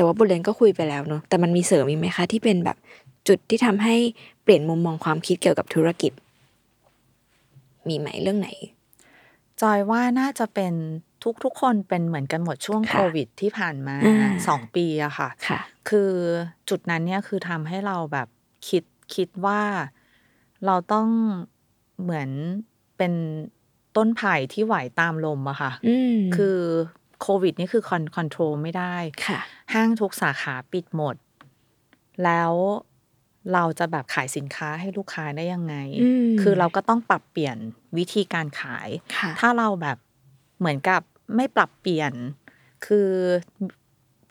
[0.01, 2.77] แต่ว่าบทเรียนก็คุยไปแล้วเนอะแต่มันมีเสริมอีกไหมคะที่เป็นแบบ
[3.29, 3.97] จุดที่ทำให้
[4.43, 6.13] เปลี่ยนมุมมองความคิดเกี่ยวกับธุรกิจ
[7.89, 8.49] มีไหมเรื่องไหน
[9.61, 10.73] จอยว่าน่าจะเป็น
[11.25, 16.13] ทุกทุกคนเป็นเหมือนกันหมดช่วงค่ะโควิดที่ผ่านมาอ่าสองปีอะค่ะค่ะคือ
[16.69, 18.29] จุดนั้นเนี่ยคือทำให้เราแบบ
[18.69, 18.85] คิด
[19.15, 19.61] คิดว่า
[20.67, 21.09] เราต้อง
[22.03, 22.31] เหมือน
[22.97, 23.13] เป็น
[23.97, 26.59] ต้นไผ่ที่ไหวตามลมอะค่ะอืมคือ
[27.21, 28.97] โควิดนี่คือคอนคอนโทรลไม่ได้
[29.27, 29.41] ค่ะ
[29.75, 31.17] ห้างทุกสาขาปิดหมด
[32.25, 32.53] แล้ว
[33.53, 37.57] เราจะแบบขายสินค้าให้ลูกค้าได้ยังไงอืมคือเราก็ต้องปรับเปลี่ยน
[37.99, 39.99] วิธีการขายค่ะถ้าเราแบบ
[40.59, 41.01] เหมือนกับ
[41.37, 42.13] ไม่ปรับเปลี่ยน
[42.87, 43.09] คือ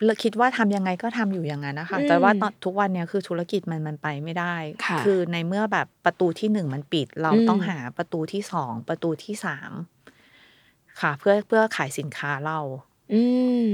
[0.06, 9.72] เราคิดว่าทำยังไงก็ทำอยู่อย่างนั้นนะคะอืมแต่ว่าตอนทุกวันเนี้ยคือธุรกิจมันมันไปไม่ได้ค่ะอในเมื่อแบบประตูที่หนึ่งมันปิด เราอืมต้องหาประตูที่สองประตูที่สาม
[11.02, 12.60] ค่ะ เพื่อเพื่อขายสินค้าเรา
[13.14, 13.24] อื
[13.70, 13.74] ม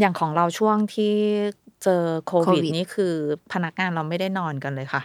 [0.00, 1.14] อย่างของเราช่วงที่
[1.84, 3.14] เจอโควิดโควิดนี่คือ
[3.52, 5.02] พนักงานเราไม่ได้นอนกันเลยค่ะ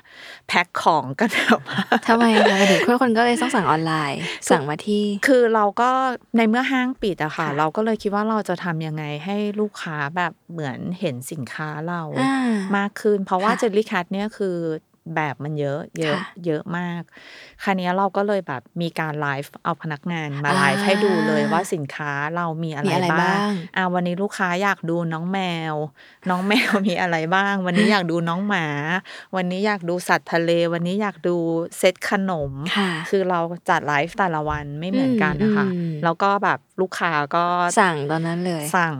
[0.47, 4.19] แพ็คของกันแบบว่าทำไมคะถึงคนคนก็เลยต้องสั่งออนไลน์
[4.49, 5.89] สั่งมาที่ คือเราก็
[6.37, 14.57] ในเมื่อห้างปิดอะค่ะค่ะเราก็เลยคิดว่าเราจะทำยังไงให้ลูกค้าแบบเหมือนเห็นสินค้าเราอ่ามากขึ้น เพราะว่าค่ะเจลลี่แคทเนี่ยคือ
[15.15, 17.01] แบบมันเยอะเยอะค่ะเยอะมาก
[17.63, 25.39] คราวนี้เราก็เลยแบบมีการไลฟ์เอาพนักงานมาอ่าไลฟ์ให้ดูเลยว่าสินค้าเรามีอะไรมีอะไรบ้าบ้างงอ่าวันนี้ลูกค้าอยากดูน้องแม
[25.73, 25.75] ว
[26.29, 28.65] น้องแมวมีอะไรบ้าง วันนี้อยากดูน้องหมา
[29.35, 31.35] วันนี้อยากดูสัตว์ทะเล วันนี้อยากดู
[31.77, 33.39] เซตขนมค่ะคือเรา
[33.69, 37.43] จัดไลฟ์แต่ละวันไม่เหมือนกันนะคะอืมแล้วก็แบบ ลูกค้าก็
[37.79, 38.95] สั่งตอนนั้นเลย สั่ง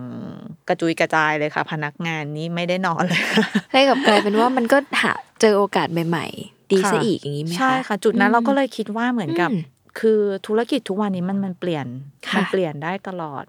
[0.68, 9.64] กระจุยกระจายเลยค่ะ พนักงานนี้ไม่ได้นอนเลยค่ะให้กับกลายเป็นว่ามันก็หาเจอโอกาสใหม่ ๆ ดีซะค่ะอีกอย่างนี้ไหมคะใช่ค่ะ จุดนั้นอืมเราก็เลยคิดว่าเหมือนกับอืม
[10.00, 11.86] คือธุรกิจทุกวันนี้มันมันเปลี่ยน
[12.28, 13.44] ค่ะมันเปลี่ยนได้ตลอด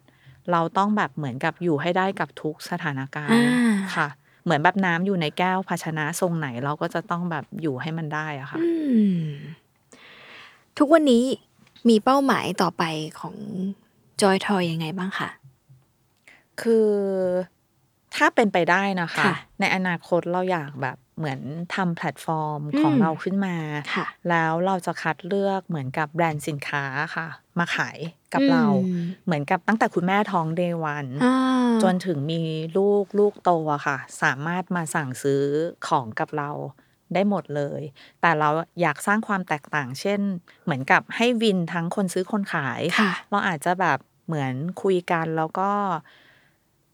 [0.52, 4.08] เราต้องแบบเหมือนกับอยู่ให้ได้กับทุกสถานการณ์อ่าค่ะ
[4.44, 8.68] เหมือนแบบน้ำอยู่ในแก้วภาชนะทรงไหนเราก็จะต้องแบบอยู่ให้มันได้อะค่ะอื
[9.22, 9.26] ม
[10.78, 11.24] ทุกวันนี้
[11.88, 12.82] มีเป้าหมายต่อไป
[13.20, 13.34] ของ
[14.22, 15.28] จอยทอยยังไงบ้างคะ
[16.60, 16.90] คือ
[18.16, 21.40] ถ้าเป็นไปได้นะคะค่ะในอนาคตเราอยากแบบเหมือน
[21.74, 23.56] ทำแพลตฟอร์มของอืมเราขึ้นมา
[23.94, 26.84] ค่ะแล้วเราจะคัดเลือกเหมือนกับแบรนด์สินค้า
[27.16, 27.26] ค่ะ
[27.58, 27.98] มาขาย
[28.34, 31.36] กับเราอืมเหมือนกับตั้งแต่คุณแม่ท้องเดวันอ่า
[31.82, 32.42] จนถึงมี
[32.78, 35.44] ลูกลูกโตอะค่ะ สามารถมาสั่งซื้อ
[35.88, 36.50] ของกับเรา
[37.14, 37.82] ได้หมดเลย
[38.20, 38.48] แต่เรา
[38.80, 40.20] อยากสร้างความแตกต่าง เช่น
[40.64, 43.98] เหมือนกับให้วินทั้งคนซื้อคนขายค่ะเราอาจจะแบบ
[44.28, 45.70] เหมือนคุยกันแล้วก็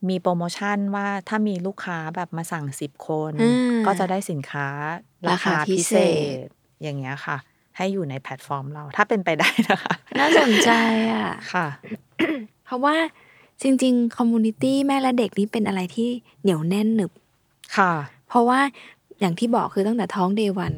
[0.08, 4.68] มีโปรโมชั่นว่าถ้ามีลูกค้าแบบมาสั่งสิบคนอืมก็จะได้สินค้า
[5.28, 5.96] ราราคาคาพิพิเศเศ
[6.44, 6.48] ษษ
[6.82, 7.36] อย่างเงี้ยค่ะ
[7.76, 10.70] ให้อยู่ในแพลตฟอร์มเราถ้าเป็นไปได้นะคะ น่าสนใจ
[11.12, 11.66] อะค่ะ
[12.66, 12.96] เพราะว่า
[13.62, 16.08] จริง ๆ community แม่และเด็กนี่เป็นอะไรที่
[16.42, 17.12] เหนียวแน่นหนึบ
[17.76, 17.92] ค่ะ
[18.28, 18.60] เพราะว่า
[19.20, 20.74] อย่างที่บอกคือตั้งแต่ท้อง day one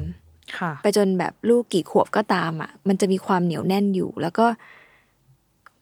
[0.57, 4.45] ค่ะไปจนแบบลูกกี่ขวบก็ตามอะ มันจะมีความเหนียวแน่นอยู่ แล้วก็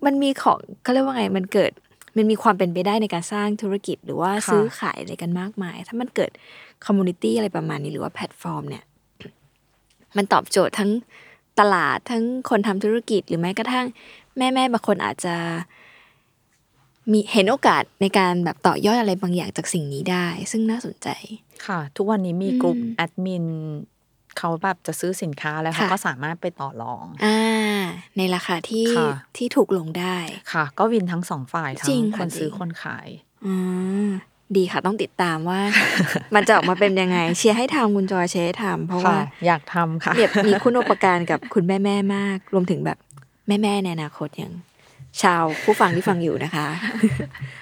[0.05, 1.71] มันมีของเขาเรียกว่าไงมันเกิด
[2.17, 6.31] มันมีความเป็นไปได้ในการสร้างธุรกิจหรือว่าค่ะซื้อขายอะไรกันมากมาย ถ้ามันเกิด
[6.85, 8.83] community อะไรประมาณนี้หรือว่าแพลตฟอร์มเนี่ย
[10.17, 10.91] มันตอบโจทย์ทั้ง
[11.59, 13.85] ตลาดทั้งคนทำธุรกิจหรือแม้กระทั่ง
[14.37, 15.35] แม่แม่ๆบางคนอาจจะ
[17.11, 21.09] มีเห็นโอกาสในการแบบต่อยอดอะไรบางอย่างจากสิ่งนี้ได้ ซึ่งน่าสนใจ
[21.65, 23.45] ค่ะ ทุกวันนี้มีอืมกลุ่มแอดมิน
[24.37, 27.83] เขาแบบจะซื้อสินค้าแล้วเขาค่ะก็สามารถไปต่อรองอ่า
[28.17, 30.17] ในราคาที่ค่ะที่ถูกลงได้
[30.53, 33.07] ค่ะ ก็วินทั้งสองฝ่ายทั้จริงงคค่ะนซื้อจริงคนขาย
[33.45, 33.53] อื
[34.05, 34.07] ม
[34.57, 35.59] ดีค่ะต้องติดตามว่า
[36.35, 42.97] มันจะออกมาเป็นยังไง เชียร์ให้ทำคุณจอยเชียร์ให้ทำเพราะว่าค่ะอยากทำค่ะเนี่ยมีคุณอุปการกับคุณแม่แม่ๆมาก รวมถึงแบบ
[43.47, 44.53] แม่แม่ๆในอนาคตอย่าง
[45.21, 46.67] ชาวผู้ฟังที่ฟังอยู่นะคะ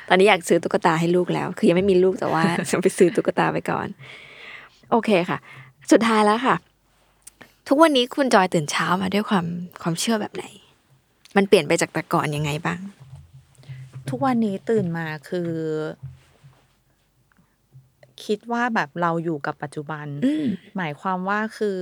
[0.10, 3.88] ตอนนี้อยากซื้อตุ๊กตาให้ลูกแล้ว คือยังไม่มีลูกแต่ว่าจะไปซื้อตุ๊กตาไปก่อน
[4.92, 5.38] โอเคค่ะ
[5.92, 6.56] สุดท้ายแล้วค่ะ
[7.68, 9.46] ทุกวันนี้คุณจอยตื่นเช้ามาด้วยความ
[9.82, 10.46] ความเชื่อแบบไหน
[11.36, 12.80] มันเปลี่ยนไปจากแต่ก่อนยังไงบ้าง
[14.10, 15.52] ทุกวันนี้ตื่นมาคือ
[18.26, 20.46] คิดว่าแบบเราอยู่กับปัจจุบันอืม
[20.78, 21.80] หมายความว่าคือ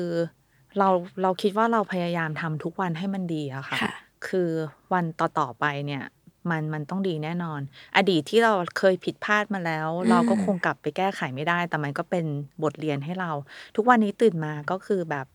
[0.78, 0.90] เรา
[1.22, 3.94] เราคิดว่าเราพยายามทำทุกวันให้มันดีอะค่ะค่ะ
[4.28, 4.50] คือ
[4.94, 6.04] วันต่อๆไปเนี่ย
[6.50, 7.62] มันมันต้องดีแน่นอน
[7.98, 12.26] อดีตที่เราเคยผิดพลาดมาแล้ว เราก็คงกลับไปแก้ไขไม่ได้ แต่มันก็เป็น
[12.64, 13.32] บทเรียนให้เรา
[13.76, 15.26] ทุกวันนี้ตื่นมาก็คือแบบ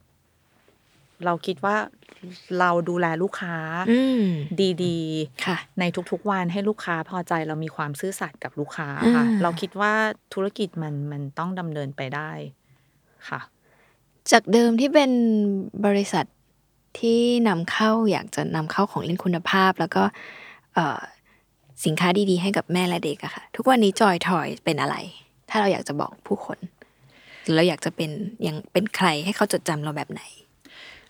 [1.24, 1.76] เราคิดว่า
[2.58, 3.56] เราดูแลลูกค้า
[3.90, 4.26] อืม
[4.84, 9.92] ดีๆค่ะในทุกๆวันให้ลูกค้าพอใจเรามีความซื่อสัตย์กับลูกค้าค่ะอ่าเราคิดว่า
[10.34, 12.30] ธุรกิจมันมันต้องดำเนินไปได้
[13.28, 13.40] ค่ะ
[14.30, 15.10] จากเดิมที่เป็น
[15.86, 16.24] บริษัท
[16.98, 20.14] ที่นำเข้าอยากจะนำเข้าของเล่นคุณภาพแล้วก็เอ่อ
[21.84, 24.96] สินค้าดีๆ ให้กับแม่และเด็กอะค่ะ ทุกวันนี้จอยทอยเป็นอะไร
[25.50, 26.58] ถ้าเราอยากจะบอกผู้คน
[27.42, 28.10] หรือเราอยากจะเป็น
[28.42, 30.22] อย่างเป็นใครให้เขาจดจำเราแบบไหน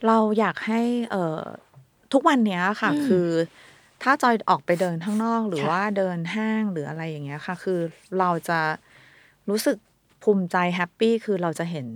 [0.06, 1.42] เราอยากให้เอ่อ
[2.12, 3.28] ทุกวันเนี้ยค่ะอืมคือ
[4.02, 7.80] ถ้าจอยออกไปเดินข้างนอก หรือค่ะว่าเดินห้างหรืออะไรอย่างเงี้ยค่ะ คือ
[8.18, 8.60] เราจะ
[9.48, 9.76] รู้สึก
[10.22, 11.86] ภูมิใจ happy คือเราจะเห็น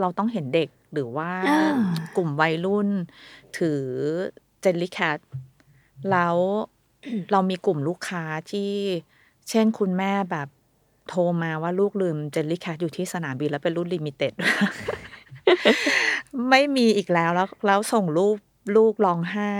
[0.00, 1.72] เราต้องเห็นเด็กหรือว่าอ่า
[2.16, 2.88] กลุ่มวัยรุ่น
[3.58, 3.82] ถือ
[4.60, 5.18] Jellycat
[6.10, 6.36] แล้ว
[7.32, 8.72] เรามีกลุ่มลูกค้าที่
[9.50, 10.48] เช่นคุณแม่แบบ
[11.08, 14.32] โทรมาว่าลูกลืม Jellycat อยู่ที่สนามบินแล้วเป็นรุ่น limited
[16.50, 18.36] ไม่มีอีกแล้วแล้ว แล้วส่งรูป
[18.76, 19.54] ลูกร้องไห้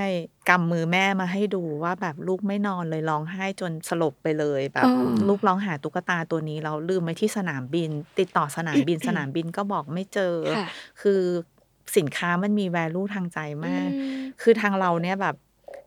[0.48, 10.66] กำมือแม่มาให้ดูว่าแบบลูกไม่นอนเลยร้องไห้จนสลบไปเลยแบบอ๋อลูกร้องหาตุ๊กตาตัวนี้เราลืมไว้ที่สนามบิน ติดต่อสนามบินสนามบินก็บอกไม่เจอค่ะ
[11.02, 11.20] คือ
[11.96, 15.36] สินค้ามันมี value ทางใจมากอืมคือทางเราเนี่ยแบบ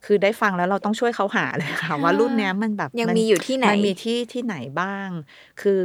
[0.06, 5.08] คือได้ฟังแล้วเราต้องช่วยเขาหาเลยค่ะ ว่ารุ่นเนี้ยมันแบบยังมีอยู่ที่ไหนมันมีที่ที่ไหนบ้าง
[5.62, 5.84] คือ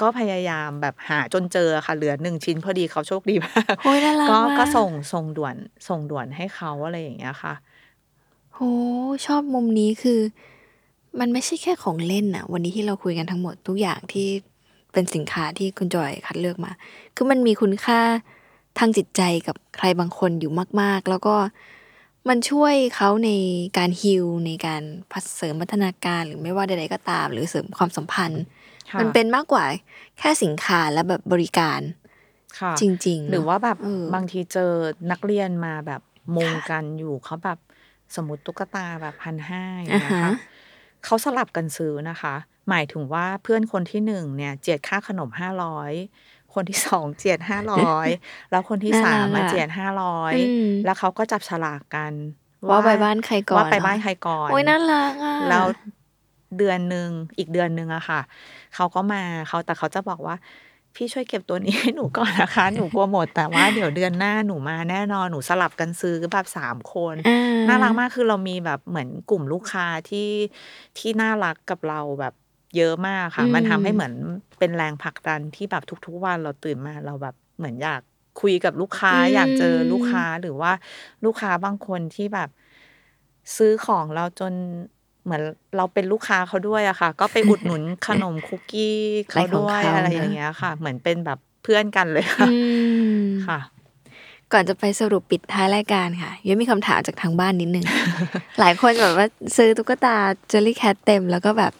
[0.00, 5.56] ก็พยายามแบบหาจนเจอค่ะเหลือหนึ่งชิ้นพอดีเขาโชคดีมากโอ้ยน่ารักก็มากก็ส่งส่งด่วน
[5.88, 7.54] ส่งด่วนให้เขาอะไรอย่างเงี้ยค่ะ
[8.54, 8.58] โห
[9.26, 10.20] ชอบมุมนี้คือ
[11.20, 14.28] มันไม่ใช่แค่ของเล่นน่ะวันนี้ที่เราคุยกันทั้งหมดทุกอย่างที่
[14.92, 16.72] เป็นสินค้าที่คุณจอยคัดเลือกมา
[17.16, 18.00] คือมันมีคุณค่า
[18.78, 21.34] ทางจิตใจกับใครบางคนอยู่มาก ๆ แล้วก็
[22.28, 23.30] มันช่วยเขาใน
[23.78, 24.82] การฮิลในการ
[25.12, 28.42] พัฒเสริมพัฒนาการหรือไม่ว่าใดๆก็ตาม หรือเสริมความสัมพันธ์
[28.90, 29.64] ค่ะมันเป็นมากกว่า
[30.18, 31.80] แค่สินค้าและแบบบริการ
[32.60, 34.72] ค่ะจริง ๆ หรือว่าแบบเออบางทีเจอ
[35.10, 36.02] นักเรียนมาแบบ
[36.36, 37.58] มุงค่ะกันอยู่เขาแบบ
[38.16, 40.32] สมมติตุ๊กตาแบบพันห้าอย่างอ่าเงี้ยฮะค่ะ
[41.04, 42.34] เขาสลับกันซื้อนะคะ
[42.68, 45.92] หมายถึงว่าเพื่อนคนที่หนึ่งเนี่ยเจียดค่าขนมห้าร้อย
[46.54, 48.08] คนที่สองเจียดห้าร้อย
[48.50, 52.12] แล้วคนที่สามมาเจียดห้าร้อยอืมแล้วเขาก็จับฉลากกัน
[52.68, 55.64] ว่าไปบ้านใครก่อนว่าไปเหรอบ้านใครก่อนโอ้ยน่ารักอะแล้ว
[56.58, 57.08] เดือนหนึ่ง
[57.38, 58.20] อีกเดือนหนึ่งอะค่ะ
[58.74, 60.36] เขาก็มาเขาแต่เขาจะบอกว่า
[60.96, 70.30] พี่ช่วยเก็บตัวนี้ให้หนูก่อนนะคะ หนูกลัวหมดแต่ว่าเดี๋ยวเดือนหน้าหนูมาแน่นอนหนูสลับกันซื้อแบบสามคนอ่น่ารักมากคือเรามีแบบเหมือนกลุ่มลูกค้าที่
[70.98, 72.34] ที่น่ารักกับเราแบบ
[72.76, 74.14] เยอะมากค่ะ มันทำให้เหมือน
[74.58, 78.00] เป็นแรงผลักดันที่แบบทุก ๆ วันเราตื่นมาเราแบบเหมือนอยาก
[78.40, 80.72] คุยกับลูกค้าอยากเจอลูกค้าหรือว่า
[81.24, 82.48] ลูกค้าบางคนที่แบบ
[83.56, 84.52] ซื้อของเราจน
[85.24, 85.42] เหมือน
[85.76, 88.98] เราเป็นลูกค้าเขาด้วยอะค่ะ ก็ไปอุดหนุนขนมคุกกี้
[89.30, 92.56] เขาด้วยอะไรของเขาอะไรอย่างเงี้ยค่ะ เหมือนเป็นแบบเพื่อนกันเลยค่ะอื
[93.22, 93.58] มค่ะ
[94.52, 97.86] ก่อนจะไปสรุปปิดท้ายรายการค่ะยังมีคำถามจากทางบ้านนิดนึง
[98.60, 99.26] หลายคนแบบว่า
[99.56, 100.16] ซื้อตุ๊กตา
[100.48, 101.72] เจลลี่แคทเต็มแล้วก็แบบ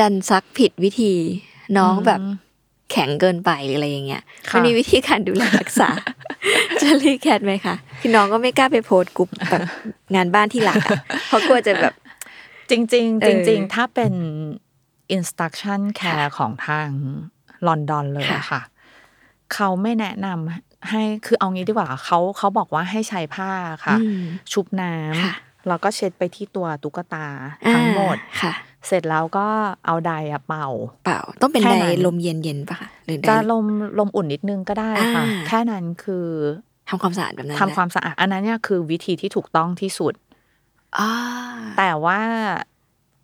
[0.00, 1.12] ดันซักผิดวิธี
[1.78, 2.20] น้องแบบ
[2.90, 5.90] แข็งเกินไปหรืออะไรอย่างเงี้ยค่ะมันมีวิธีการดูแลรักษา
[6.78, 9.60] เจลลี่แคทไหมคะคือน้องก็ไม่กล้าไปโพสต์กลุ่มแบบ
[10.14, 11.94] งานบ้านที่หลักอะเพราะกลัวจะแบบ
[12.70, 14.12] จริงเอๆอจริงๆถ้าเป็น
[15.16, 16.88] instruction care ของทาง
[17.66, 18.62] ลอนดอนเลยอะค่ะ
[19.54, 23.50] เขาไม่แนะนำให้คือเอางี้ดีกว่าเขาเขาบอกว่าให้ใช้ผ้า
[23.84, 24.92] ค่ะอืมชุบน้
[25.24, 27.26] ค่ะำแล้วก็เช็ดไปที่ตัวตุ๊กตา
[27.74, 28.52] ทั้งหมดอ่าค่ะ
[28.86, 29.46] เสร็จแล้วก็
[29.86, 30.68] เอาไดร์อะเป่า
[31.04, 33.64] เปล่า ต้องเป็นแค่ไดนั้นลมเย็นๆปะคะหรือไดจะลม
[33.98, 36.26] ลมอุ่นนิดนึงก็ได้ค่ะอ่าแค่นั้นคือ
[36.88, 40.14] ทำความสะอาดแบบนั้นทำความสะอาดอันนั้นเนี่ยคือวิธีที่ถูกต้องที่สุด
[40.98, 41.12] อ่า
[41.78, 42.20] แต่ว่า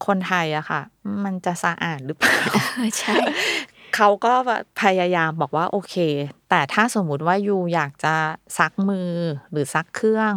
[0.07, 0.81] คนไทยอะค่ะ
[1.25, 3.15] มันจะสะอาดหรือเปล่าเออใช่
[3.97, 4.33] เขาก็
[4.83, 5.95] พยายามบอกว่าโอเค
[6.51, 8.15] แต่ถ้าสมมุติว่า you อยากจะ
[8.59, 9.11] ซักมือ
[9.51, 10.33] หรือซักเครื่อง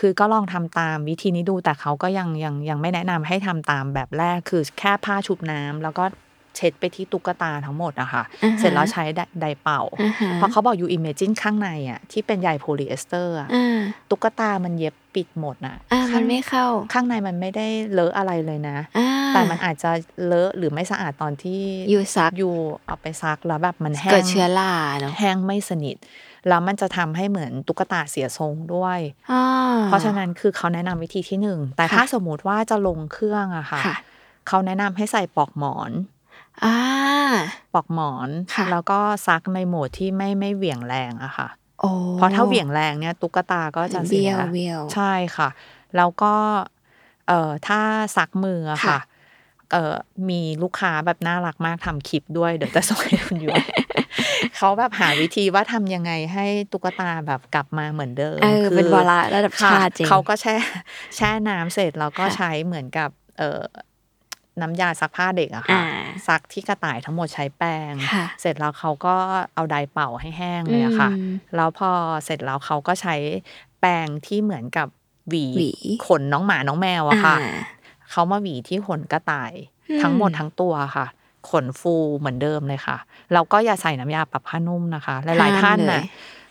[0.00, 6.04] ค่ะคือก็ลองทำตามวิธีนี้ดูแต่เขาก็ยังยังยังไม่แนะนำให้ทำตามแบบแรกคือแค่ผ้าชุบน้ำแล้วก็
[6.56, 19.90] เช็ดไปที่ตุ๊กตาทั้งหมดอะค่ะอ่าฮะเสร็จแล้วใช้ไดไดร์เป่าอ่าฮะเพราะเขาบอก you imagine ข้างในอะที่เป็นใยโพลีเอสเตอร์อะอ่าตุ๊กตามันเย็บปิดหมดอะอ่ามัข้านงไม่เข้า ข้างในมันไม่ได้เลอะอะไรเลยนะอ่าแต่มันอาจจะ
[20.26, 21.60] เลอะหรือไม่สะอาดตอนที่
[21.92, 22.50] ยูซักยู
[22.86, 25.96] เอาไปซักแล้วแบบมันแห้งเกิดเชื้อราเนาะแห้งไม่สนิท
[26.48, 28.98] แล้วมันจะทำให้เหมือนตุ๊กตาเสียทรงด้วย
[29.30, 29.44] อ่า
[29.86, 33.96] เพราะฉะนั้นคือเขาแนะนำวิธีที่หนึ่งแต่ค่ะถ้าสมมุติว่าจะลงเครื่องอะค่ะค่ะ
[34.48, 35.90] เขาแนะนำให้ใส่ปลอกหมอน
[36.64, 36.76] อ่า
[37.74, 41.48] ปลอกหมอนค่ะแล้วก็ซักในโหมดที่ไม่ไม่เหวี่ยงแรงอะค่ะ
[41.80, 45.48] โอ้เพราะถ้าเหวี่ยงแรงเนี่ยตุ๊กตาก็จะเสีเบี้ยยวเบี้ยวใช่ค่ะ
[45.96, 46.34] แล้วก็
[47.28, 47.80] เอ่อถ้า
[48.16, 49.00] ซักมืออะค่ะค่ะ
[49.72, 49.94] เอ่อ
[50.28, 53.52] มีลูกค้าแบบน่ารักมากทำคลิปด้วย เดี๋ยวจะส่งให้คุณอยู่
[54.56, 60.54] เขาแบบหาวิธีว่าทำยังไงให้ตุ๊กตาแบบกลับมาเหมือนเดิมเออคืเป็นวาระระดับค่ะชาติจริงเขาก็แช่
[61.16, 63.62] แช่น้ำเสร็จแล้วก็ค่ะใช้เหมือนกับเอ่อ
[64.60, 65.84] น้ำยาซักผ้าเด็กอะค่ะอ่า
[66.26, 69.16] ซักที่กระต่ายทั้งหมดใช้แป้งค่ะเสร็จแล้วเขาก็
[69.54, 71.90] เอาไดร์เป่าให้แห้งเลยอะค่ะอืมแล้วพอ
[72.24, 73.14] เสร็จแล้วเขาก็ใช้
[73.80, 74.88] แปรงที่เหมือนกับ
[75.28, 75.72] หวีหวี
[76.06, 77.52] ขนน้องหมาน้องแมวอะค่ะอ่า
[78.10, 79.52] เขามาหวีที่ขนกระต่าย
[79.90, 81.06] อืมทั้งหมดทั้งตัวค่ะ
[81.48, 82.96] ขนฟูเหมือนเดิมเลยค่ะ
[83.32, 86.04] แล้วก็อย่าใส่น้ำยาปรับผ้านุ่มนะคะ หลายๆท่านห้ามเลน่ะย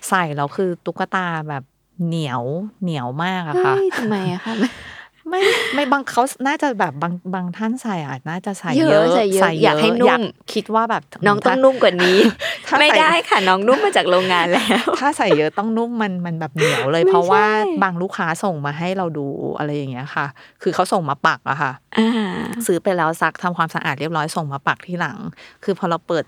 [0.10, 1.64] ใส่แล้วคือตุ๊กตาแบบ
[2.06, 2.44] เหนียว
[2.84, 4.53] เหนียวมากอะค่ะเฮ้ยทำไมอะคะ
[5.30, 5.41] ไม่
[5.73, 10.22] ไม่บางเขาน่าจะแบบบางบางท่านใส่อาจน่าจะใส่เยเยอะอะใส่เยอะอยากให้นุ่ม
[10.53, 12.18] คิดว่าแบบน้องต้องถ้านุ่มกว่านี้
[12.68, 19.26] ถ้าไม่ใส่ได้ค่ะน้องนุ่มมาจากโรงงานแล้ว ถ้าใส่เยอะต้องนุ่มมันมันแบบเหนียวเลยไม่เพราะว่าใช่บางลูกค้าส่งมาให้เราดู
[19.57, 20.26] อะไรอย่างเงี้ยค่ะ
[20.64, 22.35] คือเขาส่งมาปักอะค่ะอ่า
[22.65, 25.18] ซื้อไปแล้วซักทำความสะอาดเรียบร้อยส่งมาปักที่หลัง
[25.64, 26.26] คือพอเราเปิด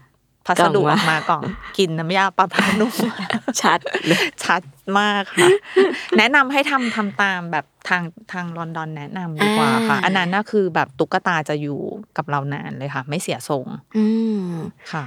[0.48, 1.44] พัสดุกล่องมาออกมากล่อง
[1.78, 2.94] กินน้ำยาปลาพานุ่ม
[3.62, 4.62] ชัดเลยชัด
[5.00, 5.50] มากค่ะ
[6.18, 11.80] แนะนำให้ทำทำตามแบบทางทางลอนดอนแนะนำดีกว่าค่ะอ่าอันนั้นน่ะคือแบบตุ๊กตาจะอยู่
[12.18, 13.66] กับเรานานเลยค่ะ ไม่เสียทรง
[13.98, 14.06] อื
[14.46, 14.48] ม
[14.92, 15.04] ค่ะ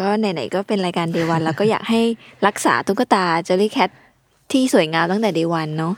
[0.00, 2.00] ก็ไหนๆก็เป็นรายการเดวันแล้วก็อยากให้
[2.46, 3.90] รักษาตุ๊กตาเจอรี่แคท
[4.52, 5.94] ที่สวยงามตั้งแต่เดวันเนาะ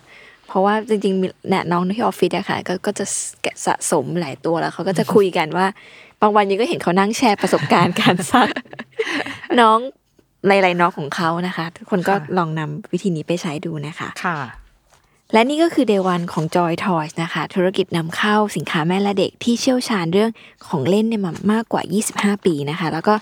[0.48, 3.04] เพราะว่าจริงๆมีเนี่ยน้องที่ออฟฟิศอะค่ะ ก็ก็จะ
[3.42, 5.66] แกะสะสมหลายตัวแล้วเขาก็จะคุยกันว่า
[6.20, 8.48] บางวันยังก็เห็นเขานั่งแชร์ประสบการณ์การซัก
[9.60, 9.78] น้อง
[10.46, 14.38] หลายๆน้องของเขานะคะ ทุกคนก็ค่ะลองนำวิธีนี้ไปใช้ดูนะคะค่ะ
[15.32, 20.30] และนี่ก็คือ Day One ของ Joy Toys นะคะ ธุรกิจนำเข้าสินค้าแม่และเด็กที่เชี่ยวชาญเรื่อง
[20.68, 21.82] ของเล่นเนี่ยมามากกว่า
[22.36, 23.14] 25 ปีนะคะ แล้วก็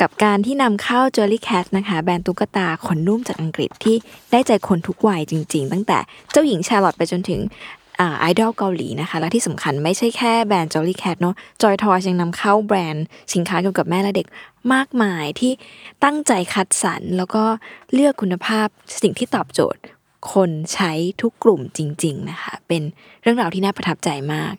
[0.00, 3.96] กับการที่นำเข้า Jolly Cat นะคะ แบรนด์ตุ๊กตาขนนุ่มจากอังกฤษที่
[4.32, 5.98] ได้ใจคนทุกวัยจริง ๆ ตั้งแต่
[6.32, 7.40] เจ้าหญิงชาร์ลอตไปจนถึง
[8.20, 13.04] ไอดอลเกาหลีนะคะ และที่สำคัญไม่ใช่แค่แบรนด์ Jolly Cat เนาะ Joy Toys ยังนำเข้าแบรนด์
[13.34, 14.26] สินค้าเกี่ยวกับแม่และเด็ก
[14.72, 15.52] มากมายที่
[16.04, 17.44] ตั้งใจคัดสรรแล้วก็
[17.92, 18.66] เลือกคุณภาพ
[19.02, 19.80] สิ่งที่ตอบโจทย์
[20.32, 20.92] คนใช้
[21.22, 22.82] ทุกกลุ่มจริง ๆ นะคะ เป็น
[23.22, 24.54] เรื่องราวที่น่าประทับใจมาก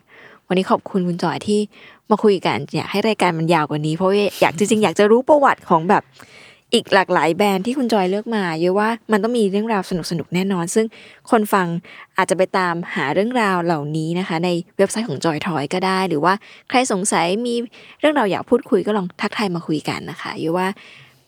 [0.48, 1.60] วันนี้ขอบคุณคุณจอยที่
[2.10, 4.10] มาคุยกันอยากให้รายการมันยาวกว่านี้เพราะ
[4.40, 6.02] อยากจริงๆอยากจะรู้ประวัติของแบบ
[6.74, 10.86] อีกหลากหลายแบรนด์ที่คุณจอยเลือกมา เยอะว่ามันต้องมีเรื่องราวสนุกๆแน่นอน ซึ่ง
[11.30, 11.66] คนฟัง
[12.16, 16.34] อาจจะไปตามหาเรื่องราวเหล่านี้นะคะ ในเว็บไซต์ของจอยทอยก็ได้ หรือว่า
[16.68, 17.54] ใครสงสัยมี
[18.00, 20.68] เรื่องราวอยากพูดคุยก็ลองทักทายมาคุยกันนะคะเยอะว่า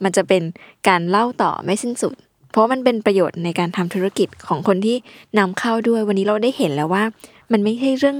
[0.04, 0.42] มันจะเป็น
[0.88, 2.14] การเล่าต่อไม่สิ้นสุด
[2.50, 4.96] เพราะมันเป็นประโยชน์ในการทำธุรกิจของคนที่
[5.38, 7.04] นำเข้าด้วยวันนี้เราได้เห็นแล้วว่า
[7.52, 8.18] มันไม่ใช่เรื่อง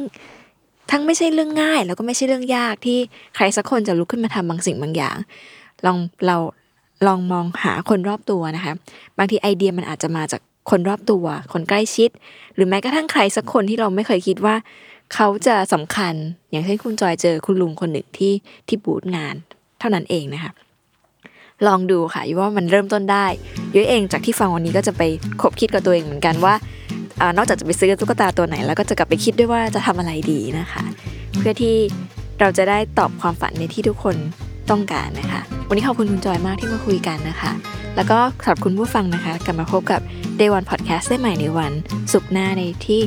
[0.91, 2.99] ทั้งไม่ใช่เรื่องง่าย แล้วก็ไม่ใช่เรื่องยากที่
[3.37, 5.17] ใครสักคนจะลุกขึ้นมาทำบางสิ่งบางอย่าง
[5.87, 6.37] ลองเรา
[7.07, 8.73] ลองมองหาคนรอบตัวนะคะ
[9.19, 10.41] บางทีไอเดียมันอาจจะมาจาก
[10.71, 12.11] คนรอบตัว คนใกล้ชิด
[12.55, 14.55] หรือแม้กระทั่งใครสักคนที่เราไม่เคยคิดว่า
[15.15, 16.15] เขาจะสำคัญ
[16.51, 18.33] อย่างเช่นคุณจอยเจอคุณลุงคนหนึ่งที่
[18.69, 19.35] ที่บูธงาน
[19.79, 20.53] เท่านั้นเองนะคะ
[21.67, 23.27] ลองดูค่ะยุ้ยว่ามันเริ่มต้นได้
[23.75, 25.03] ยุ้ยเองจากที่ฟังวันนี้ก็จะไป
[25.41, 26.55] คบคิดกับตัวเองเหมือนกันว่า
[27.21, 30.83] อานอกจากจะไปซื้อตุ๊กตาตัวไหน แล้วก็จะกลับไปคิดด้วยว่าจะทำอะไรดีนะคะ
[31.39, 31.77] เพื่อที่
[32.41, 34.17] เราจะได้ตอบความฝันในที่ทุกคน
[34.71, 37.53] ต้องการนะคะ วันนี้ขอบคุณคุณจอยมากที่มาคุยกันนะคะ
[37.97, 40.01] แล้วก็สำหรับคุณผู้ฟังนะคะ กลับมาพบกับ
[40.39, 41.73] Day One Podcast ได้ใหม่ในวัน
[42.13, 43.01] ศุกร์หน้าในที่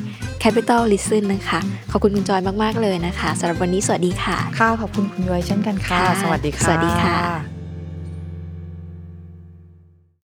[0.44, 1.60] Capital Listen นะคะ
[1.92, 7.63] ขอบคุณคุณจอยมาก ๆ เลยนะคะสำหรับวันนี้สวัสดีค่ะ ค่ะ ขอบคุณคุณย้อยเช่นกันค่ะค่ะสวัสดีค่ะ สวัสดีค่ะ